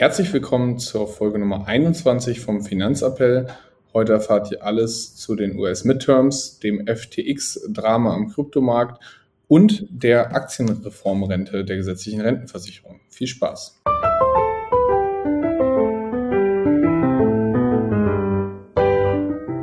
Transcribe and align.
Herzlich 0.00 0.32
willkommen 0.32 0.78
zur 0.78 1.08
Folge 1.08 1.40
Nummer 1.40 1.66
21 1.66 2.38
vom 2.38 2.62
Finanzappell. 2.62 3.48
Heute 3.92 4.12
erfahrt 4.12 4.52
ihr 4.52 4.62
alles 4.64 5.16
zu 5.16 5.34
den 5.34 5.58
US-Midterms, 5.58 6.60
dem 6.60 6.86
FTX-Drama 6.86 8.14
am 8.14 8.28
Kryptomarkt 8.28 9.02
und 9.48 9.88
der 9.90 10.36
Aktienreformrente 10.36 11.64
der 11.64 11.78
gesetzlichen 11.78 12.20
Rentenversicherung. 12.20 13.00
Viel 13.08 13.26
Spaß! 13.26 13.80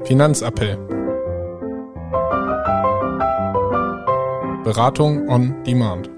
Finanzappell. 0.03 0.75
Beratung 4.65 5.29
on 5.29 5.63
Demand. 5.63 6.14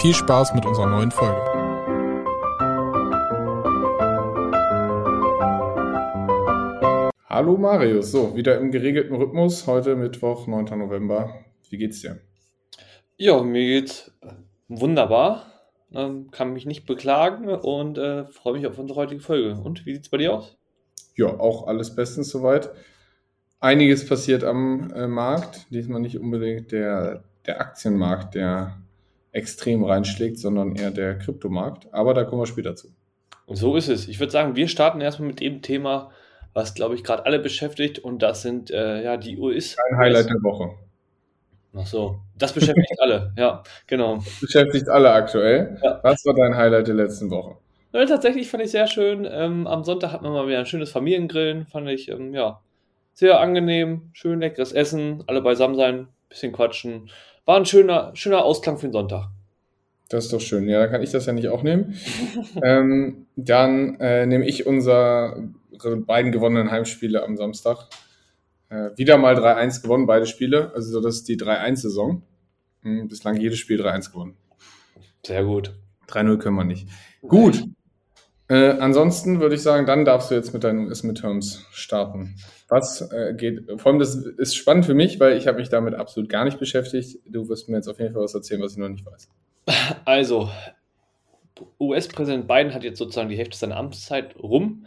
Viel 0.00 0.14
Spaß 0.14 0.54
mit 0.54 0.64
unserer 0.64 0.86
neuen 0.86 1.10
Folge. 1.10 1.42
Hallo 7.28 7.56
Marius, 7.56 8.12
so 8.12 8.36
wieder 8.36 8.58
im 8.58 8.70
geregelten 8.70 9.16
Rhythmus. 9.16 9.66
Heute 9.66 9.96
Mittwoch, 9.96 10.46
9. 10.46 10.66
November. 10.78 11.34
Wie 11.68 11.78
geht's 11.78 12.00
dir? 12.02 12.20
Ja, 13.16 13.42
mir 13.42 13.64
geht's 13.64 14.12
wunderbar. 14.68 15.46
Ähm, 15.92 16.30
kann 16.30 16.52
mich 16.52 16.64
nicht 16.64 16.86
beklagen 16.86 17.48
und 17.48 17.98
äh, 17.98 18.24
freue 18.26 18.52
mich 18.52 18.68
auf 18.68 18.78
unsere 18.78 19.00
heutige 19.00 19.20
Folge. 19.20 19.60
Und 19.60 19.84
wie 19.84 19.94
sieht's 19.94 20.10
bei 20.10 20.18
dir 20.18 20.34
aus? 20.34 20.56
Ja, 21.16 21.26
auch 21.40 21.66
alles 21.66 21.96
bestens 21.96 22.28
soweit. 22.28 22.70
Einiges 23.58 24.08
passiert 24.08 24.44
am 24.44 24.92
äh, 24.92 25.08
Markt. 25.08 25.66
Diesmal 25.70 26.00
nicht 26.00 26.20
unbedingt 26.20 26.70
der, 26.70 27.24
der 27.46 27.60
Aktienmarkt, 27.60 28.36
der 28.36 28.78
extrem 29.32 29.84
reinschlägt, 29.84 30.38
sondern 30.38 30.74
eher 30.76 30.90
der 30.90 31.18
Kryptomarkt. 31.18 31.92
Aber 31.92 32.14
da 32.14 32.24
kommen 32.24 32.42
wir 32.42 32.46
später 32.46 32.74
zu. 32.74 32.88
Und 33.46 33.56
so 33.56 33.76
ist 33.76 33.88
es. 33.88 34.08
Ich 34.08 34.20
würde 34.20 34.32
sagen, 34.32 34.56
wir 34.56 34.68
starten 34.68 35.00
erstmal 35.00 35.28
mit 35.28 35.40
dem 35.40 35.62
Thema, 35.62 36.10
was, 36.52 36.74
glaube 36.74 36.94
ich, 36.94 37.04
gerade 37.04 37.24
alle 37.26 37.38
beschäftigt. 37.38 37.98
Und 37.98 38.22
das 38.22 38.42
sind 38.42 38.70
äh, 38.70 39.02
ja 39.02 39.16
die 39.16 39.38
US. 39.38 39.76
Ein 39.90 39.98
Highlight 39.98 40.28
der 40.28 40.42
Woche. 40.42 40.70
Ach 41.74 41.86
so, 41.86 42.20
das 42.36 42.52
beschäftigt 42.52 42.98
alle, 42.98 43.32
ja, 43.36 43.62
genau. 43.86 44.16
Das 44.16 44.40
beschäftigt 44.40 44.88
alle 44.88 45.12
aktuell. 45.12 45.78
Ja. 45.82 46.00
Was 46.02 46.24
war 46.24 46.34
dein 46.34 46.56
Highlight 46.56 46.88
der 46.88 46.94
letzten 46.94 47.30
Woche? 47.30 47.56
Ja, 47.92 48.04
tatsächlich 48.04 48.48
fand 48.48 48.64
ich 48.64 48.70
sehr 48.70 48.86
schön. 48.86 49.26
Ähm, 49.30 49.66
am 49.66 49.84
Sonntag 49.84 50.12
hatten 50.12 50.24
wir 50.24 50.30
mal 50.30 50.48
wieder 50.48 50.58
ein 50.58 50.66
schönes 50.66 50.90
Familiengrillen. 50.90 51.66
Fand 51.66 51.88
ich, 51.88 52.08
ähm, 52.08 52.34
ja, 52.34 52.60
sehr 53.14 53.40
angenehm. 53.40 54.10
Schön 54.12 54.40
leckeres 54.40 54.72
Essen, 54.72 55.22
alle 55.26 55.42
beisammen 55.42 55.76
sein, 55.76 56.08
bisschen 56.28 56.52
quatschen 56.52 57.10
war 57.48 57.56
ein 57.56 57.64
schöner, 57.64 58.10
schöner 58.14 58.44
Ausklang 58.44 58.76
für 58.76 58.88
den 58.88 58.92
Sonntag. 58.92 59.30
Das 60.10 60.26
ist 60.26 60.32
doch 60.34 60.40
schön. 60.40 60.68
Ja, 60.68 60.80
dann 60.80 60.90
kann 60.90 61.02
ich 61.02 61.10
das 61.10 61.24
ja 61.24 61.32
nicht 61.32 61.48
auch 61.48 61.62
nehmen. 61.62 61.94
ähm, 62.62 63.26
dann 63.36 63.98
äh, 64.00 64.26
nehme 64.26 64.46
ich 64.46 64.66
unsere 64.66 65.48
beiden 66.06 66.30
gewonnenen 66.30 66.70
Heimspiele 66.70 67.22
am 67.22 67.38
Samstag. 67.38 67.88
Äh, 68.68 68.90
wieder 68.96 69.16
mal 69.16 69.34
3-1 69.34 69.80
gewonnen, 69.80 70.04
beide 70.04 70.26
Spiele. 70.26 70.72
Also 70.74 71.00
das 71.00 71.16
ist 71.16 71.28
die 71.28 71.38
3-1-Saison. 71.38 72.22
Hm, 72.82 73.08
bislang 73.08 73.38
jedes 73.38 73.58
Spiel 73.58 73.80
3-1 73.80 74.12
gewonnen. 74.12 74.36
Sehr 75.24 75.42
gut. 75.42 75.74
3-0 76.08 76.36
können 76.36 76.56
wir 76.56 76.64
nicht. 76.64 76.86
Gut. 77.22 77.64
Äh, 78.48 78.78
ansonsten 78.80 79.40
würde 79.40 79.56
ich 79.56 79.62
sagen, 79.62 79.84
dann 79.84 80.06
darfst 80.06 80.30
du 80.30 80.34
jetzt 80.34 80.54
mit 80.54 80.64
deinen 80.64 80.86
US-Midterms 80.86 81.66
starten. 81.70 82.36
Was 82.68 83.02
äh, 83.12 83.34
geht, 83.34 83.70
vor 83.76 83.92
allem 83.92 83.98
das 83.98 84.14
ist 84.14 84.56
spannend 84.56 84.86
für 84.86 84.94
mich, 84.94 85.20
weil 85.20 85.36
ich 85.36 85.46
habe 85.46 85.58
mich 85.58 85.68
damit 85.68 85.94
absolut 85.94 86.30
gar 86.30 86.46
nicht 86.46 86.58
beschäftigt. 86.58 87.18
Du 87.26 87.48
wirst 87.48 87.68
mir 87.68 87.76
jetzt 87.76 87.88
auf 87.88 87.98
jeden 87.98 88.14
Fall 88.14 88.22
was 88.22 88.34
erzählen, 88.34 88.62
was 88.62 88.72
ich 88.72 88.78
noch 88.78 88.88
nicht 88.88 89.04
weiß. 89.04 89.28
Also, 90.06 90.48
US-Präsident 91.78 92.48
Biden 92.48 92.72
hat 92.72 92.84
jetzt 92.84 92.98
sozusagen 92.98 93.28
die 93.28 93.36
Hälfte 93.36 93.58
seiner 93.58 93.76
Amtszeit 93.76 94.36
rum 94.36 94.86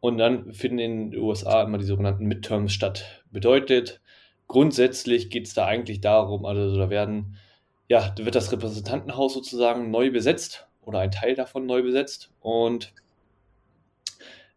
und 0.00 0.18
dann 0.18 0.52
finden 0.52 0.78
in 0.78 1.10
den 1.10 1.20
USA 1.20 1.62
immer 1.62 1.78
die 1.78 1.84
sogenannten 1.84 2.26
Midterms 2.26 2.72
statt. 2.72 3.24
Bedeutet, 3.30 4.02
grundsätzlich 4.48 5.30
geht 5.30 5.46
es 5.46 5.54
da 5.54 5.64
eigentlich 5.64 6.02
darum, 6.02 6.44
also 6.44 6.76
da 6.76 6.90
werden, 6.90 7.36
ja, 7.88 8.10
da 8.10 8.24
wird 8.26 8.34
das 8.34 8.52
Repräsentantenhaus 8.52 9.32
sozusagen 9.32 9.90
neu 9.90 10.10
besetzt 10.10 10.67
oder 10.88 11.00
ein 11.00 11.10
Teil 11.10 11.34
davon 11.34 11.66
neu 11.66 11.82
besetzt. 11.82 12.30
Und 12.40 12.94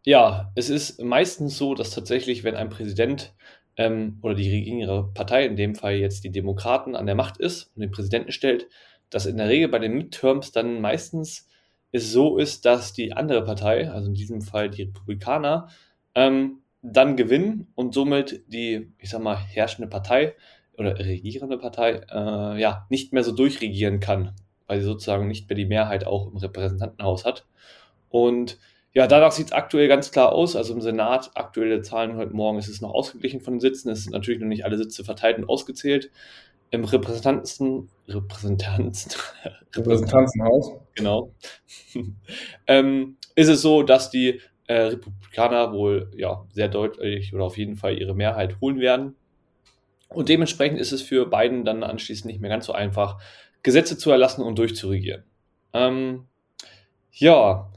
ja, 0.04 0.52
es 0.56 0.70
ist 0.70 1.02
meistens 1.02 1.58
so, 1.58 1.76
dass 1.76 1.92
tatsächlich, 1.92 2.44
wenn 2.44 2.56
ein 2.56 2.70
Präsident 2.70 3.34
ähm, 3.76 4.18
oder 4.22 4.34
die 4.34 4.50
regierende 4.50 5.10
Partei, 5.14 5.46
in 5.46 5.58
dem 5.58 5.76
Fall 5.76 5.96
jetzt 5.96 6.24
die 6.24 6.32
Demokraten, 6.32 6.96
an 6.96 7.06
der 7.06 7.16
Macht 7.16 7.38
ist 7.38 7.72
und 7.76 7.82
den 7.82 7.92
Präsidenten 7.92 8.32
stellt, 8.32 8.68
dass 9.10 9.26
in 9.26 9.38
der 9.38 9.50
Regel 9.50 9.68
bei 9.68 9.80
den 9.80 9.94
Midterms 9.94 10.52
dann 10.52 10.80
meistens 10.80 11.50
es 11.92 12.12
so 12.12 12.38
ist, 12.38 12.66
dass 12.66 12.94
die 12.94 13.12
andere 13.12 13.44
Partei, 13.44 13.92
also 13.92 14.08
in 14.08 14.14
diesem 14.14 14.42
Fall 14.42 14.70
die 14.70 14.84
Republikaner, 14.84 15.68
ähm, 16.16 16.60
dann 16.82 17.18
gewinnen 17.18 17.68
und 17.76 17.94
somit 17.94 18.44
die, 18.48 18.94
ich 18.98 19.10
sag 19.10 19.22
mal, 19.22 19.36
herrschende 19.36 19.90
Partei 19.90 20.34
oder 20.78 20.98
regierende 20.98 21.58
Partei 21.58 22.02
äh, 22.10 22.60
ja 22.60 22.88
nicht 22.90 23.12
mehr 23.12 23.24
so 23.26 23.34
durchregieren 23.34 24.00
kann 24.00 24.34
weil 24.68 24.80
sie 24.80 24.86
sozusagen 24.86 25.28
nicht 25.28 25.50
mehr 25.50 25.56
die 25.56 25.66
Mehrheit 25.66 26.06
auch 26.06 26.32
im 26.32 26.38
Repräsentantenhaus 26.38 27.26
hat. 27.26 27.46
Und 28.10 28.58
ja, 28.94 29.08
danach 29.08 29.32
sieht 29.32 29.48
es 29.48 29.52
aktuell 29.54 29.88
ganz 29.88 30.12
klar 30.12 30.34
aus. 30.34 30.56
Also 30.56 30.74
im 30.74 30.82
Senat, 30.82 31.32
aktuelle 31.36 31.82
Zahlen 31.82 32.18
heute 32.18 32.34
Morgen, 32.34 32.60
ist 32.60 32.68
es 32.68 32.82
noch 32.82 32.94
ausgeglichen 32.94 33.40
von 33.42 33.56
den 33.56 33.60
Sitzen. 33.62 33.90
Es 33.90 34.04
sind 34.04 34.14
natürlich 34.14 34.42
noch 34.42 34.48
nicht 34.48 34.66
alle 34.66 34.78
Sitze 34.78 35.04
verteilt 35.04 35.38
und 35.38 35.48
ausgezählt. 35.50 36.12
Im 36.72 36.84
Repräsentanten, 36.84 37.90
Repräsentanten, 38.08 39.12
Repräsentantenhaus, 39.76 40.72
genau, 40.96 41.34
ähm, 42.68 43.18
ist 43.36 43.50
es 43.50 43.62
so, 43.62 43.84
dass 43.84 44.10
die 44.10 44.40
äh, 44.68 44.84
Republikaner 44.84 45.74
wohl 45.74 46.12
ja 46.16 46.46
sehr 46.54 46.70
deutlich 46.70 47.34
oder 47.34 47.44
auf 47.44 47.58
jeden 47.58 47.76
Fall 47.76 47.98
ihre 47.98 48.16
Mehrheit 48.16 48.62
holen 48.62 48.80
werden. 48.80 49.16
Und 50.08 50.30
dementsprechend 50.30 50.80
ist 50.80 50.94
es 50.94 51.02
für 51.02 51.26
Biden 51.30 51.66
dann 51.66 51.84
anschließend 51.84 52.26
nicht 52.26 52.42
mehr 52.42 52.50
ganz 52.50 52.66
so 52.66 52.74
einfach, 52.74 53.22
Gesetze 53.64 53.98
zu 53.98 54.12
erlassen 54.12 54.44
und 54.44 54.58
durchzuregieren. 54.58 55.24
Ähm, 55.74 56.28
ja, 57.12 57.72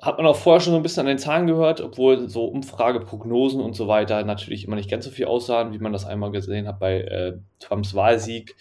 hat 0.00 0.16
man 0.16 0.26
auch 0.26 0.36
vorher 0.36 0.60
schon 0.60 0.72
so 0.72 0.78
ein 0.78 0.82
bisschen 0.82 1.00
an 1.00 1.06
den 1.06 1.18
Zahlen 1.18 1.46
gehört, 1.46 1.82
obwohl 1.82 2.28
so 2.28 2.46
Umfrageprognosen 2.46 3.60
und 3.60 3.74
so 3.74 3.86
weiter 3.86 4.24
natürlich 4.24 4.64
immer 4.64 4.76
nicht 4.76 4.90
ganz 4.90 5.04
so 5.04 5.10
viel 5.10 5.26
aussahen, 5.26 5.72
wie 5.72 5.78
man 5.78 5.92
das 5.92 6.06
einmal 6.06 6.30
gesehen 6.30 6.66
hat 6.66 6.78
bei 6.78 7.00
äh, 7.02 7.38
Trumps 7.58 7.94
Wahlsieg. 7.94 8.56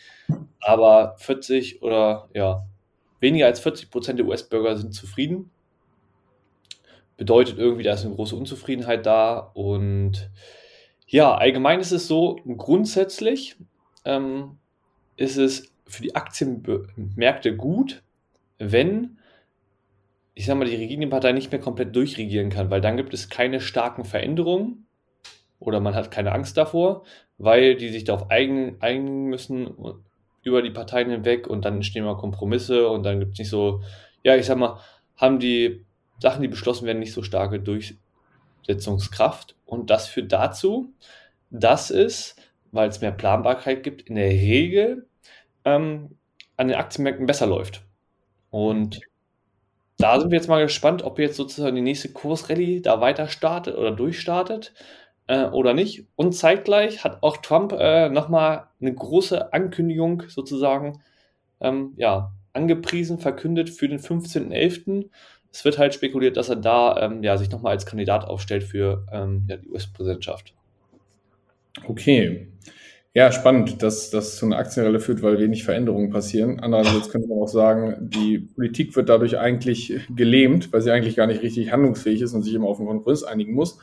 Aber 0.60 1.16
40 1.18 1.82
oder 1.82 2.28
ja, 2.34 2.66
weniger 3.22 3.46
als 3.46 3.62
40 3.62 3.90
Prozent 3.90 4.20
der 4.20 4.28
US-Bürger 4.28 4.76
sind 4.76 4.94
zufrieden. 4.94 5.50
Bedeutet 7.16 7.58
irgendwie, 7.58 7.84
da 7.84 7.94
ist 7.94 8.06
eine 8.06 8.16
große 8.16 8.36
Unzufriedenheit 8.36 9.06
da. 9.06 9.38
Und 9.54 10.30
ja, 11.08 11.34
allgemein 11.34 11.80
ist 11.80 11.92
es 11.92 12.08
so, 12.08 12.38
grundsätzlich 12.58 13.56
ähm, 14.04 14.58
ist 15.16 15.38
es 15.38 15.74
für 15.90 16.04
die 16.04 16.16
Aktienmärkte 16.16 17.56
gut, 17.56 18.04
wenn, 18.58 19.18
ich 20.34 20.46
sag 20.46 20.58
mal, 20.58 20.66
die 20.66 20.76
Regierungspartei 20.76 21.32
nicht 21.32 21.52
mehr 21.52 21.62
komplett 21.62 21.96
durchregieren 21.96 22.50
kann, 22.50 22.70
weil 22.70 22.82
dann 22.82 22.98
gibt 22.98 23.14
es 23.14 23.30
keine 23.30 23.62
starken 23.62 24.06
Veränderungen 24.06 24.86
oder 25.60 25.80
man 25.80 25.96
hat 25.96 26.12
keine 26.12 26.32
Angst 26.32 26.58
davor, 26.58 27.04
weil 27.38 27.76
die 27.76 27.90
sich 27.90 28.04
darauf 28.04 28.30
einigen 28.30 29.26
müssen 29.26 29.76
über 30.44 30.62
die 30.62 30.72
Parteien 30.72 31.10
hinweg 31.10 31.48
und 31.48 31.66
dann 31.66 31.76
entstehen 31.76 32.06
mal 32.06 32.18
Kompromisse 32.18 32.88
und 32.90 33.04
dann 33.04 33.20
gibt 33.20 33.34
es 33.34 33.40
nicht 33.40 33.50
so, 33.50 33.82
ja, 34.24 34.36
ich 34.36 34.46
sag 34.46 34.58
mal, 34.58 34.80
haben 35.18 35.40
die 35.40 35.86
Sachen, 36.22 36.42
die 36.42 36.48
beschlossen 36.48 36.86
werden, 36.86 37.00
nicht 37.00 37.14
so 37.14 37.24
starke 37.24 37.60
Durchsetzungskraft. 37.60 39.56
Und 39.66 39.90
das 39.90 40.08
führt 40.08 40.32
dazu, 40.32 40.94
dass 41.50 41.92
es, 41.92 42.36
weil 42.72 42.90
es 42.90 43.02
mehr 43.02 43.12
Planbarkeit 43.12 43.84
gibt, 43.84 44.04
in 44.04 44.16
der 44.16 44.30
Regel 44.30 45.09
ähm, 45.66 46.18
an 46.58 46.68
den 46.68 46.78
Aktienmärkten 46.78 47.26
besser 47.26 47.48
läuft. 47.48 47.84
Und 48.50 49.02
da 49.98 50.20
sind 50.20 50.32
wir 50.32 50.38
jetzt 50.38 50.48
mal 50.48 50.64
gespannt, 50.64 51.04
ob 51.04 51.20
jetzt 51.20 51.36
sozusagen 51.36 51.76
die 51.76 51.82
nächste 51.82 52.10
Kursrallye 52.10 52.82
da 52.82 53.02
weiter 53.02 53.28
startet 53.28 53.78
oder 53.78 53.92
durchstartet 53.92 54.74
äh, 55.28 55.46
oder 55.46 55.74
nicht. 55.74 56.08
Und 56.16 56.34
zeitgleich 56.34 57.04
hat 57.04 57.22
auch 57.22 57.38
Trump 57.38 57.74
äh, 57.74 58.10
nochmal 58.10 58.68
eine 58.80 58.94
große 58.94 59.54
Ankündigung 59.54 60.24
sozusagen 60.28 61.02
ähm, 61.60 61.94
ja, 61.98 62.32
angepriesen, 62.54 63.20
verkündet 63.20 63.70
für 63.70 63.88
den 63.88 64.00
15.11. 64.00 65.10
Es 65.52 65.66
wird 65.66 65.78
halt 65.78 65.94
spekuliert, 65.94 66.38
dass 66.38 66.50
er 66.50 66.56
da 66.56 66.98
ähm, 67.02 67.24
ja, 67.24 67.38
sich 67.38 67.50
nochmal 67.50 67.74
als 67.74 67.86
Kandidat 67.86 68.26
aufstellt 68.26 68.64
für 68.64 69.06
ähm, 69.12 69.46
ja, 69.48 69.58
die 69.58 69.70
US-Präsidentschaft. 69.70 70.54
Okay. 71.86 72.48
Ja, 73.20 73.34
spannend, 73.34 73.84
dass 73.84 74.12
das 74.12 74.38
zu 74.38 74.46
einer 74.46 74.58
Aktienrelle 74.58 75.02
führt, 75.02 75.22
weil 75.22 75.38
wenig 75.40 75.66
Veränderungen 75.66 76.10
passieren. 76.10 76.62
Andererseits 76.62 77.10
könnte 77.10 77.28
man 77.28 77.40
auch 77.40 77.50
sagen, 77.50 77.98
die 78.00 78.40
Politik 78.40 78.96
wird 78.96 79.10
dadurch 79.10 79.38
eigentlich 79.38 80.00
gelähmt, 80.16 80.72
weil 80.72 80.82
sie 80.82 80.92
eigentlich 80.92 81.18
gar 81.18 81.28
nicht 81.28 81.42
richtig 81.42 81.70
handlungsfähig 81.74 82.22
ist 82.22 82.34
und 82.34 82.44
sich 82.44 82.54
immer 82.54 82.70
auf 82.70 82.80
einen 82.80 82.88
Kompromiss 82.88 83.26
einigen 83.26 83.52
muss. 83.52 83.78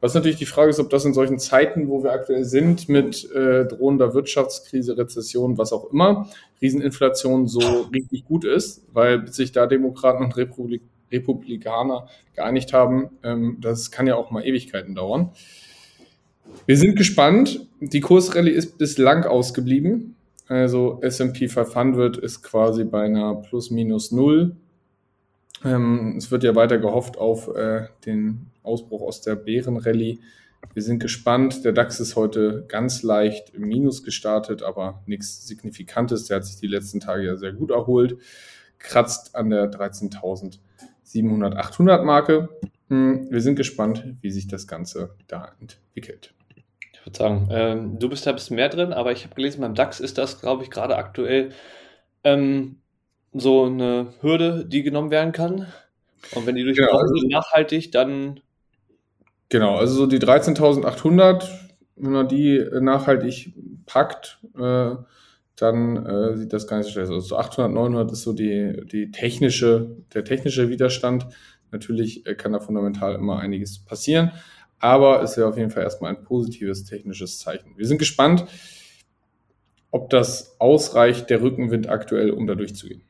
Was 0.00 0.14
natürlich 0.14 0.38
die 0.38 0.46
Frage 0.46 0.70
ist, 0.70 0.80
ob 0.80 0.90
das 0.90 1.04
in 1.04 1.14
solchen 1.14 1.38
Zeiten, 1.38 1.86
wo 1.86 2.02
wir 2.02 2.10
aktuell 2.10 2.42
sind, 2.42 2.88
mit 2.88 3.30
äh, 3.30 3.66
drohender 3.66 4.14
Wirtschaftskrise, 4.14 4.98
Rezession, 4.98 5.58
was 5.58 5.72
auch 5.72 5.92
immer, 5.92 6.28
Rieseninflation 6.60 7.46
so 7.46 7.60
richtig 7.94 8.24
gut 8.24 8.44
ist, 8.44 8.84
weil 8.92 9.28
sich 9.28 9.52
da 9.52 9.68
Demokraten 9.68 10.24
und 10.24 10.36
Republik 10.36 10.82
Republikaner 11.12 12.08
geeinigt 12.34 12.72
haben, 12.72 13.10
ähm, 13.22 13.58
das 13.60 13.90
kann 13.90 14.06
ja 14.06 14.16
auch 14.16 14.30
mal 14.30 14.44
Ewigkeiten 14.44 14.94
dauern. 14.94 15.30
Wir 16.66 16.76
sind 16.76 16.96
gespannt. 16.96 17.66
Die 17.80 18.00
Kursrallye 18.00 18.50
ist 18.50 18.78
bislang 18.78 19.24
ausgeblieben. 19.24 20.16
Also 20.48 21.00
S&P 21.02 21.48
500 21.48 22.16
ist 22.16 22.42
quasi 22.42 22.84
bei 22.84 23.02
einer 23.04 23.36
plus 23.36 23.70
minus 23.70 24.12
null. 24.12 24.56
Ähm, 25.64 26.16
es 26.18 26.30
wird 26.30 26.44
ja 26.44 26.54
weiter 26.54 26.78
gehofft 26.78 27.18
auf 27.18 27.48
äh, 27.54 27.86
den 28.04 28.50
Ausbruch 28.62 29.02
aus 29.02 29.20
der 29.20 29.36
Bärenrallye. 29.36 30.18
Wir 30.74 30.82
sind 30.82 31.00
gespannt. 31.00 31.64
Der 31.64 31.72
DAX 31.72 32.00
ist 32.00 32.16
heute 32.16 32.64
ganz 32.68 33.02
leicht 33.02 33.50
im 33.54 33.62
Minus 33.62 34.02
gestartet, 34.04 34.62
aber 34.62 35.02
nichts 35.06 35.46
Signifikantes. 35.46 36.26
Der 36.26 36.36
hat 36.36 36.44
sich 36.44 36.56
die 36.56 36.68
letzten 36.68 37.00
Tage 37.00 37.24
ja 37.24 37.36
sehr 37.36 37.52
gut 37.52 37.70
erholt. 37.70 38.18
Kratzt 38.78 39.34
an 39.34 39.50
der 39.50 39.70
13.700, 39.70 41.56
800 41.56 42.04
Marke. 42.04 42.48
Hm, 42.92 43.28
wir 43.30 43.40
sind 43.40 43.56
gespannt, 43.56 44.04
wie 44.20 44.30
sich 44.30 44.48
das 44.48 44.66
Ganze 44.66 45.14
da 45.26 45.52
entwickelt. 45.60 46.34
Ich 46.92 47.06
würde 47.06 47.16
sagen, 47.16 47.48
ähm, 47.50 47.98
du 47.98 48.10
bist 48.10 48.26
da 48.26 48.30
ein 48.32 48.36
bisschen 48.36 48.56
mehr 48.56 48.68
drin, 48.68 48.92
aber 48.92 49.12
ich 49.12 49.24
habe 49.24 49.34
gelesen, 49.34 49.62
beim 49.62 49.74
DAX 49.74 49.98
ist 49.98 50.18
das, 50.18 50.42
glaube 50.42 50.62
ich, 50.62 50.70
gerade 50.70 50.96
aktuell 50.96 51.52
ähm, 52.22 52.76
so 53.32 53.64
eine 53.64 54.12
Hürde, 54.20 54.66
die 54.66 54.82
genommen 54.82 55.10
werden 55.10 55.32
kann. 55.32 55.68
Und 56.34 56.46
wenn 56.46 56.54
die 56.54 56.64
durchbrochen 56.64 56.90
genau, 56.90 57.00
also, 57.00 57.28
nachhaltig, 57.28 57.92
dann. 57.92 58.40
Genau, 59.48 59.76
also 59.76 59.94
so 59.94 60.06
die 60.06 60.18
13.800, 60.18 61.48
wenn 61.96 62.12
man 62.12 62.28
die 62.28 62.62
nachhaltig 62.78 63.54
packt, 63.86 64.38
äh, 64.54 64.96
dann 65.56 66.04
äh, 66.04 66.36
sieht 66.36 66.52
das 66.52 66.66
gar 66.66 66.76
nicht 66.76 66.86
so 66.86 66.92
schlecht 66.92 67.08
aus. 67.08 67.14
Also 67.14 67.28
so 67.28 67.36
800, 67.36 67.72
900 67.72 68.12
ist 68.12 68.22
so 68.22 68.34
die, 68.34 68.82
die 68.84 69.10
technische, 69.10 69.96
der 70.12 70.24
technische 70.24 70.68
Widerstand. 70.68 71.26
Natürlich 71.72 72.26
äh, 72.26 72.34
kann 72.34 72.52
da 72.52 72.60
fundamental 72.60 73.16
immer 73.16 73.40
einiges 73.40 73.80
passieren 73.80 74.32
aber 74.82 75.22
es 75.22 75.36
wäre 75.36 75.46
auf 75.46 75.56
jeden 75.56 75.70
Fall 75.70 75.84
erstmal 75.84 76.10
ein 76.10 76.24
positives 76.24 76.84
technisches 76.84 77.38
Zeichen. 77.38 77.72
Wir 77.76 77.86
sind 77.86 77.98
gespannt, 77.98 78.44
ob 79.92 80.10
das 80.10 80.56
ausreicht, 80.58 81.30
der 81.30 81.40
Rückenwind 81.40 81.88
aktuell, 81.88 82.30
um 82.30 82.48
da 82.48 82.56
durchzugehen. 82.56 83.02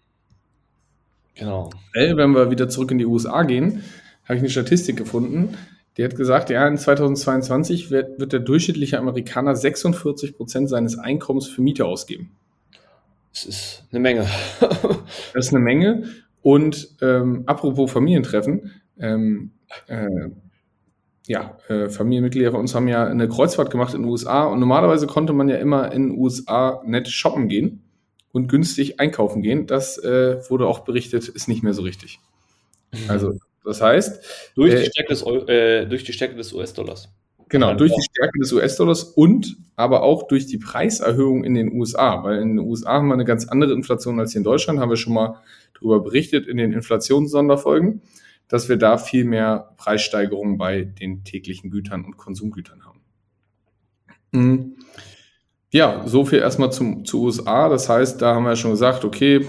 Genau. 1.35 1.71
Wenn 1.95 2.33
wir 2.33 2.51
wieder 2.51 2.69
zurück 2.69 2.91
in 2.91 2.99
die 2.99 3.07
USA 3.07 3.43
gehen, 3.45 3.83
habe 4.25 4.35
ich 4.35 4.41
eine 4.41 4.51
Statistik 4.51 4.99
gefunden. 4.99 5.57
Die 5.97 6.05
hat 6.05 6.15
gesagt, 6.15 6.51
ja, 6.51 6.69
in 6.69 6.77
2022 6.77 7.91
wird, 7.91 8.21
wird 8.21 8.35
der 8.35 8.41
durchschnittliche 8.41 8.99
Amerikaner 8.99 9.57
46 9.57 10.37
Prozent 10.37 10.69
seines 10.69 10.99
Einkommens 10.99 11.47
für 11.47 11.63
Miete 11.63 11.87
ausgeben. 11.87 12.33
Das 13.33 13.47
ist 13.47 13.85
eine 13.91 14.01
Menge. 14.01 14.27
das 15.33 15.47
ist 15.47 15.55
eine 15.55 15.65
Menge. 15.65 16.05
Und 16.43 16.97
ähm, 17.01 17.45
apropos 17.47 17.91
Familientreffen, 17.91 18.73
ähm, 18.99 19.53
äh, 19.87 20.29
ja, 21.27 21.57
äh, 21.69 21.89
Familienmitglieder 21.89 22.51
von 22.51 22.61
uns 22.61 22.75
haben 22.75 22.89
ja 22.89 23.07
eine 23.07 23.29
Kreuzfahrt 23.29 23.71
gemacht 23.71 23.95
in 23.95 24.03
den 24.03 24.11
USA 24.11 24.45
und 24.45 24.59
normalerweise 24.59 25.07
konnte 25.07 25.33
man 25.33 25.49
ja 25.49 25.57
immer 25.57 25.93
in 25.93 26.09
den 26.09 26.19
USA 26.19 26.83
nett 26.85 27.09
shoppen 27.09 27.49
gehen 27.49 27.85
und 28.33 28.49
günstig 28.49 28.99
einkaufen 28.99 29.43
gehen. 29.43 29.67
Das 29.67 29.99
äh, 29.99 30.39
wurde 30.51 30.67
auch 30.67 30.81
berichtet, 30.81 31.29
ist 31.29 31.49
nicht 31.49 31.63
mehr 31.63 31.75
so 31.75 31.83
richtig. 31.83 32.19
Also, 33.09 33.39
das 33.65 33.81
heißt. 33.81 34.53
Durch 34.57 34.75
die 34.75 34.83
äh, 34.83 34.91
Stärke 34.91 35.09
des, 35.15 35.23
äh, 35.49 35.87
durch 35.87 36.05
die 36.05 36.13
Stärke 36.13 36.35
des 36.35 36.53
US-Dollars. 36.53 37.09
Genau, 37.53 37.75
durch 37.75 37.93
die 37.93 38.03
Stärke 38.03 38.39
des 38.41 38.53
US-Dollars 38.53 39.05
und 39.05 39.57
aber 39.77 40.03
auch 40.03 40.27
durch 40.27 40.47
die 40.47 40.59
Preiserhöhung 40.59 41.45
in 41.45 41.55
den 41.55 41.73
USA, 41.73 42.25
weil 42.25 42.41
in 42.41 42.57
den 42.57 42.67
USA 42.67 42.95
haben 42.95 43.09
wir 43.09 43.15
eine 43.15 43.25
ganz 43.25 43.47
andere 43.47 43.73
Inflation 43.73 44.19
als 44.19 44.33
hier 44.33 44.41
in 44.41 44.45
Deutschland, 44.45 44.81
haben 44.81 44.91
wir 44.91 44.97
schon 44.97 45.15
mal 45.15 45.37
darüber 45.75 46.01
berichtet 46.01 46.49
in 46.49 46.57
den 46.57 46.73
Inflationssonderfolgen 46.73 48.03
dass 48.53 48.69
wir 48.69 48.77
da 48.77 48.99
viel 48.99 49.25
mehr 49.25 49.73
Preissteigerungen 49.79 50.59
bei 50.59 50.83
den 50.83 51.25
täglichen 51.25 51.71
Gütern 51.71 52.05
und 52.05 52.19
Konsumgütern 52.19 52.85
haben. 52.85 53.01
Mhm. 54.33 54.77
Ja, 55.71 56.07
so 56.07 56.27
viel 56.27 56.41
erstmal 56.41 56.71
zum, 56.71 57.07
zu 57.07 57.23
USA. 57.23 57.71
Das 57.71 57.89
heißt, 57.89 58.21
da 58.21 58.35
haben 58.35 58.45
wir 58.45 58.51
ja 58.51 58.57
schon 58.57 58.73
gesagt, 58.73 59.07
okay, 59.07 59.49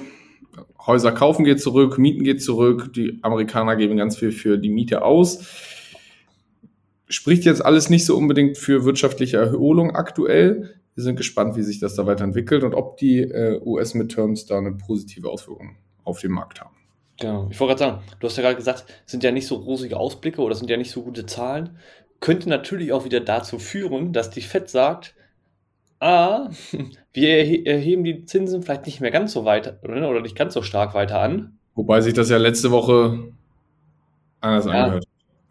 Häuser 0.88 1.12
kaufen 1.12 1.44
geht 1.44 1.60
zurück, 1.60 1.98
Mieten 1.98 2.24
geht 2.24 2.42
zurück, 2.42 2.94
die 2.94 3.20
Amerikaner 3.24 3.76
geben 3.76 3.98
ganz 3.98 4.16
viel 4.16 4.32
für 4.32 4.58
die 4.58 4.70
Miete 4.70 5.02
aus. 5.02 5.50
Spricht 7.08 7.46
jetzt 7.46 7.64
alles 7.64 7.90
nicht 7.90 8.06
so 8.06 8.18
unbedingt 8.18 8.58
für 8.58 8.86
wirtschaftliche 8.86 9.38
Erholung 9.38 9.96
aktuell. 9.96 10.76
Wir 10.96 11.04
sind 11.04 11.16
gespannt, 11.16 11.56
wie 11.56 11.64
sich 11.64 11.80
das 11.80 11.96
da 11.96 12.06
weiterentwickelt 12.06 12.64
und 12.64 12.74
ob 12.74 12.98
die 12.98 13.20
äh, 13.20 13.60
US-Midterms 13.64 14.46
da 14.46 14.58
eine 14.58 14.74
positive 14.74 15.30
Auswirkung 15.30 15.76
auf 16.04 16.22
den 16.22 16.32
Markt 16.32 16.62
haben. 16.62 16.76
Genau. 17.20 17.48
Ich 17.52 17.60
wollte 17.60 17.76
gerade 17.76 17.92
sagen, 17.92 18.04
du 18.20 18.28
hast 18.28 18.38
ja 18.38 18.44
gerade 18.44 18.56
gesagt, 18.56 18.86
sind 19.06 19.24
ja 19.24 19.32
nicht 19.32 19.48
so 19.48 19.56
rosige 19.56 19.98
Ausblicke 19.98 20.42
oder 20.42 20.56
sind 20.56 20.70
ja 20.70 20.78
nicht 20.78 20.92
so 20.92 21.04
gute 21.04 21.26
Zahlen. 21.26 21.78
Könnte 22.20 22.50
natürlich 22.50 22.92
auch 22.92 23.06
wieder 23.06 23.20
dazu 23.20 23.60
führen, 23.60 24.14
dass 24.14 24.30
die 24.30 24.42
FED 24.42 24.70
sagt, 24.70 25.16
ah, 26.00 26.50
wir 27.14 27.66
erheben 27.68 28.04
die 28.04 28.26
Zinsen 28.26 28.64
vielleicht 28.64 28.86
nicht 28.86 29.02
mehr 29.02 29.12
ganz 29.12 29.34
so 29.34 29.46
weit 29.46 29.84
oder 29.84 30.22
nicht 30.22 30.36
ganz 30.36 30.54
so 30.54 30.62
stark 30.62 30.94
weiter 30.94 31.20
an. 31.20 31.58
Wobei 31.76 32.02
sich 32.02 32.14
das 32.14 32.30
ja 32.30 32.38
letzte 32.38 32.72
Woche 32.72 33.32
anders 34.42 34.66
ja. 34.66 35.00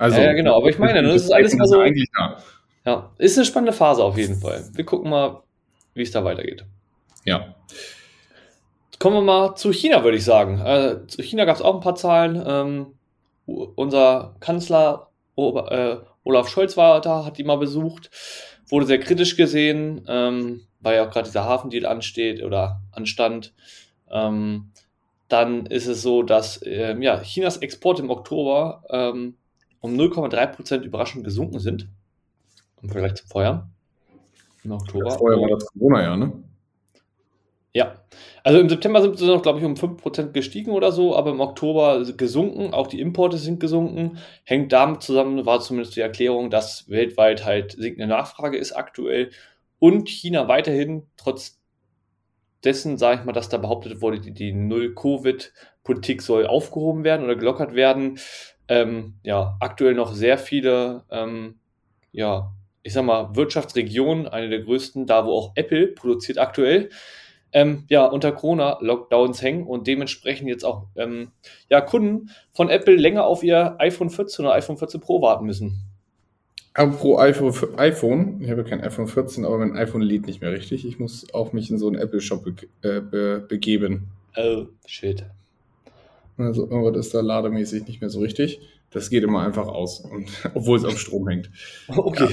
Also, 0.02 0.18
ja, 0.18 0.24
ja, 0.24 0.32
genau, 0.32 0.56
aber 0.56 0.68
ich 0.68 0.80
meine, 0.80 1.00
das 1.00 1.22
ist 1.22 1.30
alles 1.30 1.54
mal 1.54 1.68
so. 1.68 1.78
Eigentlich 1.78 2.08
da. 2.18 2.36
Ja, 2.84 3.12
ist 3.18 3.38
eine 3.38 3.44
spannende 3.44 3.72
Phase 3.72 4.02
auf 4.02 4.18
jeden 4.18 4.34
Fall. 4.34 4.68
Wir 4.72 4.84
gucken 4.84 5.08
mal, 5.08 5.44
wie 5.94 6.02
es 6.02 6.10
da 6.10 6.24
weitergeht. 6.24 6.64
Ja. 7.24 7.54
Kommen 8.98 9.18
wir 9.18 9.22
mal 9.22 9.54
zu 9.54 9.70
China, 9.70 10.02
würde 10.02 10.16
ich 10.16 10.24
sagen. 10.24 10.58
Äh, 10.58 11.06
zu 11.06 11.22
China 11.22 11.44
gab 11.44 11.54
es 11.54 11.62
auch 11.62 11.76
ein 11.76 11.80
paar 11.80 11.94
Zahlen. 11.94 12.42
Ähm, 12.44 12.86
unser 13.46 14.34
Kanzler 14.40 15.10
äh, 15.36 15.96
Olaf 16.24 16.48
Scholz 16.48 16.76
war 16.76 17.00
da, 17.00 17.24
hat 17.24 17.38
die 17.38 17.44
mal 17.44 17.58
besucht, 17.58 18.10
wurde 18.68 18.86
sehr 18.86 18.98
kritisch 18.98 19.36
gesehen, 19.36 20.04
ähm, 20.08 20.62
weil 20.80 20.96
ja 20.96 21.06
auch 21.06 21.12
gerade 21.12 21.28
dieser 21.28 21.44
Hafendeal 21.44 21.86
ansteht 21.86 22.42
oder 22.42 22.80
anstand. 22.90 23.54
Ähm, 24.10 24.72
dann 25.28 25.66
ist 25.66 25.86
es 25.86 26.02
so, 26.02 26.24
dass 26.24 26.60
ähm, 26.66 27.02
ja, 27.02 27.20
Chinas 27.22 27.58
Exporte 27.58 28.02
im 28.02 28.10
Oktober 28.10 28.82
ähm, 28.90 29.36
um 29.82 29.94
0,3% 29.94 30.80
überraschend 30.80 31.24
gesunken 31.24 31.58
sind 31.58 31.88
im 32.82 32.88
Vergleich 32.88 33.14
zum 33.14 33.28
Vorjahr. 33.28 33.70
Im 34.64 34.72
Oktober. 34.72 35.10
Ja, 35.10 35.18
vorher 35.18 35.40
war 35.40 35.48
das 35.50 35.66
Corona-Jahr, 35.66 36.16
ne? 36.16 36.32
Ja, 37.74 37.96
also 38.44 38.60
im 38.60 38.68
September 38.68 39.00
sind 39.00 39.18
sie 39.18 39.26
noch, 39.26 39.42
glaube 39.42 39.58
ich, 39.58 39.64
um 39.64 39.74
5% 39.74 40.32
gestiegen 40.32 40.72
oder 40.72 40.92
so, 40.92 41.16
aber 41.16 41.30
im 41.30 41.40
Oktober 41.40 42.04
gesunken. 42.16 42.74
Auch 42.74 42.86
die 42.86 43.00
Importe 43.00 43.38
sind 43.38 43.60
gesunken. 43.60 44.18
Hängt 44.44 44.72
damit 44.72 45.02
zusammen, 45.02 45.46
war 45.46 45.60
zumindest 45.60 45.96
die 45.96 46.00
Erklärung, 46.00 46.50
dass 46.50 46.88
weltweit 46.90 47.44
halt 47.44 47.72
sinkende 47.72 48.06
Nachfrage 48.06 48.58
ist 48.58 48.72
aktuell 48.72 49.30
und 49.78 50.08
China 50.08 50.48
weiterhin 50.48 51.06
trotz 51.16 51.60
dessen, 52.62 52.98
sage 52.98 53.20
ich 53.20 53.26
mal, 53.26 53.32
dass 53.32 53.48
da 53.48 53.58
behauptet 53.58 54.00
wurde, 54.00 54.20
die, 54.20 54.32
die 54.32 54.52
Null-Covid-Politik 54.52 56.22
soll 56.22 56.46
aufgehoben 56.46 57.04
werden 57.04 57.24
oder 57.24 57.36
gelockert 57.36 57.74
werden. 57.74 58.18
Ähm, 58.72 59.16
ja, 59.22 59.58
aktuell 59.60 59.92
noch 59.92 60.14
sehr 60.14 60.38
viele, 60.38 61.04
ähm, 61.10 61.56
ja, 62.10 62.54
ich 62.82 62.94
sag 62.94 63.04
mal, 63.04 63.36
Wirtschaftsregionen, 63.36 64.26
eine 64.26 64.48
der 64.48 64.60
größten, 64.60 65.06
da 65.06 65.26
wo 65.26 65.32
auch 65.32 65.52
Apple 65.56 65.88
produziert 65.88 66.38
aktuell, 66.38 66.88
ähm, 67.52 67.84
ja, 67.90 68.06
unter 68.06 68.32
Corona-Lockdowns 68.32 69.42
hängen 69.42 69.66
und 69.66 69.86
dementsprechend 69.86 70.48
jetzt 70.48 70.64
auch 70.64 70.86
ähm, 70.96 71.32
ja, 71.68 71.82
Kunden 71.82 72.30
von 72.54 72.70
Apple 72.70 72.96
länger 72.96 73.26
auf 73.26 73.42
ihr 73.42 73.76
iPhone 73.78 74.08
14 74.08 74.46
oder 74.46 74.54
iPhone 74.54 74.78
14 74.78 75.02
Pro 75.02 75.20
warten 75.20 75.44
müssen. 75.44 75.84
Aber 76.72 76.92
pro 76.92 77.18
iPhone, 77.18 77.52
iPhone, 77.76 78.40
ich 78.40 78.50
habe 78.50 78.64
kein 78.64 78.80
iPhone 78.80 79.06
14, 79.06 79.44
aber 79.44 79.58
mein 79.58 79.76
iPhone 79.76 80.00
lädt 80.00 80.26
nicht 80.26 80.40
mehr 80.40 80.52
richtig. 80.52 80.86
Ich 80.86 80.98
muss 80.98 81.26
auch 81.34 81.52
mich 81.52 81.70
in 81.70 81.76
so 81.76 81.88
einen 81.88 81.96
Apple-Shop 81.96 82.42
be 82.42 82.54
äh, 82.88 83.02
be 83.02 83.44
begeben. 83.46 84.08
Oh, 84.34 84.64
shit. 84.86 85.26
Also 86.36 86.68
irgendwas 86.68 87.06
ist 87.06 87.14
da 87.14 87.20
lademäßig 87.20 87.86
nicht 87.86 88.00
mehr 88.00 88.10
so 88.10 88.20
richtig. 88.20 88.60
Das 88.90 89.10
geht 89.10 89.24
immer 89.24 89.40
einfach 89.40 89.68
aus, 89.68 90.00
und, 90.00 90.28
obwohl 90.54 90.78
es 90.78 90.84
am 90.84 90.96
Strom 90.96 91.28
hängt. 91.28 91.50
Okay. 91.88 92.28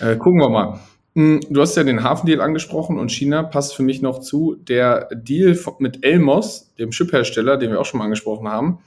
Ja. 0.00 0.10
Äh, 0.10 0.16
gucken 0.16 0.40
wir 0.40 0.48
mal. 0.48 0.80
Hm, 1.14 1.40
du 1.50 1.60
hast 1.60 1.76
ja 1.76 1.84
den 1.84 2.02
Hafendeal 2.02 2.40
angesprochen 2.40 2.98
und 2.98 3.12
China 3.12 3.42
passt 3.42 3.74
für 3.74 3.82
mich 3.82 4.00
noch 4.00 4.20
zu. 4.20 4.56
Der 4.56 5.08
Deal 5.14 5.58
mit 5.78 6.04
Elmos, 6.04 6.72
dem 6.78 6.90
Chiphersteller, 6.90 7.58
den 7.58 7.70
wir 7.70 7.80
auch 7.80 7.84
schon 7.84 7.98
mal 7.98 8.04
angesprochen 8.04 8.48
haben, 8.48 8.78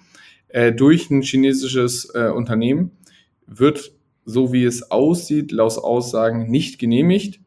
äh, 0.47 0.71
durch 0.71 1.11
ein 1.11 1.21
chinesisches 1.21 2.11
äh, 2.15 2.29
Unternehmen, 2.29 2.91
wird, 3.45 3.91
so 4.25 4.51
wie 4.53 4.63
es 4.63 4.89
aussieht, 4.89 5.51
laut 5.51 5.77
Aussagen 5.77 6.49
nicht 6.49 6.79
genehmigt. 6.79 7.39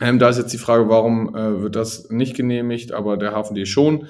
Ähm, 0.00 0.18
da 0.18 0.30
ist 0.30 0.38
jetzt 0.38 0.52
die 0.52 0.58
Frage, 0.58 0.88
warum 0.88 1.34
äh, 1.34 1.60
wird 1.60 1.76
das 1.76 2.08
nicht 2.08 2.36
genehmigt, 2.36 2.92
aber 2.92 3.16
der 3.16 3.32
Hafendeal 3.32 3.66
schon. 3.66 4.06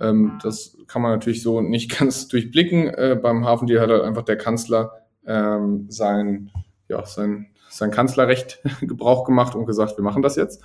Ähm, 0.00 0.38
das 0.42 0.76
kann 0.86 1.02
man 1.02 1.12
natürlich 1.12 1.42
so 1.42 1.60
nicht 1.60 1.90
ganz 1.98 2.28
durchblicken. 2.28 2.88
Äh, 2.88 3.18
beim 3.20 3.44
Hafendeal 3.44 3.80
hat 3.82 3.90
halt 3.90 4.02
einfach 4.02 4.24
der 4.24 4.36
Kanzler 4.36 4.92
ähm, 5.26 5.86
sein 5.88 6.50
ja, 6.88 7.04
sein, 7.04 7.46
sein 7.68 7.90
Kanzlerrecht 7.90 8.60
Gebrauch 8.80 9.24
gemacht 9.24 9.54
und 9.54 9.66
gesagt, 9.66 9.96
wir 9.96 10.04
machen 10.04 10.22
das 10.22 10.36
jetzt. 10.36 10.62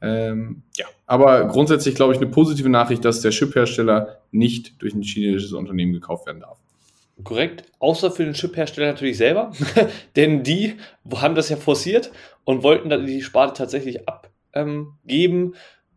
Ähm, 0.00 0.62
ja, 0.76 0.86
aber 1.06 1.46
grundsätzlich 1.46 1.94
glaube 1.94 2.12
ich 2.12 2.20
eine 2.20 2.30
positive 2.30 2.68
Nachricht, 2.68 3.04
dass 3.04 3.20
der 3.20 3.30
Chip-Hersteller 3.30 4.20
nicht 4.32 4.82
durch 4.82 4.94
ein 4.94 5.02
chinesisches 5.02 5.52
Unternehmen 5.52 5.92
gekauft 5.92 6.26
werden 6.26 6.40
darf. 6.40 6.58
Korrekt, 7.22 7.64
außer 7.78 8.10
für 8.10 8.24
den 8.24 8.34
Chip-Hersteller 8.34 8.88
natürlich 8.88 9.16
selber, 9.16 9.52
denn 10.16 10.42
die 10.42 10.74
haben 11.14 11.36
das 11.36 11.48
ja 11.48 11.56
forciert 11.56 12.10
und 12.42 12.64
wollten 12.64 12.90
dann 12.90 13.06
die 13.06 13.22
Sparte 13.22 13.54
tatsächlich 13.54 14.00
abgeben 14.08 15.54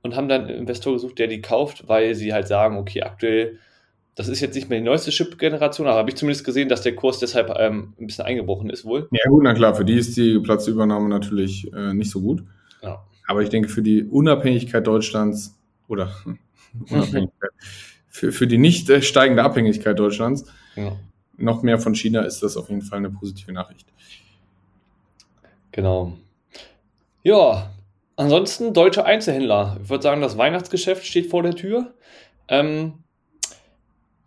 und 0.08 0.16
haben 0.16 0.30
dann 0.30 0.46
einen 0.46 0.58
Investor 0.60 0.94
gesucht, 0.94 1.20
der 1.20 1.28
die 1.28 1.42
kauft, 1.42 1.90
weil 1.90 2.16
sie 2.16 2.34
halt 2.34 2.48
sagen, 2.48 2.78
okay, 2.78 3.02
aktuell, 3.02 3.60
das 4.16 4.30
ist 4.30 4.40
jetzt 4.40 4.56
nicht 4.56 4.70
mehr 4.70 4.80
die 4.80 4.86
neueste 4.86 5.12
Chip-Generation, 5.12 5.86
aber 5.86 5.98
habe 5.98 6.10
ich 6.10 6.16
zumindest 6.16 6.46
gesehen, 6.46 6.70
dass 6.70 6.82
der 6.82 6.96
Kurs 6.96 7.20
deshalb 7.20 7.54
ähm, 7.60 7.94
ein 8.00 8.08
bisschen 8.08 8.26
eingebrochen 8.26 8.70
ist 8.70 8.86
wohl. 8.86 9.10
Ja 9.12 9.30
gut, 9.30 9.44
na 9.44 9.54
klar, 9.54 9.76
für 9.76 9.84
die 9.84 9.96
ist 9.96 10.16
die 10.16 10.40
Platzübernahme 10.40 11.10
natürlich 11.10 11.72
äh, 11.74 11.94
nicht 11.94 12.10
so 12.10 12.22
gut. 12.22 12.44
Ja. 12.82 13.04
Aber 13.28 13.44
ich 13.44 13.50
denke, 13.50 13.68
für 13.68 13.82
die 13.82 14.06
Unabhängigkeit 14.06 14.88
Deutschlands 14.88 15.60
oder 15.90 16.10
Unabhängigkeit, 16.90 17.52
für, 18.08 18.32
für 18.32 18.48
die 18.48 18.58
nicht 18.58 18.90
äh, 18.90 19.02
steigende 19.02 19.44
Abhängigkeit 19.44 20.00
Deutschlands, 20.00 20.46
ja. 20.78 20.96
noch 21.36 21.64
mehr 21.64 21.80
von 21.80 21.96
China 21.96 22.22
ist 22.22 22.42
das 22.44 22.56
auf 22.56 22.70
jeden 22.70 22.82
Fall 22.82 23.00
eine 23.00 23.10
positive 23.10 23.52
Nachricht. 23.52 23.88
Genau. 25.74 26.14
Ja, 27.24 27.70
ansonsten 28.18 28.74
deutsche 28.74 29.06
Einzelhändler. 29.06 29.78
Ich 29.82 29.90
würde 29.90 30.04
sagen, 30.04 30.22
das 30.22 30.38
Weihnachtsgeschäft 30.38 31.06
steht 31.06 31.30
vor 31.30 31.44
der 31.44 31.56
Tür. 31.56 31.94
Ähm, 32.50 33.04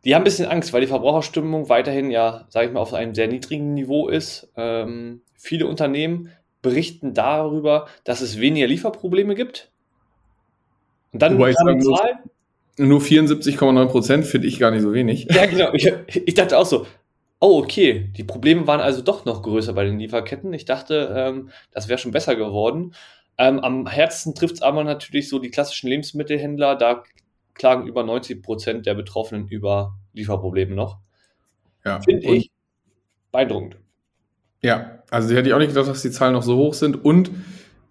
die 0.04 0.14
haben 0.14 0.22
ein 0.22 0.24
bisschen 0.24 0.48
Angst, 0.48 0.72
weil 0.72 0.80
die 0.80 0.86
Verbraucherstimmung 0.86 1.68
weiterhin 1.68 2.10
ja, 2.10 2.46
sage 2.48 2.68
ich 2.68 2.72
mal, 2.72 2.80
auf 2.80 2.94
einem 2.94 3.14
sehr 3.14 3.28
niedrigen 3.28 3.74
Niveau 3.74 4.08
ist. 4.08 4.50
Ähm, 4.56 5.20
viele 5.34 5.66
Unternehmen 5.66 6.30
berichten 6.62 7.12
darüber, 7.12 7.86
dass 8.04 8.20
es 8.22 8.40
weniger 8.40 8.66
Lieferprobleme 8.66 9.34
gibt. 9.34 9.70
Und 11.12 11.20
dann 11.20 11.34
Wobei 11.34 11.54
eine 11.56 11.78
Zahl. 11.80 12.20
Nur 12.78 13.00
74,9 13.00 13.86
Prozent 13.86 14.24
finde 14.24 14.46
ich 14.46 14.58
gar 14.58 14.70
nicht 14.70 14.82
so 14.82 14.94
wenig. 14.94 15.26
Ja, 15.30 15.44
genau. 15.46 15.72
Ich, 15.74 15.92
ich, 16.14 16.34
dachte 16.34 16.56
auch 16.56 16.64
so, 16.64 16.86
oh, 17.40 17.58
okay, 17.58 18.10
die 18.16 18.24
Probleme 18.24 18.66
waren 18.66 18.80
also 18.80 19.02
doch 19.02 19.26
noch 19.26 19.42
größer 19.42 19.74
bei 19.74 19.84
den 19.84 19.98
Lieferketten. 19.98 20.54
Ich 20.54 20.64
dachte, 20.64 21.12
ähm, 21.14 21.50
das 21.72 21.88
wäre 21.88 21.98
schon 21.98 22.12
besser 22.12 22.36
geworden. 22.36 22.94
Ähm, 23.40 23.58
am 23.60 23.86
Herzen 23.86 24.34
trifft 24.34 24.56
es 24.56 24.62
aber 24.62 24.84
natürlich 24.84 25.30
so 25.30 25.38
die 25.38 25.50
klassischen 25.50 25.88
Lebensmittelhändler. 25.88 26.76
Da 26.76 27.04
klagen 27.54 27.86
über 27.86 28.04
90 28.04 28.42
Prozent 28.42 28.84
der 28.84 28.94
Betroffenen 28.94 29.48
über 29.48 29.94
Lieferprobleme 30.12 30.74
noch. 30.74 30.98
Ja. 31.82 32.02
Finde 32.02 32.34
ich 32.34 32.50
beeindruckend. 33.32 33.78
Ja, 34.60 34.98
also 35.10 35.34
hätte 35.34 35.48
ich 35.48 35.54
auch 35.54 35.58
nicht 35.58 35.68
gedacht, 35.68 35.88
dass 35.88 36.02
die 36.02 36.10
Zahlen 36.10 36.34
noch 36.34 36.42
so 36.42 36.58
hoch 36.58 36.74
sind. 36.74 37.02
Und 37.02 37.30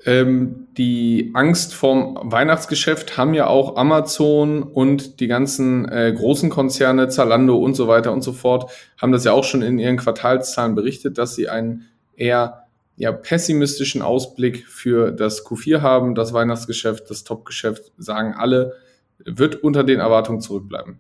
ähm, 0.06 0.68
die 0.78 1.32
Angst 1.34 1.74
vorm 1.74 2.20
Weihnachtsgeschäft 2.22 3.18
haben 3.18 3.34
ja 3.34 3.48
auch 3.48 3.76
Amazon 3.76 4.62
und 4.62 5.20
die 5.20 5.28
ganzen 5.28 5.90
äh, 5.90 6.14
großen 6.16 6.52
Konzerne, 6.52 7.08
Zalando 7.08 7.58
und 7.58 7.74
so 7.74 7.88
weiter 7.88 8.14
und 8.14 8.22
so 8.22 8.34
fort, 8.34 8.72
haben 9.02 9.12
das 9.12 9.24
ja 9.24 9.32
auch 9.32 9.44
schon 9.44 9.64
in 9.64 9.80
ihren 9.80 9.98
Quartalszahlen 9.98 10.76
berichtet, 10.76 11.18
dass 11.18 11.34
sie 11.34 11.50
einen 11.50 11.88
eher 12.16 12.69
ja, 13.00 13.14
pessimistischen 13.14 14.02
Ausblick 14.02 14.68
für 14.68 15.12
das 15.12 15.46
Q4 15.46 15.80
haben. 15.82 16.16
Das 16.16 16.34
Weihnachtsgeschäft, 16.34 17.10
das 17.10 17.24
Topgeschäft, 17.24 17.94
sagen 17.98 18.34
alle, 18.34 18.74
wird 19.18 19.64
unter 19.64 19.86
den 19.86 20.02
Erwartungen 20.02 20.42
zurückbleiben. 20.42 21.00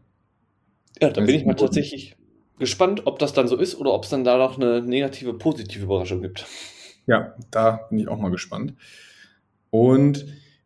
Ja, 1.01 1.10
da 1.10 1.22
bin 1.22 1.36
ich 1.36 1.46
mal 1.46 1.56
tatsächlich 1.56 2.15
gespannt, 2.58 3.06
ob 3.06 3.20
das 3.20 3.34
dann 3.34 3.50
so 3.50 3.58
ist 3.58 3.77
oder 3.77 3.94
ob 3.94 4.06
es 4.06 4.10
dann 4.10 4.24
da 4.24 4.38
noch 4.38 4.58
eine 4.58 4.82
negative, 4.82 5.34
positive 5.34 5.84
Überraschung 5.84 6.22
gibt. 6.22 6.46
Ja, 7.06 7.36
da 7.51 7.82
bin 7.89 8.00
ich 8.00 8.08
auch 8.08 8.18
mal 8.18 8.32
gespannt. 8.32 8.75
Und 9.70 10.25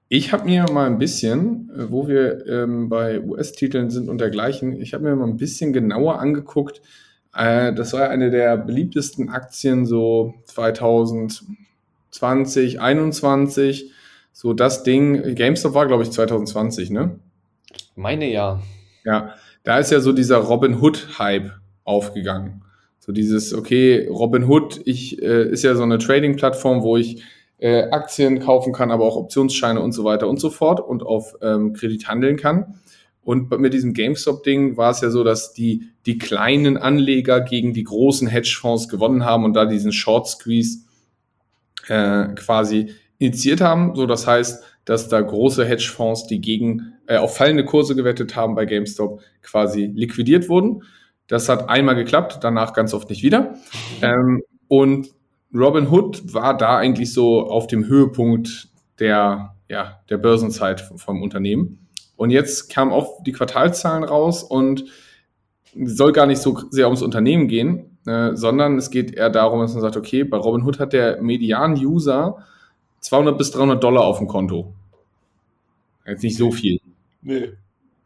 ich 0.10 0.34
habe 0.34 0.46
mir 0.46 0.66
mal 0.72 0.86
ein 0.86 1.00
bisschen, 1.00 1.72
äh, 1.76 1.90
wo 1.90 2.08
wir 2.08 2.46
ähm, 2.46 2.90
bei 2.90 3.20
US-Titeln 3.20 3.90
sind 3.90 4.08
und 4.08 4.22
dergleichen, 4.22 4.80
ich 4.80 4.94
habe 4.94 5.04
mir 5.04 5.16
mal 5.16 5.28
ein 5.28 5.38
bisschen 5.38 5.74
genauer 5.74 6.20
angeguckt. 6.20 6.84
Äh, 7.36 7.74
das 7.74 7.94
war 7.94 8.10
eine 8.10 8.32
der 8.32 8.58
beliebtesten 8.58 9.30
Aktien 9.30 9.86
so 9.86 10.34
2020, 10.46 11.58
2021. 12.12 13.92
So 14.32 14.54
das 14.54 14.84
Ding, 14.84 15.36
GameStop 15.36 15.74
war, 15.74 15.88
glaube 15.88 16.04
ich, 16.04 16.12
2020, 16.12 16.90
ne? 16.90 17.20
Meine 17.96 18.32
ja. 18.32 18.62
Ja, 19.06 19.36
da 19.64 19.80
ist 19.80 19.92
ja 19.92 20.00
so 20.00 20.12
dieser 20.12 20.38
Robin 20.38 20.82
Hood-Hype 20.82 21.52
aufgegangen. 21.84 22.64
So 23.00 23.12
dieses, 23.12 23.54
okay, 23.54 24.08
Robin 24.08 24.46
Hood, 24.46 24.82
ich, 24.86 25.22
äh, 25.22 25.50
ist 25.50 25.64
ja 25.64 25.76
so 25.76 25.84
eine 25.84 25.98
Trading-Plattform, 25.98 26.84
wo 26.84 26.98
ich 26.98 27.22
äh, 27.58 27.90
Aktien 27.90 28.40
kaufen 28.40 28.74
kann, 28.74 28.92
aber 28.92 29.06
auch 29.06 29.16
Optionsscheine 29.16 29.82
und 29.82 29.92
so 29.92 30.04
weiter 30.04 30.28
und 30.28 30.40
so 30.40 30.50
fort 30.50 30.80
und 30.80 31.04
auf 31.04 31.36
ähm, 31.42 31.74
Kredit 31.74 32.08
handeln 32.08 32.38
kann. 32.38 32.80
Und 33.24 33.58
mit 33.58 33.74
diesem 33.74 33.94
GameStop-Ding 33.94 34.76
war 34.76 34.92
es 34.92 35.02
ja 35.02 35.10
so, 35.10 35.24
dass 35.24 35.54
die, 35.54 35.90
die 36.06 36.18
kleinen 36.18 36.78
Anleger 36.78 37.40
gegen 37.42 37.74
die 37.74 37.84
großen 37.84 38.28
Hedgefonds 38.28 38.90
gewonnen 38.90 39.24
haben 39.24 39.46
und 39.46 39.54
da 39.54 39.66
diesen 39.66 39.94
Short 39.94 40.28
Squeeze 40.28 40.80
äh, 41.88 42.28
quasi 42.36 42.94
initiiert 43.18 43.62
haben. 43.62 43.96
So, 43.96 44.06
das 44.06 44.28
heißt, 44.28 44.64
dass 44.86 45.08
da 45.08 45.22
große 45.22 45.66
Hedgefonds, 45.66 46.28
die 46.28 46.42
gegen 46.42 46.94
äh, 47.08 47.18
auf 47.18 47.38
fallende 47.38 47.64
Kurse 47.64 47.96
gewettet 47.96 48.36
haben 48.36 48.56
bei 48.56 48.66
GameStop, 48.66 49.22
quasi 49.42 49.86
liquidiert 49.94 50.50
wurden. 50.50 50.84
Das 51.28 51.48
hat 51.48 51.70
einmal 51.70 51.96
geklappt, 51.96 52.40
danach 52.42 52.74
ganz 52.74 52.94
oft 52.94 53.10
nicht 53.10 53.24
wieder. 53.24 53.56
Ähm, 54.02 54.44
und 54.68 55.10
Robin 55.54 55.90
Hood 55.90 56.34
war 56.34 56.58
da 56.58 56.78
eigentlich 56.78 57.14
so 57.14 57.48
auf 57.48 57.68
dem 57.68 57.86
Höhepunkt 57.86 58.70
der, 59.00 59.56
ja, 59.70 60.02
der 60.10 60.18
Börsenzeit 60.18 60.82
vom 60.82 61.22
Unternehmen. 61.22 61.83
Und 62.16 62.30
jetzt 62.30 62.70
kamen 62.70 62.92
auch 62.92 63.24
die 63.24 63.32
Quartalzahlen 63.32 64.04
raus 64.04 64.44
und 64.44 64.86
es 65.76 65.98
soll 65.98 66.12
gar 66.12 66.26
nicht 66.26 66.42
so 66.42 66.58
sehr 66.70 66.86
ums 66.86 67.02
Unternehmen 67.02 67.48
gehen, 67.48 67.98
äh, 68.06 68.36
sondern 68.36 68.78
es 68.78 68.92
geht 68.92 69.14
eher 69.14 69.30
darum, 69.30 69.62
dass 69.62 69.74
man 69.74 69.82
sagt, 69.82 69.98
okay, 69.98 70.24
bei 70.24 70.38
Robin 70.38 70.64
Hood 70.64 70.80
hat 70.80 70.94
der 70.94 71.22
Median-User 71.22 72.46
200 73.00 73.38
bis 73.38 73.52
300 73.52 73.84
Dollar 73.84 74.06
auf 74.06 74.20
dem 74.20 74.28
Konto. 74.28 74.74
Jetzt 76.06 76.24
nicht 76.24 76.38
so 76.38 76.52
viel. 76.52 76.80
Nee. 77.22 77.54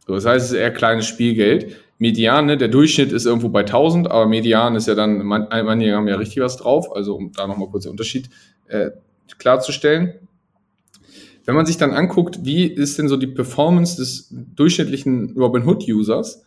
So, 0.06 0.14
das 0.14 0.26
heißt, 0.26 0.46
es 0.46 0.52
ist 0.52 0.58
eher 0.58 0.72
kleines 0.72 1.06
Spielgeld. 1.06 1.76
Median, 2.00 2.46
ne, 2.46 2.58
der 2.58 2.68
Durchschnitt 2.68 3.12
ist 3.12 3.26
irgendwo 3.26 3.50
bei 3.50 3.62
1000, 3.62 4.10
aber 4.10 4.28
Median 4.28 4.76
ist 4.76 4.88
ja 4.88 4.96
dann, 4.96 5.26
man, 5.26 5.48
manche 5.50 5.94
haben 5.94 6.08
ja 6.08 6.16
richtig 6.16 6.44
was 6.44 6.58
drauf, 6.58 6.96
also 6.96 7.16
um 7.16 7.32
da 7.32 7.48
nochmal 7.48 7.68
kurz 7.70 7.84
den 7.84 7.92
Unterschied 7.92 8.30
äh, 8.68 8.92
klarzustellen. 9.40 10.27
Wenn 11.48 11.56
man 11.56 11.66
sich 11.66 11.78
dann 11.78 11.94
anguckt, 11.94 12.44
wie 12.44 12.66
ist 12.66 13.00
denn 13.00 13.08
so 13.08 13.16
die 13.16 13.26
Performance 13.26 13.96
des 13.96 14.28
durchschnittlichen 14.30 15.34
Robinhood-Users, 15.38 16.44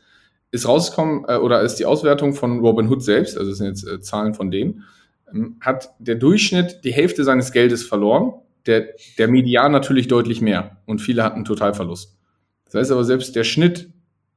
ist 0.51 0.69
rausgekommen, 0.69 1.25
äh, 1.27 1.37
oder 1.37 1.63
ist 1.63 1.77
die 1.77 1.87
Auswertung 1.87 2.35
von 2.35 2.61
Robinhood 2.61 3.03
selbst, 3.03 3.39
also 3.39 3.51
das 3.51 3.59
sind 3.59 3.69
jetzt 3.69 3.89
äh, 3.89 4.01
Zahlen 4.01 4.35
von 4.35 4.51
denen, 4.51 4.85
ähm, 5.33 5.57
hat 5.61 5.95
der 6.01 6.17
Durchschnitt 6.17 6.81
die 6.85 6.93
Hälfte 6.93 7.25
seines 7.25 7.51
Geldes 7.51 7.83
verloren, 7.83 8.35
der, 8.67 8.89
der 9.17 9.29
Median 9.29 9.73
natürlich 9.73 10.07
deutlich 10.07 10.43
mehr 10.43 10.77
und 10.85 11.01
viele 11.01 11.25
hatten 11.25 11.47
Totalverlust. 11.47 12.19
Das 12.67 12.75
heißt 12.75 12.93
aber, 12.93 13.05
selbst 13.05 13.35
der 13.35 13.45
Schnitt 13.45 13.89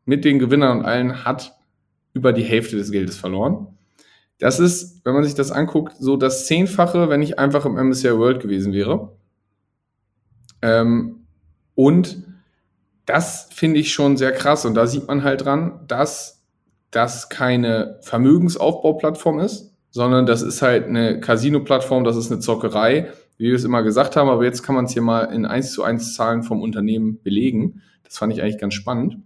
mit 0.05 0.23
den 0.23 0.39
Gewinnern 0.39 0.79
und 0.79 0.85
allen 0.85 1.25
hat 1.25 1.57
über 2.13 2.31
die 2.31 2.43
Hälfte 2.43 2.77
des 2.77 2.89
Geldes 2.89 3.17
verloren. 3.17 3.67
Das 4.39 4.61
ist, 4.61 5.01
wenn 5.03 5.13
man 5.13 5.25
sich 5.25 5.35
das 5.35 5.51
anguckt, 5.51 5.97
so 5.99 6.15
das 6.15 6.47
Zehnfache, 6.47 7.09
wenn 7.09 7.21
ich 7.21 7.37
einfach 7.37 7.65
im 7.65 7.73
MSCI 7.73 8.17
World 8.17 8.39
gewesen 8.39 8.71
wäre. 8.71 9.11
Ähm, 10.63 11.27
und 11.75 12.23
das 13.05 13.49
finde 13.51 13.79
ich 13.79 13.93
schon 13.93 14.17
sehr 14.17 14.31
krass. 14.31 14.65
Und 14.65 14.73
da 14.73 14.87
sieht 14.87 15.07
man 15.07 15.23
halt 15.23 15.45
dran, 15.45 15.81
dass 15.87 16.43
das 16.89 17.29
keine 17.29 17.99
Vermögensaufbauplattform 18.01 19.39
ist, 19.39 19.75
sondern 19.91 20.25
das 20.25 20.41
ist 20.41 20.61
halt 20.61 20.87
eine 20.87 21.19
Casino-Plattform, 21.19 22.03
das 22.03 22.15
ist 22.15 22.31
eine 22.31 22.39
Zockerei, 22.39 23.11
wie 23.37 23.49
wir 23.49 23.55
es 23.55 23.63
immer 23.63 23.83
gesagt 23.83 24.15
haben. 24.15 24.29
Aber 24.29 24.43
jetzt 24.43 24.63
kann 24.63 24.73
man 24.73 24.85
es 24.85 24.93
hier 24.93 25.01
mal 25.03 25.25
in 25.25 25.45
eins 25.45 25.71
zu 25.73 25.83
eins 25.83 26.15
Zahlen 26.15 26.41
vom 26.41 26.61
Unternehmen 26.61 27.21
belegen. 27.21 27.81
Das 28.03 28.17
fand 28.17 28.33
ich 28.33 28.41
eigentlich 28.41 28.59
ganz 28.59 28.73
spannend 28.73 29.17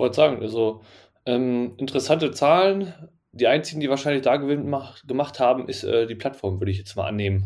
wollte 0.00 0.16
sagen, 0.16 0.42
also 0.42 0.80
ähm, 1.26 1.74
interessante 1.76 2.32
Zahlen. 2.32 2.92
Die 3.32 3.46
einzigen, 3.46 3.80
die 3.80 3.88
wahrscheinlich 3.88 4.22
da 4.22 4.36
Gewinn 4.36 4.68
mach, 4.68 5.06
gemacht 5.06 5.38
haben, 5.38 5.68
ist 5.68 5.84
äh, 5.84 6.08
die 6.08 6.16
Plattform, 6.16 6.58
würde 6.58 6.72
ich 6.72 6.78
jetzt 6.78 6.96
mal 6.96 7.06
annehmen. 7.06 7.44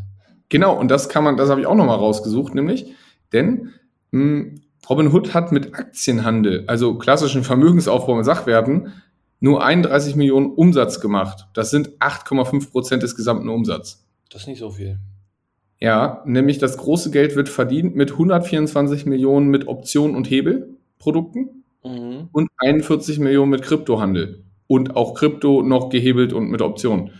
Genau, 0.49 0.79
und 0.79 0.89
das 0.91 1.09
kann 1.09 1.25
man, 1.25 1.37
das 1.37 1.51
habe 1.51 1.61
ich 1.61 1.67
auch 1.67 1.75
nochmal 1.75 1.97
rausgesucht, 1.97 2.55
nämlich, 2.55 2.95
denn 3.33 3.73
mh, 4.11 4.21
hm, 4.21 4.61
Robinhood 4.89 5.33
hat 5.33 5.51
mit 5.51 5.75
Aktienhandel, 5.75 6.65
also 6.67 6.99
klassischen 6.99 7.43
Vermögensaufbau 7.43 8.17
mit 8.17 8.25
Sachwerten, 8.25 8.93
nur 9.41 9.65
31 9.65 10.17
Millionen 10.17 10.53
Umsatz 10.53 11.01
gemacht. 11.01 11.47
Das 11.55 11.71
sind 11.71 11.99
8,5 11.99 12.71
Prozent 12.71 13.03
des 13.03 13.17
gesamten 13.17 13.49
Umsatzes. 13.49 14.05
Das 14.31 14.43
ist 14.43 14.49
nicht 14.49 14.59
so 14.59 14.71
viel. 14.71 14.99
Ja, 15.81 16.23
nämlich 16.25 16.59
das 16.59 16.79
große 16.79 17.11
Geld 17.11 17.37
wird 17.37 17.49
verdient 17.49 17.95
mit 17.95 18.13
124 18.13 19.07
Millionen 19.07 19.49
mit 19.49 19.69
Optionen 19.69 20.17
und 20.17 20.31
Hebelprodukten 20.31 21.65
mhm. 21.85 22.29
und 22.33 22.51
41 22.57 23.19
Millionen 23.19 23.51
mit 23.51 23.63
Kryptohandel 23.63 24.45
und 24.67 24.97
auch 24.97 25.15
Krypto 25.15 25.63
noch 25.63 25.91
gehebelt 25.91 26.33
und 26.33 26.51
mit 26.51 26.63
Optionen. 26.63 27.11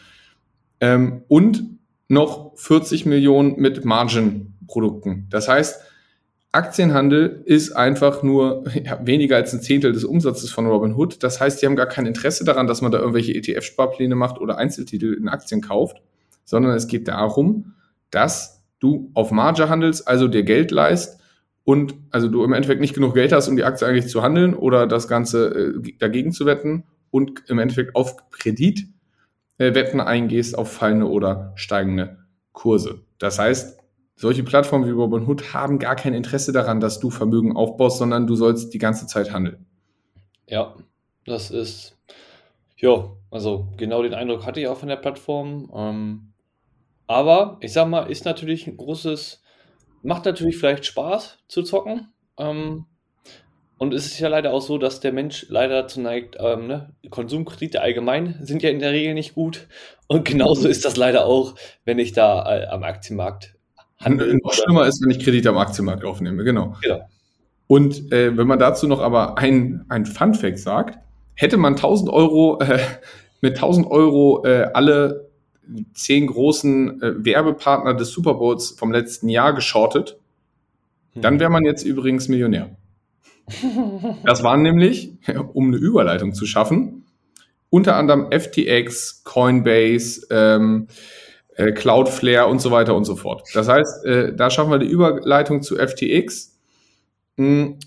Ähm, 0.81 1.23
und 1.29 1.63
noch 2.09 2.57
40 2.57 3.07
Millionen 3.07 3.57
mit 3.61 3.85
Margin-Produkten. 3.85 5.27
Das 5.31 5.49
heißt, 5.49 5.81
Aktienhandel 6.53 7.43
ist 7.47 7.73
einfach 7.73 8.23
nur 8.23 8.65
ja, 8.85 9.05
weniger 9.05 9.37
als 9.37 9.53
ein 9.53 9.61
Zehntel 9.61 9.93
des 9.93 10.05
Umsatzes 10.05 10.51
von 10.51 10.67
Robinhood. 10.67 11.23
Das 11.23 11.41
heißt, 11.41 11.61
die 11.61 11.67
haben 11.67 11.77
gar 11.77 11.87
kein 11.87 12.07
Interesse 12.07 12.45
daran, 12.45 12.69
dass 12.69 12.81
man 12.81 12.93
da 12.93 12.99
irgendwelche 12.99 13.33
ETF-Sparpläne 13.33 14.15
macht 14.15 14.39
oder 14.39 14.57
Einzeltitel 14.57 15.15
in 15.15 15.29
Aktien 15.29 15.61
kauft, 15.61 16.01
sondern 16.45 16.77
es 16.77 16.87
geht 16.87 17.09
darum, 17.09 17.75
dass 18.11 18.63
du 18.79 19.11
auf 19.15 19.33
Marge 19.33 19.69
handelst, 19.69 20.07
also 20.07 20.29
dir 20.29 20.45
Geld 20.45 20.71
leist 20.71 21.21
und 21.65 21.95
also 22.11 22.29
du 22.29 22.45
im 22.45 22.53
Endeffekt 22.53 22.81
nicht 22.81 22.95
genug 22.95 23.15
Geld 23.15 23.33
hast, 23.33 23.49
um 23.49 23.57
die 23.57 23.65
Aktie 23.65 23.87
eigentlich 23.87 24.09
zu 24.09 24.23
handeln 24.23 24.55
oder 24.55 24.87
das 24.87 25.09
Ganze 25.09 25.75
äh, 25.85 25.93
dagegen 25.99 26.31
zu 26.31 26.47
wetten 26.47 26.85
und 27.11 27.43
im 27.49 27.59
Endeffekt 27.59 27.97
auf 27.97 28.17
Kredit 28.31 28.87
äh, 29.59 29.75
Wetten 29.75 30.01
eingehst 30.01 30.57
auf 30.57 30.73
fallende 30.73 31.09
oder 31.09 31.53
steigende 31.57 32.19
Kurse. 32.53 33.05
Das 33.19 33.39
heißt, 33.39 33.79
solche 34.17 34.45
Plattformen 34.45 34.87
wie 34.87 34.91
Robinhood 34.91 35.55
haben 35.55 35.79
gar 35.79 35.97
kein 35.97 36.15
Interesse 36.15 36.53
daran, 36.53 36.81
dass 36.81 37.01
du 37.01 37.11
Vermögen 37.11 37.57
aufbaust, 37.57 37.99
sondern 37.99 38.27
du 38.27 38.37
sollst 38.37 38.73
die 38.73 38.79
ganze 38.79 39.07
Zeit 39.07 39.33
handeln. 39.33 39.67
Ja, 40.49 40.75
das 41.27 41.51
ist, 41.51 41.97
ja, 42.77 43.11
also 43.31 43.69
genau 43.77 44.03
den 44.03 44.15
Eindruck 44.15 44.47
hatte 44.47 44.61
ich 44.61 44.69
auch 44.69 44.77
von 44.77 44.89
der 44.89 44.97
Plattform. 44.97 45.71
Ähm, 45.75 46.33
aber 47.07 47.57
ich 47.61 47.73
sag 47.73 47.89
mal, 47.89 48.11
ist 48.11 48.25
natürlich 48.25 48.67
ein 48.67 48.77
großes, 48.77 49.43
macht 50.03 50.25
natürlich 50.25 50.57
vielleicht 50.57 50.87
Spaß 50.87 51.39
zu 51.49 51.63
zocken. 51.63 52.13
Ähm, 52.39 52.87
und 53.85 53.93
es 53.93 54.07
ist 54.07 54.19
ja 54.19 54.29
leider 54.29 54.55
auch 54.55 54.63
so, 54.63 54.79
dass 54.79 55.01
der 55.01 55.13
Mensch 55.13 55.45
leider 55.51 55.83
dazu 55.83 56.01
neigt, 56.01 56.39
ähm, 56.41 56.67
ne? 56.67 56.95
Konsumkredite 57.11 57.83
allgemein 57.83 58.39
sind 58.41 58.63
ja 58.63 58.71
in 58.71 58.79
der 58.79 58.93
Regel 58.93 59.13
nicht 59.13 59.35
gut. 59.35 59.69
Und 60.07 60.25
genauso 60.25 60.69
ist 60.69 60.87
das 60.87 60.97
leider 60.97 61.27
auch, 61.27 61.55
wenn 61.85 61.99
ich 61.99 62.13
da 62.13 62.61
äh, 62.61 62.67
am 62.67 62.83
Aktienmarkt 62.83 63.55
handle. 63.99 64.35
Noch 64.43 64.55
schlimmer 64.55 64.87
ist, 64.87 65.03
wenn 65.03 65.11
ich 65.11 65.23
Kredite 65.23 65.51
am 65.51 65.59
Aktienmarkt 65.59 66.03
aufnehme, 66.03 66.45
genau. 66.45 66.77
genau. 66.83 67.07
Und 67.67 68.11
äh, 68.11 68.35
wenn 68.37 68.47
man 68.47 68.59
dazu 68.59 68.87
noch 68.87 69.01
aber 69.01 69.37
ein, 69.37 69.85
ein 69.91 70.07
Fun-Fact 70.07 70.59
sagt, 70.59 70.99
hätte 71.35 71.59
man 71.59 71.75
1000 71.75 72.09
Euro 72.11 72.59
äh, 72.61 72.79
mit 73.43 73.57
1000 73.57 73.91
Euro 73.91 74.47
äh, 74.47 74.71
alle 74.73 75.29
zehn 75.93 76.27
großen 76.27 77.03
äh, 77.03 77.25
Werbepartner 77.25 77.93
des 77.93 78.13
Super 78.13 78.35
Bowls 78.35 78.71
vom 78.71 78.93
letzten 78.93 79.29
Jahr 79.29 79.53
geschortet, 79.53 80.19
dann 81.15 81.39
wäre 81.39 81.51
man 81.51 81.65
jetzt 81.65 81.85
übrigens 81.85 82.29
Millionär. 82.29 82.77
Das 84.25 84.43
waren 84.43 84.63
nämlich, 84.63 85.13
um 85.53 85.69
eine 85.69 85.77
Überleitung 85.77 86.35
zu 86.35 86.47
schaffen, 86.47 87.05
unter 87.71 87.97
anderem 87.97 88.31
FTX, 88.31 89.25
Coinbase, 89.25 90.27
ähm, 90.31 90.89
äh, 91.57 91.73
Cloudflare 91.73 92.47
und 92.49 92.61
so 92.61 92.71
weiter 92.71 92.95
und 92.95 93.05
so 93.05 93.17
fort. 93.17 93.49
Das 93.55 93.69
heißt, 93.69 94.05
äh, 94.05 94.35
da 94.35 94.51
schaffen 94.51 94.71
wir 94.71 94.79
die 94.79 94.87
Überleitung 94.87 95.63
zu 95.63 95.77
FTX. 95.77 96.59
Hm, 97.37 97.79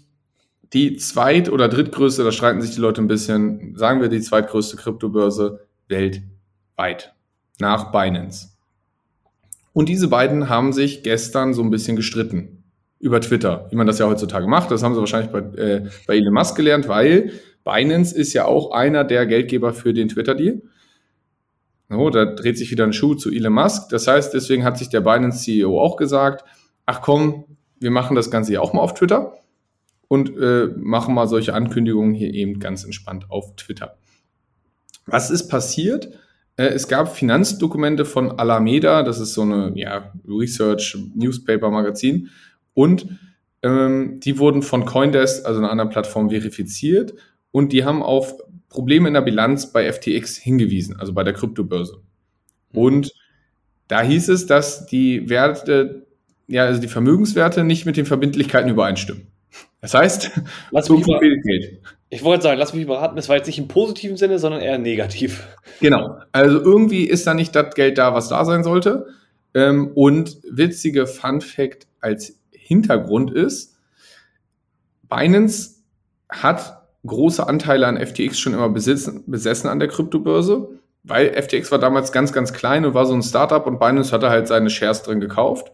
die 0.74 0.98
zweit- 0.98 1.50
oder 1.50 1.70
drittgrößte, 1.70 2.24
da 2.24 2.32
streiten 2.32 2.62
sich 2.62 2.76
die 2.76 2.82
Leute 2.82 3.02
ein 3.02 3.08
bisschen, 3.08 3.78
sagen 3.78 4.02
wir 4.02 4.10
die 4.10 4.20
zweitgrößte 4.20 4.76
Kryptobörse 4.76 5.66
weltweit 5.88 7.16
nach 7.60 7.92
Binance. 7.92 8.50
Und 9.72 9.88
diese 9.88 10.10
beiden 10.10 10.50
haben 10.50 10.74
sich 10.74 11.04
gestern 11.04 11.54
so 11.54 11.62
ein 11.62 11.70
bisschen 11.70 11.96
gestritten 11.96 12.57
über 13.00 13.22
Twitter, 13.22 13.68
wie 13.70 13.75
man 13.75 13.88
das 13.88 14.00
ja 14.00 14.08
heutzutage 14.08 14.48
macht. 14.48 14.72
Das 14.72 14.84
haben 14.84 14.94
sie 14.94 15.00
wahrscheinlich 15.00 15.32
bei, 15.32 15.39
äh, 15.39 15.89
bei 16.08 16.18
Elon 16.18 16.34
Musk 16.34 16.56
gelernt, 16.56 16.88
weil 16.88 17.32
Binance 17.63 18.16
ist 18.16 18.34
ja 18.34 18.46
auch 18.46 18.72
einer 18.72 19.04
der 19.04 19.25
Geldgeber 19.25 19.74
für 19.74 19.94
den 19.94 20.10
Twitter-Deal. 20.10 20.62
So, 21.89 22.10
da 22.10 22.25
dreht 22.25 22.58
sich 22.58 22.72
wieder 22.72 22.84
ein 22.84 22.94
Schuh 22.94 23.16
zu 23.16 23.32
Elon 23.32 23.54
Musk. 23.54 23.89
Das 23.89 24.08
heißt, 24.08 24.34
deswegen 24.34 24.63
hat 24.63 24.77
sich 24.77 24.89
der 24.89 25.01
Binance-CEO 25.01 25.80
auch 25.80 25.96
gesagt, 25.96 26.44
ach 26.86 27.01
komm, 27.01 27.46
wir 27.80 27.92
machen 27.92 28.16
das 28.16 28.32
Ganze 28.32 28.54
ja 28.54 28.62
auch 28.62 28.74
mal 28.74 28.82
auf 28.82 28.94
Twitter 28.94 29.34
und 30.08 30.36
äh, 30.38 30.68
machen 30.77 31.13
mal 31.13 31.27
solche 31.27 31.54
Ankündigungen 31.54 32.13
hier 32.13 32.34
eben 32.34 32.60
ganz 32.60 32.84
entspannt 32.84 33.30
auf 33.30 33.56
Twitter. 33.56 33.98
Was 35.06 35.30
ist 35.30 35.48
passiert? 35.48 36.10
Äh, 36.56 36.67
es 36.67 36.88
gab 36.88 37.15
Finanzdokumente 37.15 38.06
von 38.06 38.39
Alameda, 38.39 39.04
das 39.04 39.19
ist 39.19 39.34
so 39.34 39.43
eine 39.43 39.71
ja, 39.76 40.12
Research 40.28 40.98
Newspaper 41.15 41.69
Magazin, 41.69 42.30
und 42.78 43.08
ähm, 43.63 44.20
die 44.20 44.38
wurden 44.38 44.62
von 44.62 44.86
Coindesk, 44.86 45.48
also 45.48 45.58
einer 45.58 45.72
anderen 45.72 45.90
Plattform, 45.90 46.30
verifiziert 46.30 47.16
und 47.50 47.74
die 47.74 47.84
haben 47.84 48.04
auf 48.04 48.36
Probleme 48.70 49.08
in 49.08 49.16
der 49.16 49.22
Bilanz 49.22 49.74
bei 49.74 49.92
FTX 49.92 50.38
hingewiesen, 50.38 50.96
also 51.00 51.12
bei 51.12 51.24
der 51.24 51.34
Kryptobörse. 51.34 52.04
Und 52.72 53.16
da 53.88 54.04
hieß 54.04 54.30
es, 54.30 54.46
dass 54.46 54.86
die 54.86 55.28
Werte, 55.28 56.06
ja, 56.46 56.66
also 56.66 56.80
die 56.80 56.88
Vermögenswerte 56.88 57.63
nicht 57.63 57.88
mit 57.88 57.98
den 57.98 58.06
Verbindlichkeiten 58.06 58.70
übereinstimmen. 58.70 59.26
Das 59.82 59.96
heißt, 59.96 60.30
lass 60.70 60.88
mich 60.88 61.02
über, 61.02 61.20
Geld. 61.20 61.82
Ich 62.10 62.24
wollte 62.24 62.44
sagen, 62.44 62.60
lass 62.60 62.76
mich 62.76 62.84
überraten, 62.84 63.18
es 63.18 63.28
war 63.28 63.38
jetzt 63.38 63.48
nicht 63.48 63.58
im 63.58 63.68
positiven 63.68 64.18
Sinne, 64.18 64.38
sondern 64.38 64.62
eher 64.62 64.78
negativ. 64.78 65.48
Genau. 65.82 66.20
Also 66.32 66.62
irgendwie 66.62 67.06
ist 67.06 67.26
da 67.26 67.34
nicht 67.34 67.56
das 67.56 67.74
Geld 67.74 67.98
da, 67.98 68.13
was 68.13 68.30
da 68.30 68.46
sein 68.46 68.63
sollte. 68.63 69.08
Ähm, 69.56 69.90
und 69.96 70.38
witzige 70.48 71.08
Fun 71.08 71.42
Fact 71.42 71.88
als 72.02 72.38
Hintergrund 72.67 73.32
ist, 73.32 73.77
Binance 75.08 75.75
hat 76.30 76.84
große 77.06 77.47
Anteile 77.47 77.88
an 77.88 77.97
FTX 77.97 78.38
schon 78.38 78.53
immer 78.53 78.67
besitzen, 78.67 79.23
besessen 79.27 79.69
an 79.69 79.80
der 79.80 79.88
Kryptobörse, 79.88 80.69
weil 81.03 81.41
FTX 81.41 81.71
war 81.71 81.80
damals 81.80 82.12
ganz, 82.12 82.34
ganz 82.34 82.51
klein 82.51 82.84
und 82.84 82.93
war 82.93 83.06
so 83.06 83.13
ein 83.13 83.23
Startup 83.23 83.65
und 83.65 83.80
Binance 83.80 84.12
hatte 84.12 84.30
halt 84.30 84.47
seine 84.49 84.69
Shares 84.69 85.03
drin 85.03 85.21
gekauft. 85.21 85.71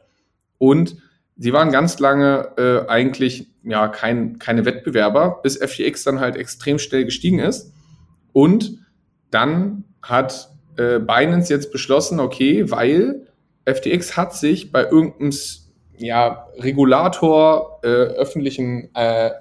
Und 0.60 0.97
sie 1.36 1.51
waren 1.51 1.71
ganz 1.71 1.97
lange 1.97 2.51
äh, 2.58 2.88
eigentlich 2.88 3.47
ja 3.63 3.88
kein, 3.88 4.38
keine 4.38 4.65
Wettbewerber, 4.65 5.39
bis 5.41 5.58
FTX 5.58 6.03
dann 6.03 6.19
halt 6.19 6.36
extrem 6.36 6.77
schnell 6.77 7.06
gestiegen 7.06 7.39
ist. 7.39 7.73
Und 8.32 8.77
dann 9.32 9.86
hat 10.03 10.51
äh, 10.77 10.99
Binance 10.99 11.51
jetzt 11.51 11.71
beschlossen, 11.71 12.19
okay, 12.19 12.69
weil 12.69 13.27
FTX 13.65 14.15
hat 14.15 14.36
sich 14.36 14.71
bei 14.71 14.84
irgendeinem 14.84 15.32
ja, 15.97 16.47
Regulator, 16.58 17.79
äh, 17.84 17.88
öffentlichen, 17.88 18.89
äh, 18.95 19.32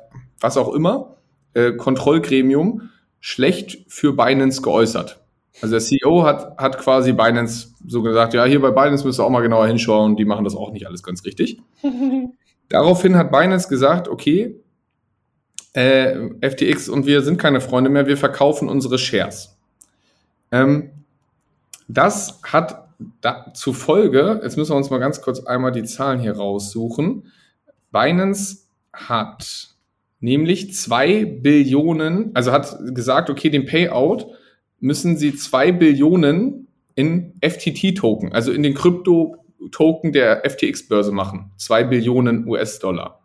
was 0.40 0.56
auch 0.56 0.72
immer, 0.74 1.16
äh, 1.54 1.72
Kontrollgremium 1.72 2.90
schlecht 3.20 3.84
für 3.88 4.14
Binance 4.14 4.62
geäußert. 4.62 5.20
Also 5.60 5.72
der 5.72 5.80
CEO 5.80 6.24
hat, 6.24 6.56
hat 6.58 6.78
quasi 6.78 7.12
Binance 7.12 7.68
so 7.86 8.02
gesagt, 8.02 8.34
ja, 8.34 8.44
hier 8.44 8.60
bei 8.60 8.70
Binance 8.70 9.04
müsst 9.04 9.20
ihr 9.20 9.24
auch 9.24 9.30
mal 9.30 9.42
genauer 9.42 9.66
hinschauen, 9.66 10.16
die 10.16 10.24
machen 10.24 10.44
das 10.44 10.56
auch 10.56 10.72
nicht 10.72 10.86
alles 10.86 11.02
ganz 11.02 11.24
richtig. 11.24 11.60
Daraufhin 12.68 13.16
hat 13.16 13.30
Binance 13.30 13.68
gesagt, 13.68 14.08
okay, 14.08 14.56
äh, 15.74 16.30
FTX 16.40 16.88
und 16.88 17.06
wir 17.06 17.22
sind 17.22 17.38
keine 17.38 17.60
Freunde 17.60 17.90
mehr, 17.90 18.06
wir 18.06 18.16
verkaufen 18.16 18.68
unsere 18.68 18.98
Shares. 18.98 19.56
Ähm, 20.50 20.90
das 21.88 22.40
hat 22.44 22.81
da, 23.20 23.52
zufolge, 23.54 24.40
jetzt 24.42 24.56
müssen 24.56 24.72
wir 24.72 24.76
uns 24.76 24.90
mal 24.90 24.98
ganz 24.98 25.20
kurz 25.22 25.40
einmal 25.40 25.72
die 25.72 25.84
Zahlen 25.84 26.20
hier 26.20 26.36
raussuchen. 26.36 27.30
Binance 27.90 28.68
hat 28.92 29.68
nämlich 30.20 30.74
zwei 30.74 31.24
Billionen, 31.24 32.30
also 32.34 32.52
hat 32.52 32.76
gesagt, 32.94 33.30
okay, 33.30 33.50
den 33.50 33.66
Payout 33.66 34.26
müssen 34.80 35.16
sie 35.16 35.34
zwei 35.34 35.72
Billionen 35.72 36.68
in 36.94 37.34
FTT-Token, 37.40 38.32
also 38.32 38.52
in 38.52 38.62
den 38.62 38.74
Krypto-Token 38.74 40.12
der 40.12 40.42
FTX-Börse 40.48 41.12
machen. 41.12 41.52
Zwei 41.56 41.84
Billionen 41.84 42.46
US-Dollar. 42.46 43.20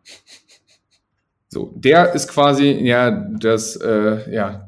So, 1.49 1.73
der 1.75 2.13
ist 2.13 2.27
quasi 2.27 2.71
ja 2.71 3.09
das, 3.11 3.77
äh, 3.77 4.33
ja, 4.33 4.67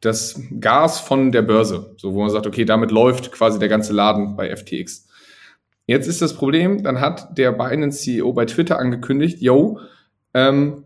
das 0.00 0.40
Gas 0.60 1.00
von 1.00 1.32
der 1.32 1.42
Börse. 1.42 1.94
So, 1.96 2.14
wo 2.14 2.20
man 2.20 2.30
sagt, 2.30 2.46
okay, 2.46 2.64
damit 2.64 2.90
läuft 2.90 3.32
quasi 3.32 3.58
der 3.58 3.68
ganze 3.68 3.92
Laden 3.92 4.36
bei 4.36 4.54
FTX. 4.54 5.08
Jetzt 5.86 6.06
ist 6.06 6.22
das 6.22 6.34
Problem, 6.34 6.82
dann 6.82 7.00
hat 7.00 7.36
der 7.38 7.52
Binance 7.52 8.00
CEO 8.02 8.32
bei 8.32 8.44
Twitter 8.44 8.78
angekündigt, 8.78 9.40
yo, 9.40 9.80
ähm, 10.34 10.84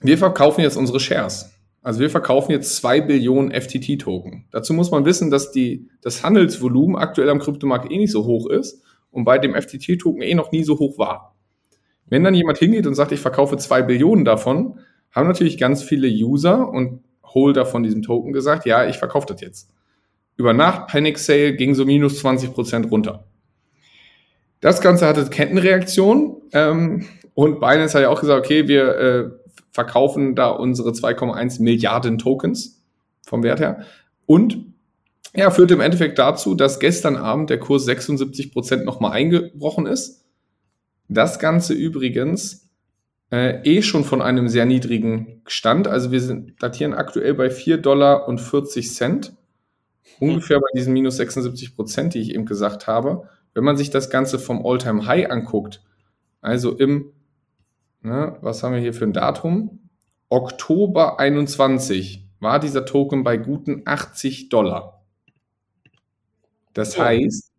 wir 0.00 0.18
verkaufen 0.18 0.62
jetzt 0.62 0.76
unsere 0.76 0.98
Shares. 0.98 1.50
Also 1.82 2.00
wir 2.00 2.08
verkaufen 2.08 2.52
jetzt 2.52 2.76
zwei 2.76 3.02
Billionen 3.02 3.52
FTT-Token. 3.52 4.46
Dazu 4.50 4.72
muss 4.72 4.90
man 4.90 5.04
wissen, 5.04 5.30
dass 5.30 5.52
die, 5.52 5.90
das 6.00 6.22
Handelsvolumen 6.22 6.96
aktuell 6.96 7.28
am 7.28 7.38
Kryptomarkt 7.38 7.90
eh 7.90 7.98
nicht 7.98 8.12
so 8.12 8.24
hoch 8.24 8.48
ist 8.48 8.82
und 9.10 9.24
bei 9.24 9.38
dem 9.38 9.54
FTT-Token 9.54 10.22
eh 10.22 10.34
noch 10.34 10.50
nie 10.50 10.64
so 10.64 10.78
hoch 10.78 10.98
war. 10.98 11.36
Wenn 12.06 12.24
dann 12.24 12.34
jemand 12.34 12.58
hingeht 12.58 12.86
und 12.86 12.94
sagt, 12.94 13.12
ich 13.12 13.20
verkaufe 13.20 13.58
zwei 13.58 13.82
Billionen 13.82 14.24
davon, 14.24 14.78
haben 15.10 15.28
natürlich 15.28 15.58
ganz 15.58 15.82
viele 15.82 16.08
User 16.08 16.68
und 16.68 17.03
Holder 17.34 17.66
von 17.66 17.82
diesem 17.82 18.02
Token 18.02 18.32
gesagt, 18.32 18.64
ja, 18.66 18.86
ich 18.86 18.96
verkaufe 18.96 19.26
das 19.26 19.40
jetzt. 19.40 19.70
Über 20.36 20.52
Nacht, 20.52 20.88
Panic 20.88 21.18
Sale, 21.18 21.54
ging 21.54 21.74
so 21.74 21.84
minus 21.84 22.20
20 22.20 22.52
Prozent 22.52 22.90
runter. 22.90 23.24
Das 24.60 24.80
Ganze 24.80 25.06
hatte 25.06 25.26
Kettenreaktion 25.26 26.40
ähm, 26.52 27.06
und 27.34 27.60
Binance 27.60 27.94
hat 27.94 28.02
ja 28.02 28.08
auch 28.08 28.20
gesagt, 28.20 28.44
okay, 28.44 28.66
wir 28.66 28.96
äh, 28.96 29.30
verkaufen 29.70 30.34
da 30.34 30.48
unsere 30.48 30.90
2,1 30.90 31.62
Milliarden 31.62 32.18
Tokens 32.18 32.82
vom 33.26 33.42
Wert 33.42 33.60
her. 33.60 33.84
Und 34.26 34.74
Ja, 35.36 35.50
führt 35.50 35.72
im 35.72 35.80
Endeffekt 35.80 36.18
dazu, 36.18 36.54
dass 36.54 36.78
gestern 36.78 37.16
Abend 37.16 37.50
der 37.50 37.58
Kurs 37.58 37.84
76 37.84 38.52
Prozent 38.52 38.84
nochmal 38.84 39.12
eingebrochen 39.12 39.86
ist. 39.86 40.24
Das 41.08 41.40
Ganze 41.40 41.74
übrigens 41.74 42.63
äh, 43.34 43.60
eh 43.64 43.82
schon 43.82 44.04
von 44.04 44.22
einem 44.22 44.48
sehr 44.48 44.64
niedrigen 44.64 45.42
Stand. 45.46 45.88
Also 45.88 46.12
wir 46.12 46.20
sind 46.20 46.62
datieren 46.62 46.94
aktuell 46.94 47.34
bei 47.34 47.50
4 47.50 47.78
Dollar 47.78 48.28
und 48.28 48.40
40 48.40 48.94
Cent. 48.94 49.34
Ungefähr 50.20 50.60
bei 50.60 50.68
diesen 50.76 50.92
minus 50.92 51.16
76 51.16 51.74
Prozent, 51.74 52.14
die 52.14 52.20
ich 52.20 52.32
eben 52.32 52.46
gesagt 52.46 52.86
habe. 52.86 53.28
Wenn 53.52 53.64
man 53.64 53.76
sich 53.76 53.90
das 53.90 54.08
Ganze 54.08 54.38
vom 54.38 54.64
All-Time 54.64 55.06
High 55.06 55.30
anguckt, 55.30 55.82
also 56.42 56.76
im, 56.76 57.12
ne, 58.02 58.36
was 58.40 58.62
haben 58.62 58.74
wir 58.74 58.80
hier 58.80 58.94
für 58.94 59.04
ein 59.04 59.12
Datum? 59.12 59.80
Oktober 60.28 61.18
21 61.18 62.28
war 62.38 62.60
dieser 62.60 62.86
Token 62.86 63.24
bei 63.24 63.36
guten 63.36 63.82
80 63.84 64.48
Dollar. 64.48 65.02
Das 66.72 66.96
heißt, 66.96 67.50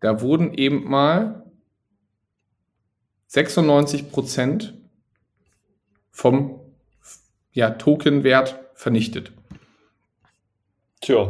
da 0.00 0.20
wurden 0.20 0.52
eben 0.54 0.82
mal 0.90 1.43
96 3.34 4.10
Prozent 4.12 4.74
vom 6.12 6.60
ja, 7.52 7.70
Tokenwert 7.70 8.60
vernichtet. 8.74 9.32
Tja. 11.00 11.28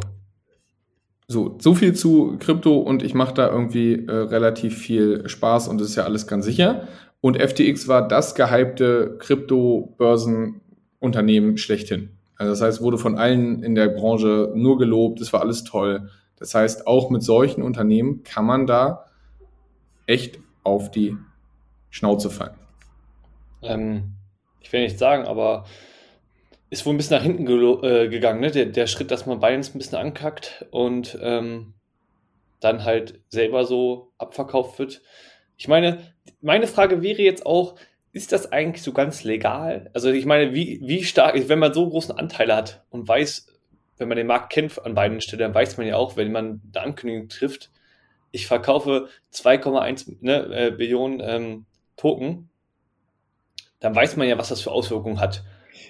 So, 1.27 1.57
so 1.59 1.73
viel 1.73 1.95
zu 1.95 2.37
Krypto 2.37 2.77
und 2.77 3.01
ich 3.01 3.15
mache 3.15 3.33
da 3.33 3.49
irgendwie 3.49 4.05
äh, 4.05 4.11
relativ 4.11 4.77
viel 4.77 5.27
Spaß 5.27 5.67
und 5.67 5.81
das 5.81 5.89
ist 5.89 5.95
ja 5.95 6.03
alles 6.03 6.27
ganz 6.27 6.45
sicher. 6.45 6.87
Und 7.21 7.41
FTX 7.41 7.87
war 7.87 8.07
das 8.07 8.35
gehypte 8.35 9.17
Krypto-Börsenunternehmen 9.17 11.57
schlechthin. 11.57 12.11
Also 12.35 12.51
das 12.51 12.61
heißt, 12.61 12.83
wurde 12.83 12.99
von 12.99 13.17
allen 13.17 13.63
in 13.63 13.73
der 13.73 13.87
Branche 13.87 14.51
nur 14.53 14.77
gelobt, 14.77 15.21
es 15.21 15.33
war 15.33 15.41
alles 15.41 15.63
toll. 15.63 16.11
Das 16.37 16.53
heißt, 16.53 16.85
auch 16.85 17.09
mit 17.09 17.23
solchen 17.23 17.63
Unternehmen 17.63 18.21
kann 18.21 18.45
man 18.45 18.67
da 18.67 19.05
echt 20.05 20.37
auf 20.63 20.91
die 20.91 21.17
Schnauze 21.95 22.29
fallen. 22.29 22.57
Ähm, 23.61 24.15
ich 24.59 24.73
will 24.73 24.81
nicht 24.81 24.99
sagen, 24.99 25.25
aber 25.25 25.63
ist 26.69 26.85
wohl 26.85 26.93
ein 26.93 26.97
bisschen 26.97 27.15
nach 27.15 27.23
hinten 27.23 27.47
äh, 27.85 28.09
gegangen, 28.09 28.41
ne? 28.41 28.51
Der, 28.51 28.65
der, 28.65 28.87
Schritt, 28.87 29.11
dass 29.11 29.25
man 29.25 29.39
Binance 29.39 29.73
ein 29.73 29.77
bisschen 29.77 29.97
ankackt 29.97 30.65
und 30.71 31.17
ähm, 31.21 31.73
dann 32.59 32.83
halt 32.83 33.21
selber 33.29 33.63
so 33.63 34.11
abverkauft 34.17 34.77
wird. 34.77 35.03
Ich 35.55 35.69
meine, 35.69 36.13
meine 36.41 36.67
Frage 36.67 37.01
wäre 37.01 37.21
jetzt 37.21 37.45
auch, 37.45 37.75
ist 38.11 38.33
das 38.33 38.51
eigentlich 38.51 38.83
so 38.83 38.91
ganz 38.91 39.23
legal? 39.23 39.89
Also 39.93 40.11
ich 40.11 40.25
meine, 40.25 40.53
wie, 40.53 40.81
wie 40.83 41.01
stark, 41.05 41.47
wenn 41.47 41.59
man 41.59 41.73
so 41.73 41.89
großen 41.89 42.17
Anteil 42.17 42.53
hat 42.53 42.83
und 42.89 43.07
weiß, 43.07 43.47
wenn 43.97 44.09
man 44.09 44.17
den 44.17 44.27
Markt 44.27 44.51
kennt 44.51 44.83
an 44.83 44.95
beiden 44.95 45.21
Stellen, 45.21 45.39
dann 45.39 45.53
weiß 45.53 45.77
man 45.77 45.87
ja 45.87 45.95
auch, 45.95 46.17
wenn 46.17 46.33
man 46.33 46.61
eine 46.73 46.83
Ankündigung 46.83 47.29
trifft, 47.29 47.71
ich 48.31 48.47
verkaufe 48.47 49.07
2,1 49.31 50.17
ne, 50.19 50.45
äh, 50.53 50.71
Billionen 50.71 51.21
ähm, 51.23 51.65
Token, 51.97 52.49
dann 53.79 53.95
weiß 53.95 54.17
man 54.17 54.27
ja, 54.27 54.37
was 54.37 54.49
das 54.49 54.61
für 54.61 54.71
Auswirkungen 54.71 55.19
hat. 55.19 55.43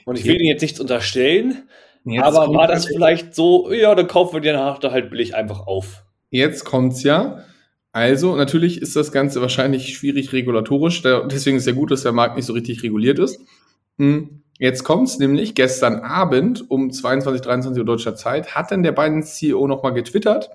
Und 0.06 0.18
ich 0.18 0.26
will 0.26 0.36
Ihnen 0.36 0.50
jetzt 0.50 0.62
nichts 0.62 0.80
unterstellen, 0.80 1.70
jetzt 2.04 2.24
aber 2.24 2.54
war 2.54 2.68
das 2.68 2.86
vielleicht 2.86 3.36
so, 3.36 3.72
ja, 3.72 3.94
dann 3.96 4.08
kaufen 4.08 4.34
wir 4.34 4.42
die 4.42 4.52
nachher 4.52 4.92
halt 4.92 5.10
billig 5.10 5.36
einfach 5.36 5.66
auf. 5.68 6.04
Jetzt 6.30 6.66
kommt's 6.66 7.04
ja. 7.04 7.44
Also, 7.92 8.36
natürlich 8.36 8.82
ist 8.82 8.96
das 8.96 9.14
Ganze 9.14 9.40
wahrscheinlich 9.40 9.96
schwierig 9.96 10.34
regulatorisch. 10.34 11.02
Deswegen 11.02 11.56
ist 11.56 11.64
es 11.64 11.68
ja 11.68 11.72
gut, 11.72 11.92
dass 11.92 12.04
der 12.04 12.12
Markt 12.12 12.36
nicht 12.36 12.46
so 12.46 12.52
richtig 12.52 12.84
reguliert 12.84 13.20
ist. 13.20 13.40
Hm. 13.98 14.42
Jetzt 14.58 14.84
kommt's 14.84 15.20
nämlich 15.20 15.56
gestern 15.56 16.00
Abend 16.00 16.70
um 16.70 16.92
22, 16.92 17.42
23 17.42 17.80
Uhr 17.80 17.86
deutscher 17.86 18.16
Zeit, 18.16 18.56
hat 18.56 18.72
dann 18.72 18.84
der 18.84 18.94
Binance 18.94 19.36
CEO 19.36 19.68
nochmal 19.68 19.94
getwittert, 19.94 20.50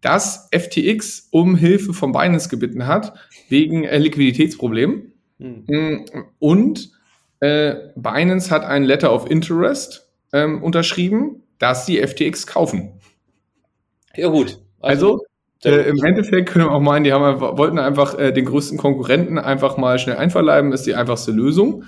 dass 0.00 0.48
FTX 0.52 1.28
um 1.30 1.56
Hilfe 1.56 1.92
von 1.92 2.12
Binance 2.12 2.48
gebeten 2.48 2.86
hat, 2.86 3.14
wegen 3.48 3.84
äh, 3.84 3.98
Liquiditätsproblemen. 3.98 5.12
Hm. 5.38 6.04
Und 6.38 6.90
äh, 7.40 7.74
Binance 7.96 8.50
hat 8.50 8.64
ein 8.64 8.84
Letter 8.84 9.12
of 9.12 9.30
Interest 9.30 10.10
ähm, 10.32 10.62
unterschrieben, 10.62 11.42
dass 11.58 11.86
sie 11.86 11.98
FTX 12.06 12.46
kaufen. 12.46 13.00
Ja 14.14 14.28
gut. 14.28 14.58
Also, 14.80 15.24
also 15.64 15.78
äh, 15.78 15.88
im 15.88 16.02
Endeffekt 16.04 16.50
können 16.50 16.66
wir 16.66 16.72
auch 16.72 16.80
meinen, 16.80 17.04
die 17.04 17.12
haben 17.12 17.24
einfach, 17.24 17.56
wollten 17.56 17.78
einfach 17.78 18.18
äh, 18.18 18.32
den 18.32 18.44
größten 18.44 18.78
Konkurrenten 18.78 19.38
einfach 19.38 19.76
mal 19.76 19.98
schnell 19.98 20.16
einverleiben, 20.16 20.72
ist 20.72 20.86
die 20.86 20.94
einfachste 20.94 21.32
Lösung. 21.32 21.84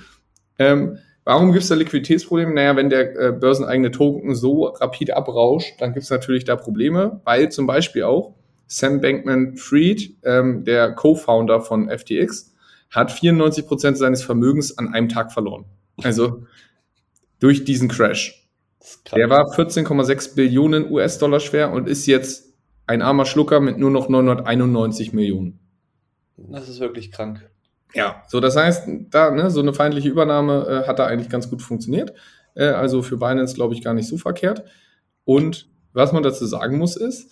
Ähm, 0.58 0.98
warum 1.24 1.52
gibt 1.52 1.62
es 1.62 1.68
da 1.68 1.74
Liquiditätsprobleme? 1.74 2.52
Naja, 2.52 2.76
wenn 2.76 2.90
der 2.90 3.16
äh, 3.16 3.32
börseneigene 3.32 3.90
Token 3.90 4.34
so 4.34 4.64
rapid 4.64 5.12
abrauscht, 5.12 5.74
dann 5.80 5.92
gibt 5.92 6.04
es 6.04 6.10
natürlich 6.10 6.44
da 6.44 6.56
Probleme, 6.56 7.20
weil 7.24 7.50
zum 7.50 7.66
Beispiel 7.66 8.04
auch 8.04 8.34
Sam 8.66 9.00
Bankman-Fried, 9.00 10.16
ähm, 10.24 10.64
der 10.64 10.92
Co-Founder 10.92 11.60
von 11.60 11.90
FTX, 11.90 12.54
hat 12.90 13.10
94 13.10 13.66
Prozent 13.66 13.98
seines 13.98 14.22
Vermögens 14.22 14.78
an 14.78 14.94
einem 14.94 15.08
Tag 15.08 15.32
verloren. 15.32 15.64
Also 16.02 16.44
durch 17.38 17.64
diesen 17.64 17.88
Crash. 17.88 18.48
Der 19.14 19.30
war 19.30 19.52
14,6 19.52 20.34
Billionen 20.34 20.90
US-Dollar 20.90 21.40
schwer 21.40 21.70
und 21.72 21.88
ist 21.88 22.06
jetzt 22.06 22.54
ein 22.86 23.02
armer 23.02 23.26
Schlucker 23.26 23.60
mit 23.60 23.78
nur 23.78 23.90
noch 23.90 24.08
991 24.08 25.12
Millionen. 25.12 25.60
Das 26.36 26.68
ist 26.68 26.80
wirklich 26.80 27.12
krank. 27.12 27.48
Ja, 27.94 28.22
so 28.28 28.40
das 28.40 28.56
heißt, 28.56 28.88
da 29.10 29.30
ne, 29.30 29.50
so 29.50 29.60
eine 29.60 29.74
feindliche 29.74 30.08
Übernahme 30.08 30.66
äh, 30.84 30.88
hat 30.88 30.98
da 30.98 31.06
eigentlich 31.06 31.28
ganz 31.28 31.50
gut 31.50 31.62
funktioniert. 31.62 32.14
Äh, 32.54 32.66
also 32.66 33.02
für 33.02 33.16
Binance 33.18 33.54
glaube 33.54 33.74
ich 33.74 33.82
gar 33.82 33.94
nicht 33.94 34.08
so 34.08 34.16
verkehrt. 34.16 34.64
Und 35.24 35.68
was 35.92 36.12
man 36.12 36.22
dazu 36.22 36.46
sagen 36.46 36.78
muss 36.78 36.96
ist, 36.96 37.30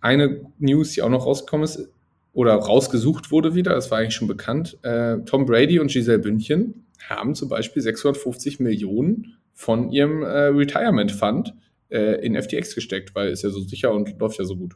eine 0.00 0.46
News, 0.58 0.92
die 0.92 1.02
auch 1.02 1.08
noch 1.08 1.26
rausgekommen 1.26 1.64
ist 1.64 1.88
oder 2.32 2.54
rausgesucht 2.54 3.30
wurde 3.30 3.54
wieder, 3.54 3.72
das 3.74 3.90
war 3.90 3.98
eigentlich 3.98 4.14
schon 4.14 4.28
bekannt, 4.28 4.78
äh, 4.82 5.18
Tom 5.24 5.46
Brady 5.46 5.80
und 5.80 5.90
Giselle 5.90 6.18
Bündchen 6.18 6.86
haben 7.08 7.34
zum 7.34 7.48
Beispiel 7.48 7.82
650 7.82 8.60
Millionen 8.60 9.36
von 9.52 9.90
ihrem 9.90 10.22
äh, 10.22 10.46
Retirement 10.48 11.12
Fund 11.12 11.54
äh, 11.88 12.24
in 12.24 12.40
FTX 12.40 12.74
gesteckt, 12.74 13.14
weil 13.14 13.28
ist 13.28 13.42
ja 13.42 13.50
so 13.50 13.60
sicher 13.60 13.92
und 13.92 14.18
läuft 14.18 14.38
ja 14.38 14.44
so 14.44 14.56
gut. 14.56 14.74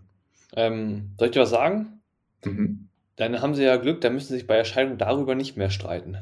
Ähm, 0.57 1.11
soll 1.19 1.29
ich 1.29 1.33
dir 1.33 1.41
was 1.41 1.51
sagen? 1.51 2.01
Mhm. 2.45 2.90
Dann 3.17 3.41
haben 3.41 3.55
sie 3.55 3.65
ja 3.65 3.77
Glück, 3.77 4.01
dann 4.01 4.15
müssen 4.15 4.29
sie 4.29 4.35
sich 4.35 4.47
bei 4.47 4.57
Erscheinung 4.57 4.99
darüber 4.99 5.35
nicht 5.35 5.57
mehr 5.57 5.71
streiten. 5.71 6.19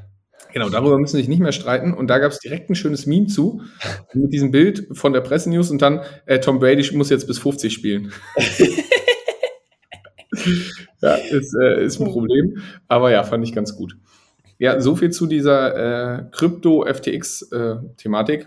Genau, 0.52 0.68
darüber 0.70 0.98
müssen 0.98 1.16
sie 1.16 1.22
sich 1.22 1.28
nicht 1.28 1.40
mehr 1.40 1.52
streiten. 1.52 1.92
Und 1.92 2.08
da 2.08 2.18
gab 2.18 2.32
es 2.32 2.38
direkt 2.38 2.70
ein 2.70 2.74
schönes 2.74 3.04
Meme 3.06 3.26
zu, 3.26 3.60
mit 4.14 4.32
diesem 4.32 4.50
Bild 4.50 4.86
von 4.92 5.12
der 5.12 5.20
Pressenews 5.20 5.70
und 5.70 5.82
dann 5.82 6.00
äh, 6.26 6.40
Tom 6.40 6.58
Brady 6.58 6.96
muss 6.96 7.10
jetzt 7.10 7.26
bis 7.26 7.38
50 7.38 7.70
spielen. 7.72 8.12
ja, 11.02 11.14
ist, 11.14 11.54
äh, 11.54 11.84
ist 11.84 12.00
ein 12.00 12.10
Problem. 12.10 12.62
Aber 12.88 13.10
ja, 13.10 13.24
fand 13.24 13.44
ich 13.44 13.54
ganz 13.54 13.76
gut. 13.76 13.96
Ja, 14.58 14.80
so 14.80 14.96
viel 14.96 15.10
zu 15.10 15.26
dieser 15.26 16.18
äh, 16.18 16.24
Krypto-FTX-Thematik. 16.32 18.40
Äh, 18.40 18.46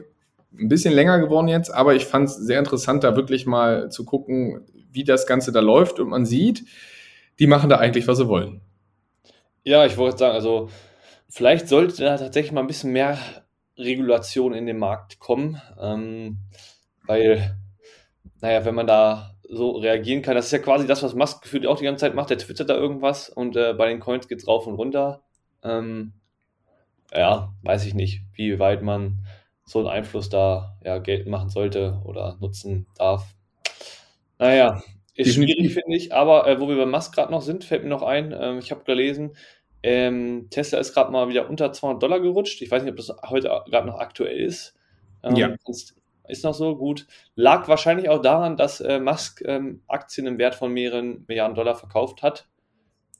ein 0.59 0.67
bisschen 0.67 0.93
länger 0.93 1.19
geworden 1.19 1.47
jetzt, 1.47 1.73
aber 1.73 1.95
ich 1.95 2.05
fand 2.05 2.27
es 2.27 2.35
sehr 2.35 2.59
interessant, 2.59 3.05
da 3.05 3.15
wirklich 3.15 3.45
mal 3.45 3.89
zu 3.89 4.03
gucken, 4.03 4.65
wie 4.91 5.05
das 5.05 5.25
Ganze 5.25 5.53
da 5.53 5.61
läuft. 5.61 6.01
Und 6.01 6.09
man 6.09 6.25
sieht, 6.25 6.65
die 7.39 7.47
machen 7.47 7.69
da 7.69 7.77
eigentlich, 7.77 8.07
was 8.07 8.17
sie 8.17 8.27
wollen. 8.27 8.61
Ja, 9.63 9.85
ich 9.85 9.97
wollte 9.97 10.17
sagen, 10.17 10.33
also 10.33 10.69
vielleicht 11.29 11.67
sollte 11.67 12.03
da 12.03 12.17
tatsächlich 12.17 12.51
mal 12.51 12.61
ein 12.61 12.67
bisschen 12.67 12.91
mehr 12.91 13.17
Regulation 13.77 14.53
in 14.53 14.65
den 14.65 14.77
Markt 14.77 15.19
kommen, 15.19 15.61
ähm, 15.79 16.37
weil, 17.05 17.57
naja, 18.41 18.65
wenn 18.65 18.75
man 18.75 18.87
da 18.87 19.35
so 19.43 19.71
reagieren 19.71 20.21
kann, 20.21 20.35
das 20.35 20.45
ist 20.45 20.51
ja 20.51 20.59
quasi 20.59 20.87
das, 20.87 21.03
was 21.03 21.13
Musk 21.13 21.43
gefühlt 21.43 21.67
auch 21.67 21.77
die 21.77 21.83
ganze 21.83 22.01
Zeit 22.01 22.15
macht, 22.15 22.29
der 22.29 22.37
twittert 22.37 22.69
da 22.69 22.75
irgendwas 22.75 23.29
und 23.29 23.55
äh, 23.55 23.73
bei 23.73 23.89
den 23.89 23.99
Coins 23.99 24.27
geht 24.27 24.39
es 24.39 24.47
rauf 24.47 24.65
und 24.65 24.75
runter. 24.75 25.21
Ähm, 25.63 26.13
ja, 27.13 27.53
weiß 27.63 27.85
ich 27.85 27.93
nicht, 27.93 28.21
wie 28.33 28.59
weit 28.59 28.81
man 28.81 29.19
so 29.65 29.79
einen 29.79 29.89
Einfluss 29.89 30.29
da 30.29 30.77
ja, 30.83 30.97
geltend 30.99 31.29
machen 31.29 31.49
sollte 31.49 32.01
oder 32.05 32.37
nutzen 32.39 32.87
darf. 32.97 33.35
Naja, 34.39 34.81
ist 35.15 35.35
schwierig, 35.35 35.73
finde 35.73 35.95
ich, 35.95 36.13
aber 36.13 36.47
äh, 36.47 36.59
wo 36.59 36.69
wir 36.69 36.77
bei 36.77 36.85
Musk 36.85 37.13
gerade 37.13 37.31
noch 37.31 37.41
sind, 37.41 37.63
fällt 37.63 37.83
mir 37.83 37.89
noch 37.89 38.03
ein, 38.03 38.33
ähm, 38.37 38.59
ich 38.59 38.71
habe 38.71 38.83
gelesen, 38.83 39.35
ähm, 39.83 40.47
Tesla 40.49 40.79
ist 40.79 40.93
gerade 40.93 41.11
mal 41.11 41.27
wieder 41.29 41.49
unter 41.49 41.73
200 41.73 42.01
Dollar 42.01 42.19
gerutscht. 42.19 42.61
Ich 42.61 42.69
weiß 42.69 42.83
nicht, 42.83 42.91
ob 42.91 42.97
das 42.97 43.11
heute 43.29 43.47
gerade 43.67 43.87
noch 43.87 43.99
aktuell 43.99 44.37
ist. 44.37 44.75
Ähm, 45.23 45.35
ja. 45.35 45.55
Ist 46.27 46.43
noch 46.43 46.53
so 46.53 46.75
gut. 46.77 47.07
Lag 47.35 47.67
wahrscheinlich 47.67 48.07
auch 48.07 48.21
daran, 48.21 48.57
dass 48.57 48.79
äh, 48.79 48.99
Musk 48.99 49.41
ähm, 49.45 49.81
Aktien 49.87 50.27
im 50.27 50.37
Wert 50.37 50.55
von 50.55 50.71
mehreren 50.71 51.25
Milliarden 51.27 51.55
Dollar 51.55 51.75
verkauft 51.75 52.21
hat. 52.21 52.47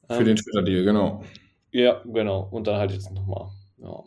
Für 0.08 0.23
den 0.23 0.30
ähm, 0.30 0.36
Twitter-Deal, 0.36 0.84
genau. 0.84 1.23
Ja, 1.71 2.01
genau. 2.06 2.47
Und 2.51 2.67
dann 2.67 2.77
halt 2.77 2.91
jetzt 2.91 3.12
nochmal. 3.12 3.49
Ja. 3.77 4.04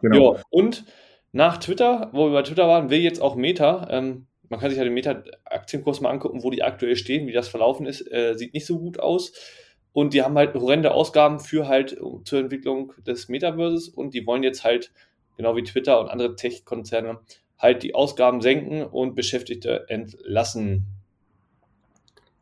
Genau. 0.00 0.36
Ja, 0.36 0.42
und 0.50 0.84
nach 1.32 1.58
Twitter, 1.58 2.08
wo 2.12 2.26
wir 2.26 2.32
bei 2.32 2.42
Twitter 2.42 2.66
waren, 2.66 2.90
will 2.90 3.00
jetzt 3.00 3.20
auch 3.20 3.34
Meta 3.36 3.86
ähm, 3.90 4.26
man 4.48 4.60
kann 4.60 4.70
sich 4.70 4.78
ja 4.78 4.84
den 4.84 4.94
Meta-Aktienkurs 4.94 6.00
mal 6.00 6.10
angucken, 6.10 6.42
wo 6.42 6.50
die 6.50 6.62
aktuell 6.62 6.96
stehen, 6.96 7.26
wie 7.26 7.32
das 7.32 7.48
verlaufen 7.48 7.86
ist. 7.86 8.10
Äh, 8.12 8.34
sieht 8.36 8.54
nicht 8.54 8.66
so 8.66 8.78
gut 8.78 8.98
aus. 8.98 9.32
Und 9.92 10.12
die 10.12 10.22
haben 10.22 10.36
halt 10.36 10.54
horrende 10.54 10.92
Ausgaben 10.92 11.40
für 11.40 11.68
halt 11.68 11.96
zur 12.24 12.38
Entwicklung 12.38 12.92
des 13.06 13.28
Metaverses 13.28 13.88
und 13.88 14.12
die 14.12 14.26
wollen 14.26 14.42
jetzt 14.42 14.62
halt, 14.62 14.92
genau 15.38 15.56
wie 15.56 15.62
Twitter 15.62 15.98
und 16.00 16.08
andere 16.08 16.36
Tech-Konzerne, 16.36 17.18
halt 17.58 17.82
die 17.82 17.94
Ausgaben 17.94 18.42
senken 18.42 18.82
und 18.82 19.14
Beschäftigte 19.14 19.86
entlassen. 19.88 20.84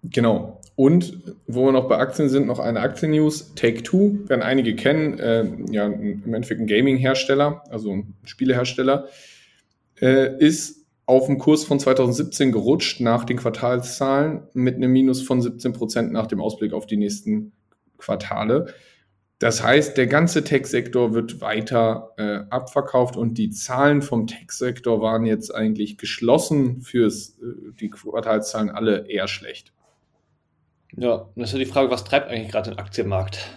Genau. 0.03 0.61
Und 0.77 1.23
wo 1.47 1.67
wir 1.67 1.73
noch 1.73 1.89
bei 1.89 1.97
Aktien 1.99 2.29
sind, 2.29 2.49
noch 2.49 2.59
eine 2.59 2.81
Aktien-News. 2.81 3.55
Take-Two, 3.55 4.29
werden 4.29 4.43
einige 4.43 4.75
kennen, 4.75 5.19
äh, 5.21 5.47
ja, 5.71 5.87
im 5.87 6.35
Endeffekt 6.35 6.61
ein 6.61 6.67
Gaming-Hersteller, 6.67 7.63
also 7.71 7.93
ein 7.93 8.15
Spielehersteller, 8.25 9.07
äh, 10.01 10.37
ist 10.39 10.84
auf 11.07 11.27
dem 11.27 11.39
Kurs 11.39 11.65
von 11.65 11.79
2017 11.79 12.53
gerutscht 12.53 13.01
nach 13.01 13.25
den 13.25 13.37
Quartalszahlen 13.37 14.43
mit 14.55 14.77
einem 14.77 14.93
Minus 14.93 15.23
von 15.23 15.43
17 15.43 15.73
Prozent 15.73 16.13
nach 16.13 16.27
dem 16.27 16.41
Ausblick 16.41 16.73
auf 16.73 16.87
die 16.87 16.97
nächsten 16.97 17.53
Quartale. 17.99 18.67
Das 19.39 19.63
heißt, 19.63 19.97
der 19.99 20.07
ganze 20.07 20.45
Tech-Sektor 20.45 21.13
wird 21.13 21.41
weiter 21.41 22.13
äh, 22.17 22.45
abverkauft 22.51 23.17
und 23.17 23.35
die 23.35 23.51
Zahlen 23.51 24.01
vom 24.01 24.27
Tech-Sektor 24.27 25.03
waren 25.03 25.27
jetzt 25.27 25.55
eigentlich 25.55 25.99
geschlossen 25.99 26.81
fürs 26.81 27.39
äh, 27.41 27.73
die 27.79 27.91
Quartalszahlen 27.91 28.71
alle 28.71 29.09
eher 29.09 29.29
schlecht. 29.29 29.73
Ja, 30.97 31.15
und 31.15 31.37
das 31.37 31.51
ist 31.51 31.55
ja 31.55 31.59
die 31.59 31.71
Frage, 31.71 31.91
was 31.91 32.05
treibt 32.05 32.31
eigentlich 32.31 32.53
gerade 32.53 32.71
den 32.71 32.79
Aktienmarkt? 32.79 33.51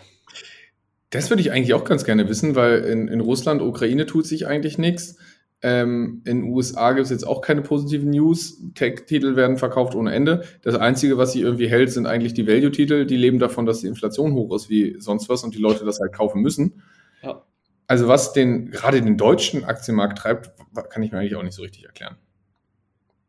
Das 1.12 1.29
würde 1.29 1.41
ich 1.41 1.51
eigentlich 1.51 1.73
auch 1.73 1.86
ganz 1.86 2.03
gerne 2.03 2.27
wissen, 2.27 2.55
weil 2.55 2.79
in, 2.79 3.07
in 3.07 3.21
Russland, 3.21 3.62
Ukraine 3.62 4.05
tut 4.05 4.25
sich 4.25 4.45
eigentlich 4.45 4.77
nichts. 4.77 5.17
Ähm, 5.63 6.22
in 6.26 6.41
den 6.41 6.54
USA 6.54 6.91
gibt 6.91 7.06
es 7.06 7.12
jetzt 7.12 7.26
auch 7.26 7.41
keine 7.41 7.62
positiven 7.62 8.12
News. 8.12 8.62
Tech-Titel 8.76 9.36
werden 9.36 9.58
verkauft 9.58 9.96
ohne 9.96 10.13
Ende. 10.13 10.43
Das 10.62 10.76
Einzige, 10.76 11.17
was 11.17 11.32
sie 11.32 11.41
irgendwie 11.41 11.67
hält, 11.67 11.91
sind 11.91 12.06
eigentlich 12.06 12.34
die 12.34 12.48
Value-Titel. 12.48 13.06
Die 13.06 13.17
leben 13.17 13.39
davon, 13.39 13.65
dass 13.65 13.82
die 13.82 13.88
Inflation 13.88 14.34
hoch 14.34 14.56
ist 14.56 14.70
wie 14.70 14.96
sonst 15.00 15.30
was 15.30 15.43
und 15.43 15.56
die 15.56 15.60
Leute 15.62 15.84
das 15.84 16.00
halt 16.00 16.13
kaufen 16.13 16.41
müssen. 16.41 16.84
Ja. 17.24 17.43
Also 17.88 18.08
was 18.08 18.34
den 18.34 18.70
gerade 18.70 19.02
den 19.02 19.17
deutschen 19.17 19.63
Aktienmarkt 19.63 20.20
treibt, 20.20 20.52
kann 20.89 21.02
ich 21.02 21.12
mir 21.12 21.20
eigentlich 21.20 21.36
auch 21.36 21.43
nicht 21.43 21.56
so 21.56 21.63
richtig 21.63 21.86
erklären. 21.86 22.17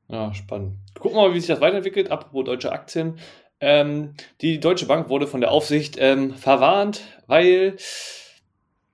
Ja, 0.09 0.35
spannend. 0.35 0.77
Gucken 0.99 1.17
wir 1.19 1.29
mal, 1.29 1.35
wie 1.35 1.41
sich 1.41 1.49
das 1.49 1.61
weiterentwickelt. 1.61 2.11
Apropos 2.11 2.45
deutsche 2.45 2.73
Aktien. 2.73 3.19
Ähm, 3.61 4.15
die 4.41 4.61
Deutsche 4.61 4.87
Bank 4.87 5.09
wurde 5.09 5.27
von 5.27 5.41
der 5.41 5.51
Aufsicht 5.51 5.97
ähm, 5.99 6.35
verwarnt, 6.35 7.03
weil 7.27 7.77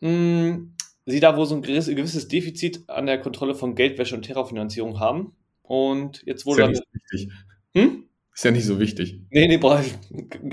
mh, 0.00 0.08
hm, 0.08 0.74
sie 1.06 1.20
da 1.20 1.36
wohl 1.36 1.46
so 1.46 1.54
ein 1.54 1.62
gewisses 1.62 2.28
Defizit 2.28 2.88
an 2.88 3.06
der 3.06 3.20
Kontrolle 3.20 3.54
von 3.54 3.74
Geldwäsche 3.74 4.14
und 4.14 4.22
Terrorfinanzierung 4.22 5.00
haben. 5.00 5.34
Und 5.62 6.22
jetzt 6.26 6.46
wurde. 6.46 6.62
Ist 6.62 6.66
ja 6.66 6.68
nicht 6.68 6.82
so 6.82 6.94
wichtig. 6.94 7.32
Hm? 7.74 8.04
Ist 8.34 8.44
ja 8.44 8.50
nicht 8.50 8.64
so 8.66 8.80
wichtig. 8.80 9.20
Nee, 9.30 9.46
nee, 9.46 9.58
boah, 9.58 9.82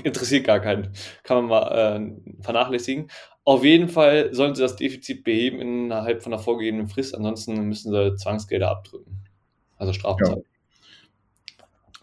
interessiert 0.04 0.44
gar 0.44 0.60
keinen. 0.60 0.92
Kann 1.24 1.38
man 1.38 1.46
mal 1.46 1.96
äh, 1.96 2.42
vernachlässigen. 2.42 3.08
Auf 3.44 3.64
jeden 3.64 3.88
Fall 3.88 4.32
sollen 4.32 4.54
sie 4.54 4.62
das 4.62 4.76
Defizit 4.76 5.24
beheben 5.24 5.60
innerhalb 5.60 6.22
von 6.22 6.32
einer 6.32 6.40
vorgegebenen 6.40 6.86
Frist, 6.86 7.14
ansonsten 7.14 7.60
müssen 7.66 7.90
sie 7.90 8.14
Zwangsgelder 8.14 8.70
abdrücken. 8.70 9.18
Also 9.78 9.92
Strafen 9.92 10.26
ja. 10.26 10.36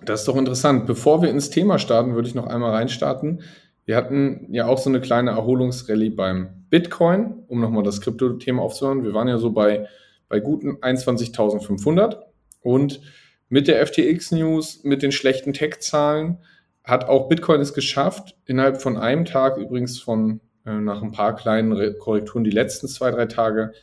Das 0.03 0.21
ist 0.21 0.27
doch 0.27 0.35
interessant. 0.35 0.85
Bevor 0.85 1.21
wir 1.21 1.29
ins 1.29 1.49
Thema 1.49 1.79
starten, 1.79 2.15
würde 2.15 2.27
ich 2.27 2.35
noch 2.35 2.47
einmal 2.47 2.71
reinstarten. 2.71 3.41
Wir 3.89 3.95
hatten 3.95 4.45
ja 4.51 4.67
auch 4.67 4.77
so 4.77 4.87
eine 4.87 5.01
kleine 5.01 5.31
Erholungsrallye 5.31 6.11
beim 6.11 6.67
Bitcoin, 6.69 7.43
um 7.47 7.59
nochmal 7.59 7.81
das 7.81 8.01
Krypto-Thema 8.01 8.61
aufzuhören. 8.61 9.03
Wir 9.03 9.15
waren 9.15 9.27
ja 9.27 9.39
so 9.39 9.49
bei, 9.49 9.87
bei 10.27 10.39
guten 10.39 10.75
21.500 10.75 12.17
und 12.61 13.01
mit 13.47 13.67
der 13.67 13.83
FTX-News, 13.83 14.83
mit 14.83 15.01
den 15.01 15.11
schlechten 15.11 15.53
Tech-Zahlen, 15.53 16.37
hat 16.83 17.05
auch 17.05 17.29
Bitcoin 17.29 17.61
es 17.61 17.73
geschafft, 17.73 18.37
innerhalb 18.45 18.79
von 18.79 18.95
einem 18.95 19.25
Tag, 19.25 19.57
übrigens 19.57 19.99
von 19.99 20.39
äh, 20.67 20.79
nach 20.79 21.01
ein 21.01 21.11
paar 21.11 21.35
kleinen 21.35 21.97
Korrekturen 21.97 22.43
die 22.43 22.51
letzten 22.51 22.87
zwei, 22.87 23.09
drei 23.09 23.25
Tage, 23.25 23.73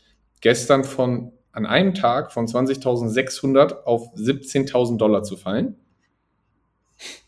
gestern 0.40 0.84
von 0.84 1.32
an 1.50 1.66
einem 1.66 1.94
Tag 1.94 2.30
von 2.30 2.46
20.600 2.46 3.82
auf 3.82 4.14
17.000 4.14 4.98
Dollar 4.98 5.24
zu 5.24 5.36
fallen. 5.36 5.74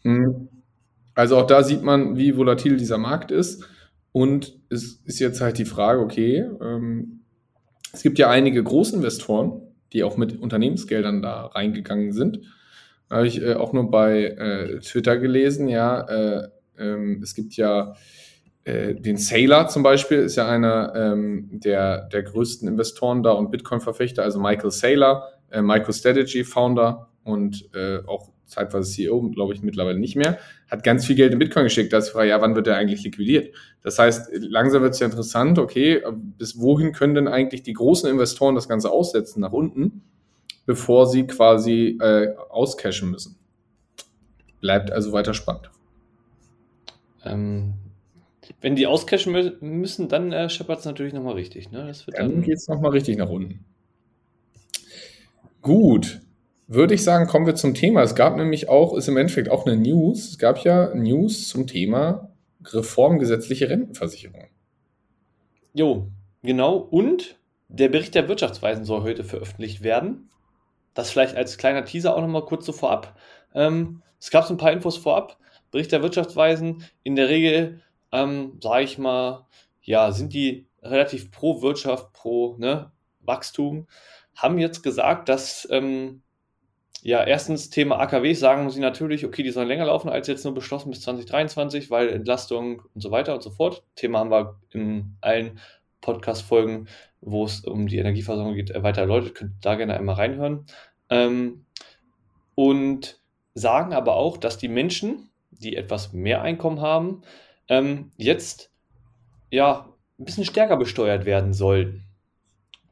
Mhm. 0.05 0.49
Also 1.19 1.37
auch 1.37 1.49
da 1.49 1.65
sieht 1.65 1.83
man, 1.83 2.17
wie 2.17 2.37
volatil 2.37 2.77
dieser 2.77 2.97
Markt 2.97 3.33
ist. 3.33 3.67
Und 4.13 4.57
es 4.71 5.03
ist 5.05 5.19
jetzt 5.19 5.41
halt 5.41 5.59
die 5.59 5.65
Frage, 5.65 5.99
okay, 5.99 6.49
ähm, 6.63 7.23
es 7.93 8.05
gibt 8.05 8.21
ja 8.21 8.31
einige 8.31 8.63
Großinvestoren, 8.63 9.61
die 9.93 10.05
auch 10.05 10.17
mit 10.17 10.41
Unternehmensgeldern 10.41 11.21
da 11.21 11.47
reingegangen 11.47 12.13
sind. 12.13 12.43
Habe 13.11 13.27
ich 13.27 13.43
äh, 13.43 13.55
auch 13.55 13.73
nur 13.73 13.91
bei 13.91 14.27
äh, 14.27 14.79
Twitter 14.79 15.19
gelesen, 15.19 15.67
ja, 15.67 16.03
äh, 16.03 16.49
ähm, 16.79 17.21
es 17.21 17.35
gibt 17.35 17.57
ja 17.57 17.97
äh, 18.63 18.95
den 18.95 19.17
Sailor 19.17 19.67
zum 19.67 19.83
Beispiel, 19.83 20.19
ist 20.19 20.37
ja 20.37 20.47
einer 20.47 20.93
ähm, 20.95 21.49
der, 21.51 22.03
der 22.11 22.23
größten 22.23 22.69
Investoren 22.69 23.25
da 23.25 23.33
und 23.33 23.51
Bitcoin-Verfechter, 23.51 24.23
also 24.23 24.39
Michael 24.39 24.71
Saylor, 24.71 25.25
äh, 25.51 25.63
MicroStrategy 25.63 26.45
Founder 26.45 27.09
und 27.25 27.71
äh, 27.75 28.07
auch 28.07 28.31
zeitweise 28.49 28.91
CEO, 28.91 29.31
glaube 29.31 29.55
ich 29.55 29.63
mittlerweile 29.63 29.99
nicht 29.99 30.17
mehr, 30.17 30.39
hat 30.69 30.83
ganz 30.83 31.07
viel 31.07 31.17
Geld 31.17 31.33
in 31.33 31.39
Bitcoin 31.39 31.65
geschickt. 31.65 31.93
Da 31.93 31.99
ist 31.99 32.09
die 32.09 32.13
Frage, 32.13 32.31
ja, 32.31 32.41
wann 32.41 32.57
wird 32.57 32.67
der 32.67 32.77
eigentlich 32.77 33.05
liquidiert? 33.05 33.55
Das 33.83 33.99
heißt, 33.99 34.31
langsam 34.33 34.83
wird 34.83 34.95
es 34.95 35.01
ja 35.01 35.07
interessant, 35.07 35.59
okay, 35.59 36.03
bis 36.39 36.59
wohin 36.59 36.93
können 36.93 37.15
denn 37.15 37.29
eigentlich 37.29 37.63
die 37.63 37.75
großen 37.75 38.11
Investoren 38.11 38.55
das 38.55 38.69
Ganze 38.69 38.91
aussetzen? 38.91 39.41
Nach 39.41 39.53
unten, 39.53 40.03
bevor 40.67 41.07
sie 41.07 41.27
quasi 41.27 41.99
äh, 42.01 42.35
auscashen 42.49 43.11
müssen. 43.11 43.37
Bleibt 44.61 44.91
also 44.91 45.13
weiter 45.13 45.35
spannend. 45.35 45.71
Ähm, 47.25 47.75
wenn 48.61 48.77
die 48.77 48.87
auscashen 48.87 49.33
mü 49.33 49.53
müssen, 49.61 50.09
dann 50.09 50.33
äh, 50.33 50.49
scheppert 50.49 50.81
es 50.81 50.85
natürlich 50.85 51.13
nochmal 51.13 51.35
richtig. 51.35 51.71
Ne? 51.71 51.93
Dann 52.07 52.33
dann 52.33 52.43
geht 52.43 52.57
es 52.57 52.69
nochmal 52.69 52.93
richtig 52.93 53.19
nach 53.19 53.29
unten. 53.29 53.65
Gut, 55.61 56.21
würde 56.69 56.95
ich 56.95 57.03
sagen, 57.03 57.27
kommen 57.27 57.47
wir 57.47 57.55
zum 57.55 57.75
Thema. 57.75 58.03
Es 58.03 58.15
gab 58.15 58.37
nämlich 58.37 58.69
auch, 58.69 58.95
ist 58.95 59.09
im 59.09 59.17
Endeffekt 59.17 59.51
auch 59.51 59.67
eine 59.67 59.77
News. 59.77 60.29
Es 60.29 60.39
gab 60.39 60.63
ja 60.65 60.95
News 60.95 61.49
zum 61.49 61.67
Thema 61.67 62.31
reformgesetzliche 62.63 63.71
Rentenversicherung. 63.71 64.49
Jo, 65.73 66.09
genau. 66.43 66.77
Und 66.77 67.39
der 67.69 67.89
Bericht 67.89 68.15
der 68.15 68.29
Wirtschaftsweisen 68.29 68.85
soll 68.85 69.03
heute 69.03 69.25
veröffentlicht 69.25 69.83
werden. 69.83 70.31
Das 70.93 71.11
vielleicht 71.11 71.37
als 71.37 71.57
kleiner 71.57 71.85
Teaser 71.85 72.15
auch 72.15 72.21
nochmal 72.21 72.45
kurz 72.45 72.67
so 72.67 72.73
vorab. 72.73 73.19
Ähm, 73.55 74.03
es 74.21 74.31
gab 74.31 74.45
so 74.45 74.55
ein 74.55 74.59
paar 74.59 74.73
Infos 74.73 74.99
vorab. 74.99 75.39
Bericht 75.71 75.93
der 75.93 76.03
Wirtschaftsweisen. 76.03 76.85
In 77.03 77.17
der 77.17 77.29
Regel, 77.29 77.81
ähm, 78.13 78.59
sage 78.63 78.85
ich 78.85 78.99
mal, 78.99 79.47
ja, 79.81 80.13
sind 80.13 80.35
die 80.35 80.67
relativ 80.83 81.31
pro 81.31 81.63
Wirtschaft, 81.63 82.13
pro 82.13 82.57
ne, 82.59 82.91
Wachstum. 83.21 83.87
Haben 84.35 84.59
jetzt 84.59 84.83
gesagt, 84.83 85.29
dass 85.29 85.67
ähm, 85.71 86.23
ja, 87.03 87.25
erstens 87.25 87.71
Thema 87.71 87.99
AKW 88.01 88.33
sagen 88.35 88.71
sie 88.71 88.81
natürlich, 88.81 89.25
okay, 89.25 89.43
die 89.43 89.51
sollen 89.51 89.69
länger 89.69 89.87
laufen 89.87 90.09
als 90.09 90.27
jetzt 90.27 90.45
nur 90.45 90.55
beschlossen 90.55 90.91
bis 90.91 91.01
2023, 91.03 91.91
weil 91.91 92.09
Entlastung 92.09 92.83
und 92.95 93.01
so 93.01 93.11
weiter 93.11 93.35
und 93.35 93.43
so 93.43 93.51
fort. 93.51 93.85
Thema 93.95 94.19
haben 94.19 94.31
wir 94.31 94.61
in 94.71 95.17
allen 95.21 95.61
Podcast-Folgen, 96.01 96.89
wo 97.21 97.45
es 97.45 97.61
um 97.65 97.87
die 97.87 97.99
Energieversorgung 97.99 98.55
geht, 98.55 98.75
weiter 98.83 99.03
erläutert. 99.03 99.35
Könnt 99.35 99.53
da 99.61 99.77
gerne 99.77 99.97
einmal 99.97 100.17
reinhören. 100.17 100.67
Ähm, 101.11 101.65
und 102.55 103.21
sagen 103.55 103.93
aber 103.93 104.17
auch, 104.17 104.37
dass 104.37 104.59
die 104.59 104.69
Menschen, 104.69 105.31
die 105.51 105.77
etwas 105.77 106.13
mehr 106.13 106.43
Einkommen 106.43 106.81
haben, 106.81 107.23
ähm, 107.69 108.11
jetzt 108.17 108.71
ja 109.51 109.89
ein 110.19 110.25
bisschen 110.25 110.45
stärker 110.45 110.77
besteuert 110.77 111.25
werden 111.25 111.53
sollen. 111.53 112.05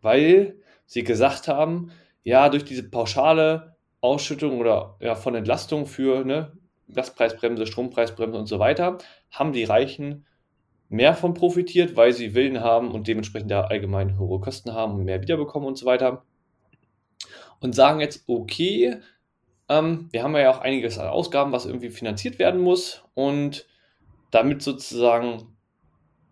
Weil 0.01 0.57
sie 0.87 1.03
gesagt 1.03 1.49
haben, 1.49 1.91
ja, 2.23 2.49
durch 2.49 2.65
diese 2.65 2.89
pauschale 2.89 3.76
Ausschüttung 4.01 4.61
oder 4.61 4.97
ja, 5.01 5.15
von 5.15 5.35
Entlastung 5.35 5.87
für 5.87 6.25
ne, 6.25 6.53
Gaspreisbremse, 6.93 7.67
Strompreisbremse 7.67 8.39
und 8.39 8.47
so 8.47 8.59
weiter, 8.59 8.99
haben 9.31 9.53
die 9.53 9.65
Reichen 9.65 10.27
mehr 10.89 11.15
von 11.15 11.35
profitiert, 11.35 11.97
weil 11.97 12.13
sie 12.13 12.35
Willen 12.35 12.61
haben 12.61 12.91
und 12.91 13.09
dementsprechend 13.09 13.51
ja 13.51 13.63
allgemein 13.63 14.19
hohe 14.19 14.41
Kosten 14.41 14.73
haben 14.73 14.95
und 14.95 15.05
mehr 15.05 15.23
wiederbekommen 15.23 15.67
und 15.67 15.79
so 15.79 15.87
weiter. 15.87 16.25
Und 17.61 17.75
sagen 17.75 18.01
jetzt, 18.01 18.25
okay, 18.29 19.01
ähm, 19.69 20.09
wir 20.13 20.23
haben 20.23 20.37
ja 20.37 20.51
auch 20.51 20.61
einiges 20.61 20.99
an 20.99 21.09
Ausgaben, 21.09 21.53
was 21.53 21.67
irgendwie 21.67 21.91
finanziert 21.91 22.39
werden 22.39 22.61
muss 22.61 23.03
und 23.15 23.67
damit 24.31 24.63
sozusagen, 24.63 25.57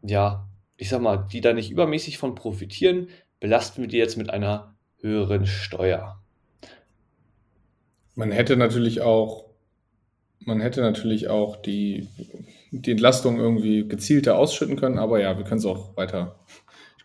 ja, 0.03 0.47
ich 0.77 0.89
sag 0.89 1.01
mal, 1.01 1.27
die 1.33 1.41
da 1.41 1.53
nicht 1.53 1.71
übermäßig 1.71 2.19
von 2.19 2.35
profitieren, 2.35 3.09
belasten 3.41 3.83
wir 3.83 3.89
die 3.89 3.97
jetzt 3.97 4.17
mit 4.17 4.31
einer 4.31 4.77
höheren 5.01 5.47
Steuer. 5.47 6.24
Man 8.15 8.31
hätte 8.33 8.57
natürlich 8.57 9.01
auch, 9.01 9.45
man 10.41 10.61
hätte 10.61 10.81
natürlich 10.83 11.29
auch 11.29 11.57
die, 11.57 12.09
die 12.71 12.93
Entlastung 12.93 13.39
irgendwie 13.39 13.87
gezielter 13.89 14.39
ausschütten 14.39 14.77
können, 14.77 14.99
aber 14.99 15.21
ja, 15.21 15.37
wir 15.37 15.45
können 15.45 15.59
es 15.59 15.67
auch 15.67 15.97
weiter 15.97 16.39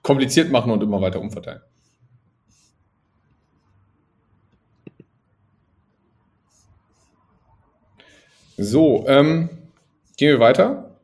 kompliziert 0.04 0.52
machen 0.52 0.72
und 0.72 0.84
immer 0.84 1.02
weiter 1.02 1.20
umverteilen. 1.20 1.62
So, 8.58 9.06
ähm, 9.08 9.50
gehen 10.18 10.30
wir 10.32 10.40
weiter. 10.40 10.96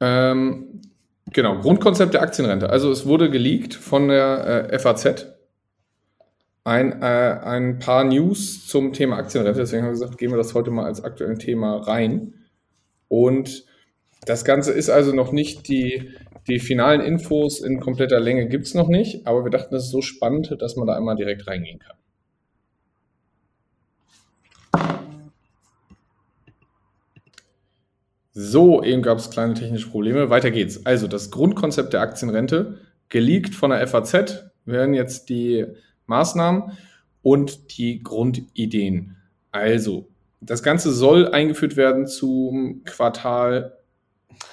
Ähm, 0.00 0.76
Genau, 1.32 1.58
Grundkonzept 1.58 2.14
der 2.14 2.22
Aktienrente. 2.22 2.70
Also 2.70 2.90
es 2.90 3.04
wurde 3.04 3.28
geleakt 3.30 3.74
von 3.74 4.08
der 4.08 4.70
äh, 4.72 4.78
FAZ 4.78 5.35
ein, 6.66 7.00
äh, 7.00 7.04
ein 7.44 7.78
paar 7.78 8.02
News 8.02 8.66
zum 8.66 8.92
Thema 8.92 9.18
Aktienrente. 9.18 9.60
Deswegen 9.60 9.82
haben 9.82 9.90
wir 9.90 10.00
gesagt, 10.00 10.18
gehen 10.18 10.32
wir 10.32 10.36
das 10.36 10.52
heute 10.52 10.72
mal 10.72 10.84
als 10.84 11.02
aktuelles 11.02 11.38
Thema 11.38 11.76
rein. 11.76 12.34
Und 13.06 13.64
das 14.24 14.44
Ganze 14.44 14.72
ist 14.72 14.90
also 14.90 15.14
noch 15.14 15.30
nicht 15.30 15.68
die, 15.68 16.10
die 16.48 16.58
finalen 16.58 17.00
Infos 17.00 17.60
in 17.60 17.78
kompletter 17.78 18.18
Länge 18.18 18.48
gibt 18.48 18.66
es 18.66 18.74
noch 18.74 18.88
nicht, 18.88 19.28
aber 19.28 19.44
wir 19.44 19.50
dachten, 19.52 19.72
das 19.76 19.84
ist 19.84 19.90
so 19.92 20.02
spannend, 20.02 20.56
dass 20.58 20.74
man 20.74 20.88
da 20.88 20.96
einmal 20.96 21.14
direkt 21.14 21.46
reingehen 21.46 21.78
kann. 21.78 21.96
So, 28.32 28.82
eben 28.82 29.02
gab 29.02 29.18
es 29.18 29.30
kleine 29.30 29.54
technische 29.54 29.88
Probleme. 29.88 30.30
Weiter 30.30 30.50
geht's. 30.50 30.84
Also 30.84 31.06
das 31.06 31.30
Grundkonzept 31.30 31.92
der 31.92 32.00
Aktienrente, 32.00 32.80
geleakt 33.08 33.54
von 33.54 33.70
der 33.70 33.86
FAZ, 33.86 34.50
werden 34.64 34.94
jetzt 34.94 35.28
die 35.28 35.64
Maßnahmen 36.06 36.72
und 37.22 37.76
die 37.76 38.02
Grundideen. 38.02 39.16
Also, 39.50 40.08
das 40.40 40.62
Ganze 40.62 40.92
soll 40.92 41.28
eingeführt 41.28 41.76
werden 41.76 42.06
zum 42.06 42.84
Quartal 42.84 43.78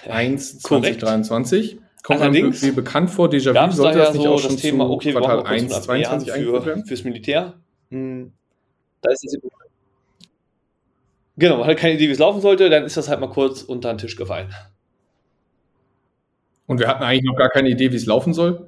1 0.10 0.60
2023. 0.60 1.78
Kommt 2.04 2.22
Allerdings 2.22 2.44
einem 2.44 2.54
irgendwie 2.54 2.72
bekannt 2.72 3.10
vor, 3.12 3.30
Déjà-vu, 3.30 3.50
es 3.50 3.54
da 3.54 3.72
sollte 3.72 4.00
ja 4.00 4.06
das 4.06 4.14
nicht 4.14 4.24
so 4.24 4.34
auch 4.34 4.40
schon 4.40 4.58
Thema, 4.58 4.90
okay, 4.90 5.12
Quartal 5.12 5.38
machen 5.38 5.44
mal 5.44 5.52
1 5.52 5.72
kurz 5.72 5.84
22 5.86 6.34
eingeführt 6.34 6.66
werden? 6.66 6.86
fürs 6.86 7.04
Militär. 7.04 7.54
Hm, 7.90 8.34
da 9.02 9.12
ist 9.12 9.24
das 9.24 9.38
Genau, 11.36 11.58
man 11.58 11.68
hat 11.68 11.78
keine 11.78 11.96
Idee, 11.96 12.10
wie 12.10 12.12
es 12.12 12.20
laufen 12.20 12.42
sollte, 12.42 12.70
dann 12.70 12.84
ist 12.84 12.98
das 12.98 13.10
halt 13.10 13.20
mal 13.20 13.30
kurz 13.30 13.64
unter 13.64 13.92
den 13.92 13.98
Tisch 13.98 14.16
gefallen. 14.16 14.54
Und 16.68 16.80
wir 16.80 16.88
hatten 16.88 17.04
eigentlich 17.04 17.24
noch 17.24 17.38
gar 17.38 17.50
keine 17.50 17.70
Idee, 17.70 17.92
wie 17.92 17.96
es 17.96 18.06
laufen 18.06 18.34
soll. 18.34 18.68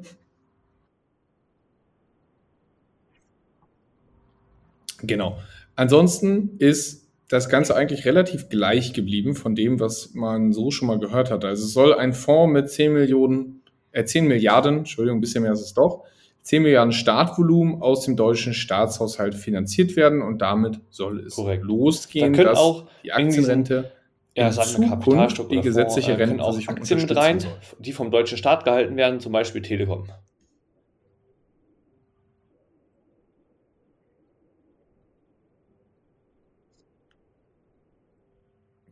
Genau. 5.08 5.38
Ansonsten 5.76 6.56
ist 6.60 7.06
das 7.28 7.50
Ganze 7.50 7.76
eigentlich 7.76 8.06
relativ 8.06 8.50
gleich 8.50 8.94
geblieben 8.94 9.36
von 9.36 9.56
dem, 9.56 9.80
was 9.80 10.14
man 10.14 10.54
so 10.54 10.72
schon 10.72 10.88
mal 10.88 11.00
gehört 11.00 11.32
hatte. 11.32 11.48
Also 11.48 11.66
es 11.66 11.74
soll 11.74 11.94
ein 11.94 12.14
Fonds 12.14 12.54
mit 12.54 12.70
10 12.70 12.94
Millionen, 12.94 13.62
äh 13.92 14.06
10 14.06 14.28
Milliarden, 14.28 14.80
Entschuldigung, 14.80 15.18
ein 15.18 15.22
bisschen 15.22 15.44
mehr 15.44 15.54
ist 15.54 15.62
es 15.62 15.74
doch, 15.74 16.04
10 16.44 16.62
Milliarden 16.62 16.92
Startvolumen 16.92 17.82
aus 17.82 18.06
dem 18.06 18.16
deutschen 18.16 18.54
Staatshaushalt 18.54 19.34
finanziert 19.34 19.96
werden 19.96 20.22
und 20.22 20.40
damit 20.44 20.80
soll 20.92 21.22
es 21.22 21.36
Korrekt. 21.36 21.64
losgehen, 21.64 22.34
Da 22.34 22.44
dass 22.44 22.60
auch 22.60 22.86
die 23.04 23.12
Aktienrente 23.12 23.92
Ja, 24.38 24.52
sagen 24.52 24.84
wir 24.84 24.90
Kapitalstock 24.90 25.50
die 25.50 25.62
gesetzliche 25.62 26.12
Fonds, 26.12 26.24
äh, 26.24 26.28
können 26.28 26.42
auch 26.42 26.68
Aktien 26.68 27.02
mit 27.02 27.16
rein, 27.16 27.40
soll. 27.40 27.52
die 27.80 27.94
vom 27.94 28.12
deutschen 28.12 28.38
Staat 28.38 28.64
gehalten 28.64 28.96
werden, 28.96 29.20
zum 29.20 29.32
Beispiel 29.32 29.64
Telekom. 29.64 30.08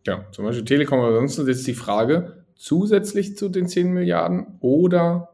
Ja, 0.06 0.26
zum 0.32 0.46
Beispiel 0.46 0.66
Telekom, 0.66 1.00
aber 1.00 1.10
ansonsten 1.20 1.48
ist 1.48 1.66
die 1.66 1.74
Frage, 1.74 2.44
zusätzlich 2.56 3.38
zu 3.38 3.50
den 3.50 3.68
10 3.68 3.92
Milliarden 3.92 4.58
oder 4.60 5.30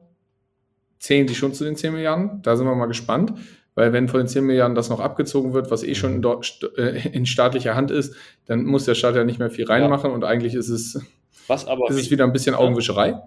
zählen 0.99 1.27
die 1.27 1.35
schon 1.35 1.53
zu 1.53 1.63
den 1.63 1.75
10 1.75 1.93
Milliarden? 1.93 2.41
Da 2.43 2.55
sind 2.55 2.65
wir 2.67 2.75
mal 2.75 2.85
gespannt, 2.85 3.33
weil 3.75 3.93
wenn 3.93 4.07
von 4.07 4.19
den 4.19 4.27
10 4.27 4.43
Milliarden 4.45 4.75
das 4.75 4.89
noch 4.89 4.99
abgezogen 4.99 5.53
wird, 5.53 5.71
was 5.71 5.83
eh 5.83 5.95
schon 5.95 6.21
in, 6.21 6.23
äh, 6.77 7.07
in 7.09 7.25
staatlicher 7.25 7.75
Hand 7.75 7.89
ist, 7.91 8.15
dann 8.45 8.63
muss 8.65 8.85
der 8.85 8.95
Staat 8.95 9.15
ja 9.15 9.23
nicht 9.23 9.39
mehr 9.39 9.49
viel 9.49 9.65
reinmachen 9.65 10.11
und 10.11 10.23
eigentlich 10.23 10.53
ist 10.53 10.69
es, 10.69 11.01
Was 11.47 11.65
aber 11.65 11.89
ist 11.89 11.97
es 11.97 12.11
wieder 12.11 12.25
ein 12.25 12.33
bisschen 12.33 12.53
Augenwischerei, 12.55 13.19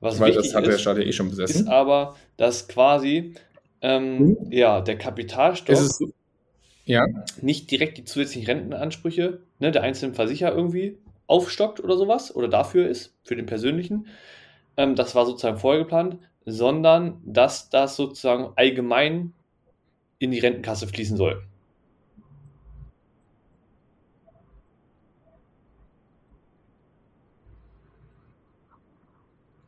was 0.00 0.20
weil 0.20 0.32
das 0.32 0.54
hat 0.54 0.66
der 0.66 0.74
ist, 0.74 0.80
Staat 0.82 0.98
ja 0.98 1.02
eh 1.04 1.12
schon 1.12 1.26
ist 1.28 1.36
besessen. 1.36 1.68
aber, 1.68 2.14
dass 2.36 2.68
quasi 2.68 3.34
ähm, 3.80 4.18
Hm? 4.18 4.36
ja, 4.50 4.80
der 4.80 4.96
Kapitalstock 4.98 5.74
Ist? 5.74 6.02
Ja, 6.86 7.06
nicht 7.40 7.70
direkt 7.70 7.96
die 7.98 8.04
zusätzlichen 8.04 8.46
Rentenansprüche 8.46 9.40
ne, 9.58 9.72
der 9.72 9.82
einzelnen 9.82 10.14
Versicherer 10.14 10.54
irgendwie 10.54 10.98
aufstockt 11.26 11.80
oder 11.80 11.96
sowas 11.96 12.34
oder 12.34 12.48
dafür 12.48 12.88
ist, 12.88 13.14
für 13.24 13.36
den 13.36 13.46
persönlichen. 13.46 14.06
Ähm, 14.76 14.94
das 14.96 15.14
war 15.14 15.26
sozusagen 15.26 15.58
vorher 15.58 15.82
geplant, 15.82 16.18
sondern 16.46 17.22
dass 17.24 17.70
das 17.70 17.96
sozusagen 17.96 18.52
allgemein 18.56 19.34
in 20.18 20.32
die 20.32 20.40
Rentenkasse 20.40 20.88
fließen 20.88 21.16
soll. 21.16 21.44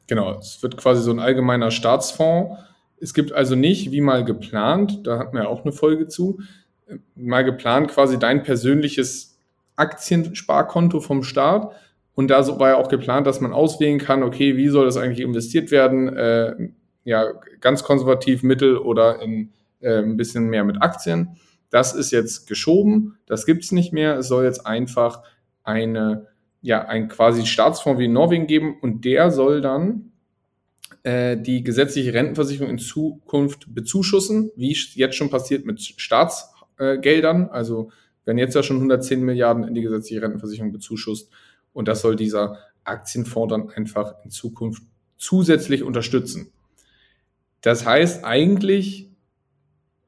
Genau, 0.06 0.38
es 0.38 0.62
wird 0.62 0.76
quasi 0.76 1.02
so 1.02 1.10
ein 1.10 1.18
allgemeiner 1.18 1.70
Staatsfonds. 1.70 2.56
Es 3.00 3.12
gibt 3.12 3.32
also 3.32 3.56
nicht, 3.56 3.90
wie 3.90 4.00
mal 4.00 4.24
geplant, 4.24 5.06
da 5.06 5.18
hatten 5.18 5.36
wir 5.36 5.44
ja 5.44 5.48
auch 5.48 5.62
eine 5.64 5.72
Folge 5.72 6.06
zu, 6.06 6.40
mal 7.14 7.44
geplant 7.44 7.88
quasi 7.88 8.18
dein 8.18 8.42
persönliches 8.42 9.38
Aktiensparkonto 9.76 11.00
vom 11.00 11.22
Staat. 11.22 11.72
Und 12.14 12.28
da 12.28 12.46
war 12.58 12.70
ja 12.70 12.76
auch 12.76 12.88
geplant, 12.88 13.26
dass 13.26 13.40
man 13.40 13.52
auswählen 13.52 13.98
kann, 13.98 14.22
okay, 14.22 14.56
wie 14.56 14.68
soll 14.68 14.86
das 14.86 14.96
eigentlich 14.96 15.20
investiert 15.20 15.70
werden? 15.70 16.16
Äh, 16.16 16.70
ja, 17.04 17.32
ganz 17.60 17.82
konservativ, 17.82 18.42
mittel 18.42 18.78
oder 18.78 19.20
in, 19.20 19.52
äh, 19.80 19.98
ein 19.98 20.16
bisschen 20.16 20.48
mehr 20.48 20.64
mit 20.64 20.80
Aktien. 20.80 21.36
Das 21.70 21.94
ist 21.94 22.10
jetzt 22.10 22.46
geschoben, 22.46 23.18
das 23.26 23.44
gibt's 23.44 23.72
nicht 23.72 23.92
mehr. 23.92 24.18
Es 24.18 24.28
soll 24.28 24.44
jetzt 24.44 24.66
einfach 24.66 25.22
eine 25.62 26.26
ja, 26.66 26.84
ein 26.84 27.06
quasi 27.06 27.46
Staatsfonds 27.46 28.00
wie 28.00 28.06
in 28.06 28.12
Norwegen 28.12 28.48
geben 28.48 28.76
und 28.80 29.04
der 29.04 29.30
soll 29.30 29.60
dann 29.60 30.10
äh, 31.04 31.36
die 31.36 31.62
gesetzliche 31.62 32.12
Rentenversicherung 32.12 32.70
in 32.70 32.78
Zukunft 32.78 33.72
bezuschussen, 33.72 34.50
wie 34.56 34.76
jetzt 34.94 35.14
schon 35.14 35.30
passiert 35.30 35.64
mit 35.64 35.80
Staatsgeldern. 36.76 37.48
Also 37.50 37.90
werden 38.24 38.38
jetzt 38.38 38.54
ja 38.54 38.62
schon 38.62 38.76
110 38.76 39.22
Milliarden 39.22 39.64
in 39.64 39.74
die 39.74 39.82
gesetzliche 39.82 40.22
Rentenversicherung 40.22 40.72
bezuschusst 40.72 41.30
und 41.72 41.88
das 41.88 42.00
soll 42.00 42.16
dieser 42.16 42.58
Aktienfonds 42.84 43.52
dann 43.52 43.70
einfach 43.70 44.14
in 44.24 44.30
Zukunft 44.30 44.82
zusätzlich 45.16 45.82
unterstützen. 45.82 46.52
Das 47.62 47.84
heißt, 47.84 48.24
eigentlich 48.24 49.10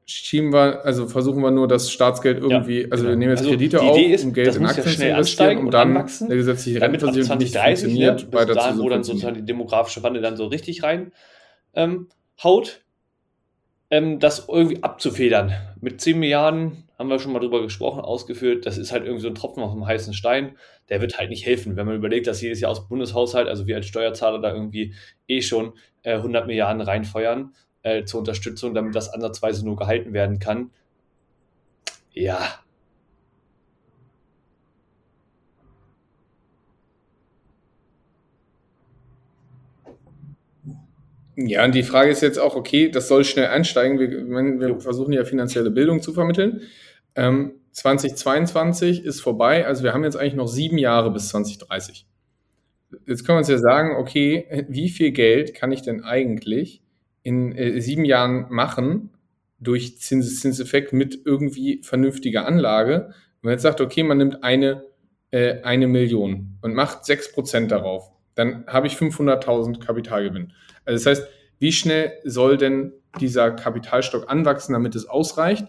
schieben 0.04 0.52
wir, 0.52 0.84
also 0.84 1.06
versuchen 1.06 1.42
wir 1.42 1.50
nur 1.50 1.68
das 1.68 1.90
Staatsgeld 1.90 2.38
irgendwie, 2.38 2.90
also 2.90 3.04
genau. 3.04 3.10
wir 3.10 3.16
nehmen 3.16 3.30
jetzt 3.32 3.40
Also 3.40 3.50
Kredite 3.50 3.80
auf, 3.82 3.98
ist, 3.98 4.24
um 4.24 4.32
Geld 4.32 4.56
in 4.56 4.62
muss 4.62 4.76
ja 4.76 4.82
Aktien 4.82 4.96
zu 4.96 5.06
investieren, 5.06 5.58
um 5.58 5.66
und 5.66 5.74
dann 5.74 5.96
eine 5.96 6.36
gesetzliche 6.36 6.78
ab 6.78 6.84
Rentenversicherung, 6.84 7.38
nicht 7.38 7.52
2030 7.52 7.84
ne, 7.84 7.88
funktioniert, 7.88 8.30
bis 8.30 8.40
weiter 8.40 8.54
dahin, 8.54 8.76
zu 8.76 8.82
wo 8.82 8.88
dann 8.88 9.04
sozusagen 9.04 9.34
die 9.34 9.44
demografische 9.44 10.02
Wandel 10.02 10.22
dann 10.22 10.36
so 10.36 10.46
richtig 10.46 10.82
rein 10.82 11.12
ähm, 11.74 12.08
haut, 12.42 12.80
ähm, 13.90 14.18
das 14.18 14.48
irgendwie 14.48 14.82
abzufedern. 14.82 15.52
Mit 15.80 16.00
10 16.00 16.18
Milliarden 16.18 16.84
haben 16.98 17.08
wir 17.08 17.18
schon 17.18 17.32
mal 17.32 17.38
drüber 17.38 17.62
gesprochen, 17.62 18.00
ausgeführt, 18.00 18.66
das 18.66 18.76
ist 18.76 18.92
halt 18.92 19.04
irgendwie 19.04 19.22
so 19.22 19.28
ein 19.28 19.34
Tropfen 19.34 19.62
auf 19.62 19.72
dem 19.72 19.86
heißen 19.86 20.12
Stein, 20.14 20.56
der 20.88 21.00
wird 21.00 21.18
halt 21.18 21.30
nicht 21.30 21.46
helfen, 21.46 21.76
wenn 21.76 21.86
man 21.86 21.96
überlegt, 21.96 22.26
dass 22.26 22.42
jedes 22.42 22.60
Jahr 22.60 22.72
aus 22.72 22.88
Bundeshaushalt, 22.88 23.48
also 23.48 23.66
wir 23.66 23.76
als 23.76 23.86
Steuerzahler 23.86 24.40
da 24.40 24.52
irgendwie 24.52 24.94
eh 25.28 25.40
schon 25.40 25.74
äh, 26.02 26.14
100 26.14 26.46
Milliarden 26.46 26.82
reinfeuern 26.82 27.54
äh, 27.82 28.04
zur 28.04 28.20
Unterstützung, 28.20 28.74
damit 28.74 28.94
das 28.94 29.08
ansatzweise 29.08 29.64
nur 29.64 29.76
gehalten 29.76 30.12
werden 30.12 30.38
kann. 30.38 30.70
Ja, 32.12 32.40
Ja, 41.40 41.64
und 41.64 41.72
die 41.72 41.84
Frage 41.84 42.10
ist 42.10 42.20
jetzt 42.20 42.40
auch, 42.40 42.56
okay, 42.56 42.90
das 42.90 43.06
soll 43.06 43.24
schnell 43.24 43.46
einsteigen. 43.46 44.00
Wir, 44.00 44.10
wir 44.58 44.80
versuchen 44.80 45.12
ja 45.12 45.24
finanzielle 45.24 45.70
Bildung 45.70 46.02
zu 46.02 46.12
vermitteln. 46.12 46.62
Ähm, 47.14 47.52
2022 47.70 49.04
ist 49.04 49.20
vorbei, 49.20 49.64
also 49.64 49.84
wir 49.84 49.94
haben 49.94 50.02
jetzt 50.02 50.16
eigentlich 50.16 50.34
noch 50.34 50.48
sieben 50.48 50.78
Jahre 50.78 51.12
bis 51.12 51.28
2030. 51.28 52.06
Jetzt 53.06 53.24
können 53.24 53.36
wir 53.36 53.38
uns 53.38 53.48
ja 53.48 53.58
sagen, 53.58 53.94
okay, 53.96 54.66
wie 54.68 54.88
viel 54.88 55.12
Geld 55.12 55.54
kann 55.54 55.70
ich 55.70 55.82
denn 55.82 56.02
eigentlich 56.02 56.82
in 57.22 57.52
äh, 57.52 57.80
sieben 57.80 58.04
Jahren 58.04 58.46
machen 58.50 59.10
durch 59.60 60.00
Zinseszinseffekt 60.00 60.92
mit 60.92 61.20
irgendwie 61.24 61.82
vernünftiger 61.84 62.46
Anlage? 62.46 63.10
Wenn 63.42 63.50
man 63.50 63.52
jetzt 63.52 63.62
sagt, 63.62 63.80
okay, 63.80 64.02
man 64.02 64.18
nimmt 64.18 64.42
eine, 64.42 64.82
äh, 65.30 65.62
eine 65.62 65.86
Million 65.86 66.58
und 66.62 66.74
macht 66.74 67.04
sechs 67.04 67.30
Prozent 67.30 67.70
darauf, 67.70 68.10
dann 68.34 68.64
habe 68.66 68.88
ich 68.88 68.94
500.000 68.94 69.78
Kapitalgewinn. 69.78 70.52
Also 70.84 71.04
das 71.04 71.18
heißt, 71.18 71.28
wie 71.58 71.72
schnell 71.72 72.12
soll 72.24 72.56
denn 72.56 72.92
dieser 73.20 73.50
Kapitalstock 73.52 74.30
anwachsen, 74.30 74.72
damit 74.72 74.94
es 74.94 75.06
ausreicht? 75.06 75.66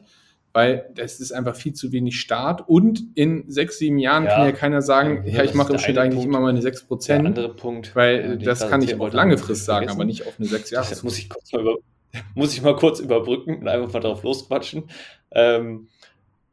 Weil 0.52 0.90
das 0.96 1.20
ist 1.20 1.32
einfach 1.32 1.56
viel 1.56 1.74
zu 1.74 1.92
wenig 1.92 2.20
Start 2.20 2.68
und 2.68 3.04
in 3.14 3.44
sechs, 3.52 3.78
sieben 3.78 4.00
Jahren 4.00 4.24
Ja. 4.26 4.30
kann 4.36 4.46
ja 4.46 4.52
keiner 4.52 4.82
sagen, 4.82 5.24
Ja, 5.26 5.34
ja, 5.34 5.42
ich 5.44 5.50
das 5.52 5.56
mache 5.58 5.74
im 5.74 5.80
Schnitt 5.80 5.98
eigentlich 6.00 6.16
Punkt. 6.22 6.30
immer 6.30 6.40
meine 6.40 6.62
sechs 6.62 6.84
Prozent, 6.84 7.26
andere 7.26 7.54
Punkt, 7.54 7.96
weil 7.96 8.38
den 8.38 8.46
das 8.46 8.68
kann 8.68 8.82
ich 8.82 8.96
auf 9.00 9.14
lange 9.14 9.38
Frist 9.38 9.66
sagen, 9.66 9.82
vergessen. 9.86 9.98
aber 10.00 10.06
nicht 10.06 10.26
auf 10.26 10.40
eine 10.40 10.48
sechs 10.48 10.72
Das 10.72 10.90
Jahre. 10.90 11.00
muss 11.04 11.20
ich 11.20 11.30
kurz 11.30 11.52
mal 11.54 11.62
über, 11.62 11.76
muss 12.36 12.54
ich 12.54 12.62
mal 12.64 12.76
kurz 12.76 13.00
überbrücken 13.00 13.60
und 13.60 13.68
einfach 13.68 13.94
mal 13.94 14.00
drauf 14.00 14.24
losquatschen. 14.24 14.86
Ähm, 15.32 15.88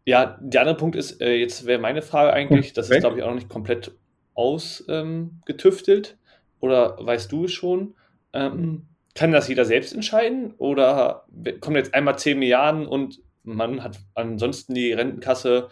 ja, 0.04 0.38
der 0.42 0.60
andere 0.60 0.76
Punkt 0.76 0.94
ist, 0.94 1.20
äh, 1.22 1.34
jetzt 1.36 1.64
wäre 1.66 1.80
meine 1.80 2.02
Frage 2.02 2.34
eigentlich, 2.34 2.74
das 2.74 2.90
ist 2.90 3.00
glaube 3.00 3.16
ich 3.16 3.22
auch 3.22 3.28
noch 3.28 3.34
nicht 3.34 3.48
komplett 3.48 3.92
ausgetüftelt, 4.34 6.10
ähm, 6.10 6.16
oder 6.60 6.96
weißt 7.00 7.32
du 7.32 7.44
es 7.46 7.52
schon? 7.52 7.94
Ähm, 8.32 8.86
kann 9.16 9.32
das 9.32 9.48
jeder 9.48 9.64
selbst 9.64 9.92
entscheiden? 9.94 10.54
Oder 10.58 11.26
kommen 11.60 11.76
jetzt 11.76 11.94
einmal 11.94 12.18
10 12.18 12.38
Milliarden 12.38 12.86
und 12.86 13.20
man 13.42 13.82
hat 13.82 13.98
ansonsten 14.14 14.74
die 14.74 14.92
Rentenkasse, 14.92 15.68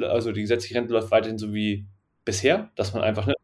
also 0.00 0.32
die 0.32 0.42
gesetzliche 0.42 0.74
Rente 0.76 0.92
läuft 0.92 1.10
weiterhin 1.10 1.38
so 1.38 1.54
wie 1.54 1.86
bisher, 2.24 2.70
dass 2.76 2.92
man 2.94 3.02
einfach 3.02 3.26
ne, 3.26 3.34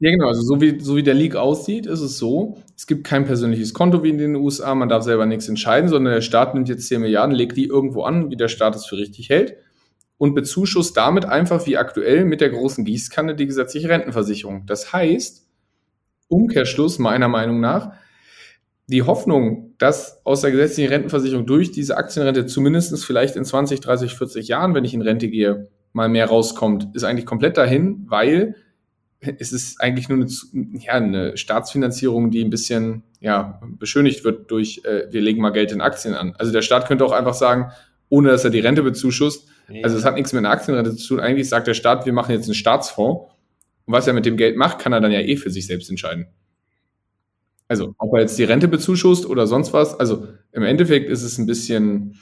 Ja, 0.00 0.10
genau. 0.12 0.28
Also 0.28 0.42
so 0.42 0.60
wie, 0.60 0.78
so 0.78 0.94
wie 0.94 1.02
der 1.02 1.14
League 1.14 1.34
aussieht, 1.34 1.86
ist 1.86 2.00
es 2.00 2.18
so, 2.18 2.62
es 2.76 2.86
gibt 2.86 3.04
kein 3.04 3.24
persönliches 3.26 3.74
Konto 3.74 4.04
wie 4.04 4.10
in 4.10 4.18
den 4.18 4.36
USA, 4.36 4.72
man 4.76 4.88
darf 4.88 5.02
selber 5.02 5.26
nichts 5.26 5.48
entscheiden, 5.48 5.88
sondern 5.88 6.14
der 6.14 6.20
Staat 6.20 6.54
nimmt 6.54 6.68
jetzt 6.68 6.86
10 6.86 7.00
Milliarden, 7.00 7.34
legt 7.34 7.56
die 7.56 7.64
irgendwo 7.66 8.02
an, 8.04 8.30
wie 8.30 8.36
der 8.36 8.46
Staat 8.46 8.76
es 8.76 8.86
für 8.86 8.96
richtig 8.96 9.28
hält 9.28 9.56
und 10.18 10.34
bezuschusst 10.34 10.96
damit 10.96 11.24
einfach 11.24 11.66
wie 11.66 11.76
aktuell 11.76 12.24
mit 12.24 12.40
der 12.40 12.50
großen 12.50 12.84
Gießkanne 12.84 13.34
die 13.34 13.46
gesetzliche 13.46 13.88
Rentenversicherung. 13.88 14.66
Das 14.66 14.92
heißt, 14.92 15.46
Umkehrschluss 16.28 16.98
meiner 16.98 17.28
Meinung 17.28 17.60
nach, 17.60 17.92
die 18.88 19.02
Hoffnung, 19.02 19.74
dass 19.78 20.24
aus 20.24 20.40
der 20.40 20.50
gesetzlichen 20.50 20.90
Rentenversicherung 20.90 21.46
durch 21.46 21.70
diese 21.70 21.96
Aktienrente 21.96 22.46
zumindest 22.46 23.04
vielleicht 23.04 23.36
in 23.36 23.44
20, 23.44 23.80
30, 23.80 24.14
40 24.14 24.48
Jahren, 24.48 24.74
wenn 24.74 24.84
ich 24.84 24.94
in 24.94 25.02
Rente 25.02 25.28
gehe, 25.28 25.68
mal 25.92 26.08
mehr 26.08 26.26
rauskommt, 26.26 26.88
ist 26.94 27.04
eigentlich 27.04 27.26
komplett 27.26 27.56
dahin, 27.56 28.04
weil 28.08 28.56
es 29.20 29.52
ist 29.52 29.80
eigentlich 29.80 30.08
nur 30.08 30.18
eine, 30.18 30.28
ja, 30.80 30.92
eine 30.92 31.36
Staatsfinanzierung, 31.36 32.30
die 32.30 32.44
ein 32.44 32.50
bisschen 32.50 33.02
ja, 33.20 33.60
beschönigt 33.78 34.24
wird 34.24 34.50
durch, 34.50 34.82
äh, 34.84 35.06
wir 35.10 35.20
legen 35.20 35.42
mal 35.42 35.50
Geld 35.50 35.72
in 35.72 35.80
Aktien 35.80 36.14
an. 36.14 36.34
Also 36.38 36.52
der 36.52 36.62
Staat 36.62 36.86
könnte 36.86 37.04
auch 37.04 37.12
einfach 37.12 37.34
sagen, 37.34 37.70
ohne 38.08 38.30
dass 38.30 38.44
er 38.44 38.50
die 38.50 38.60
Rente 38.60 38.82
bezuschusst, 38.82 39.48
nee. 39.68 39.84
also 39.84 39.96
es 39.96 40.04
hat 40.04 40.14
nichts 40.14 40.32
mit 40.32 40.40
einer 40.40 40.50
Aktienrente 40.50 40.96
zu 40.96 41.08
tun, 41.08 41.20
eigentlich 41.20 41.48
sagt 41.48 41.66
der 41.66 41.74
Staat, 41.74 42.06
wir 42.06 42.12
machen 42.12 42.32
jetzt 42.32 42.46
einen 42.46 42.54
Staatsfonds 42.54 43.32
und 43.86 43.92
was 43.92 44.06
er 44.06 44.12
mit 44.12 44.26
dem 44.26 44.36
Geld 44.36 44.56
macht, 44.56 44.78
kann 44.78 44.92
er 44.92 45.00
dann 45.00 45.12
ja 45.12 45.20
eh 45.20 45.36
für 45.36 45.50
sich 45.50 45.66
selbst 45.66 45.88
entscheiden. 45.90 46.26
Also, 47.68 47.94
ob 47.98 48.14
er 48.14 48.20
jetzt 48.20 48.38
die 48.38 48.44
Rente 48.44 48.66
bezuschusst 48.66 49.26
oder 49.26 49.46
sonst 49.46 49.74
was, 49.74 49.98
also 49.98 50.26
im 50.52 50.62
Endeffekt 50.62 51.10
ist 51.10 51.22
es 51.22 51.36
ein 51.36 51.44
bisschen, 51.44 52.18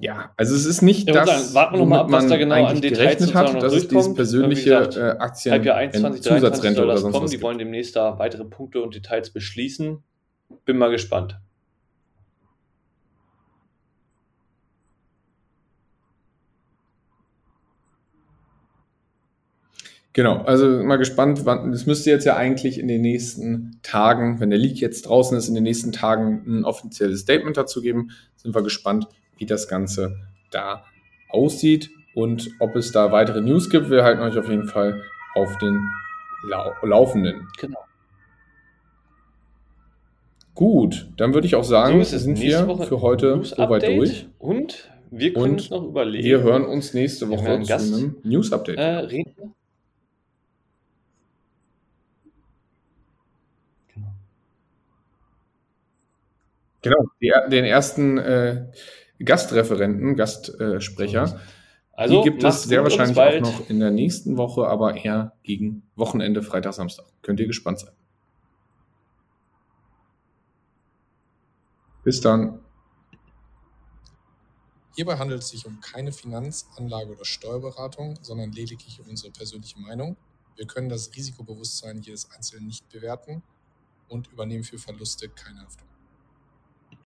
ja, 0.00 0.32
also 0.36 0.54
es 0.54 0.64
ist 0.64 0.82
nicht 0.82 1.08
das, 1.08 1.28
sagen, 1.28 1.54
warten 1.54 1.74
wir 1.74 1.78
noch 1.78 1.86
mal 1.86 2.00
ab, 2.00 2.10
was 2.10 2.26
da 2.28 2.36
genau 2.36 2.64
an 2.64 2.80
gerechnet 2.80 3.34
hat, 3.34 3.62
dass 3.62 3.72
es 3.72 3.88
dieses 3.88 4.14
persönliche 4.14 4.70
gesagt, 4.70 4.96
äh, 4.96 5.00
Aktien 5.18 6.20
Zusatzrente 6.20 6.84
oder 6.84 6.98
sonst 6.98 7.14
kommen. 7.14 7.24
was 7.24 7.30
Die 7.30 7.42
wollen 7.42 7.58
demnächst 7.58 7.96
da 7.96 8.18
weitere 8.18 8.44
Punkte 8.44 8.82
und 8.82 8.94
Details 8.94 9.30
beschließen. 9.30 10.02
Bin 10.64 10.78
mal 10.78 10.90
gespannt. 10.90 11.38
Genau, 20.16 20.38
also 20.44 20.82
mal 20.82 20.96
gespannt, 20.96 21.44
wann, 21.44 21.72
das 21.72 21.84
müsste 21.84 22.08
jetzt 22.08 22.24
ja 22.24 22.36
eigentlich 22.36 22.80
in 22.80 22.88
den 22.88 23.02
nächsten 23.02 23.78
Tagen, 23.82 24.40
wenn 24.40 24.48
der 24.48 24.58
Leak 24.58 24.80
jetzt 24.80 25.02
draußen 25.02 25.36
ist, 25.36 25.46
in 25.46 25.54
den 25.54 25.64
nächsten 25.64 25.92
Tagen 25.92 26.42
ein 26.46 26.64
offizielles 26.64 27.20
Statement 27.20 27.58
dazu 27.58 27.82
geben. 27.82 28.08
Sind 28.34 28.54
wir 28.54 28.62
gespannt, 28.62 29.08
wie 29.36 29.44
das 29.44 29.68
Ganze 29.68 30.16
da 30.50 30.84
aussieht 31.28 31.90
und 32.14 32.48
ob 32.60 32.76
es 32.76 32.92
da 32.92 33.12
weitere 33.12 33.42
News 33.42 33.68
gibt. 33.68 33.90
Wir 33.90 34.04
halten 34.04 34.22
euch 34.22 34.38
auf 34.38 34.48
jeden 34.48 34.66
Fall 34.66 35.02
auf 35.34 35.58
den 35.58 35.86
Lau 36.48 36.72
Laufenden. 36.82 37.48
Genau. 37.60 37.84
Gut, 40.54 41.10
dann 41.18 41.34
würde 41.34 41.46
ich 41.46 41.56
auch 41.56 41.64
sagen, 41.64 42.02
so 42.02 42.16
sind 42.16 42.40
wir 42.40 42.66
Woche 42.66 42.86
für 42.86 43.02
heute 43.02 43.44
soweit 43.44 43.86
durch. 43.86 44.26
Und 44.38 44.90
wir 45.10 45.34
können 45.34 45.44
und 45.44 45.52
uns 45.52 45.68
noch 45.68 45.84
überlegen. 45.84 46.24
Wir 46.24 46.40
hören 46.40 46.64
uns 46.64 46.94
nächste 46.94 47.28
Woche 47.28 47.60
zu 47.60 47.74
einem 47.74 48.16
News-Update. 48.24 48.78
Äh, 48.78 48.82
reden. 48.82 49.54
Genau, 56.86 57.08
die, 57.20 57.32
den 57.50 57.64
ersten 57.64 58.18
äh, 58.18 58.66
Gastreferenten, 59.24 60.16
Gastsprecher. 60.16 61.40
Also, 61.92 62.22
die 62.22 62.30
gibt 62.30 62.44
es 62.44 62.64
sehr 62.64 62.82
wahrscheinlich 62.82 63.18
auch 63.18 63.40
noch 63.40 63.70
in 63.70 63.80
der 63.80 63.90
nächsten 63.90 64.36
Woche, 64.36 64.66
aber 64.66 64.96
eher 64.96 65.32
gegen 65.42 65.82
Wochenende, 65.96 66.42
Freitag, 66.42 66.74
Samstag. 66.74 67.06
Könnt 67.22 67.40
ihr 67.40 67.46
gespannt 67.46 67.80
sein. 67.80 67.92
Bis 72.04 72.20
dann. 72.20 72.60
Hierbei 74.94 75.18
handelt 75.18 75.42
es 75.42 75.48
sich 75.48 75.66
um 75.66 75.80
keine 75.80 76.12
Finanz-, 76.12 76.66
Anlage- 76.76 77.12
oder 77.12 77.24
Steuerberatung, 77.24 78.18
sondern 78.22 78.52
lediglich 78.52 79.00
um 79.00 79.08
unsere 79.08 79.32
persönliche 79.32 79.80
Meinung. 79.80 80.16
Wir 80.54 80.66
können 80.66 80.88
das 80.88 81.14
Risikobewusstsein 81.16 82.00
jedes 82.00 82.30
Einzelnen 82.30 82.66
nicht 82.66 82.88
bewerten 82.90 83.42
und 84.08 84.28
übernehmen 84.28 84.64
für 84.64 84.78
Verluste 84.78 85.28
keine 85.28 85.62
Haftung. 85.62 85.88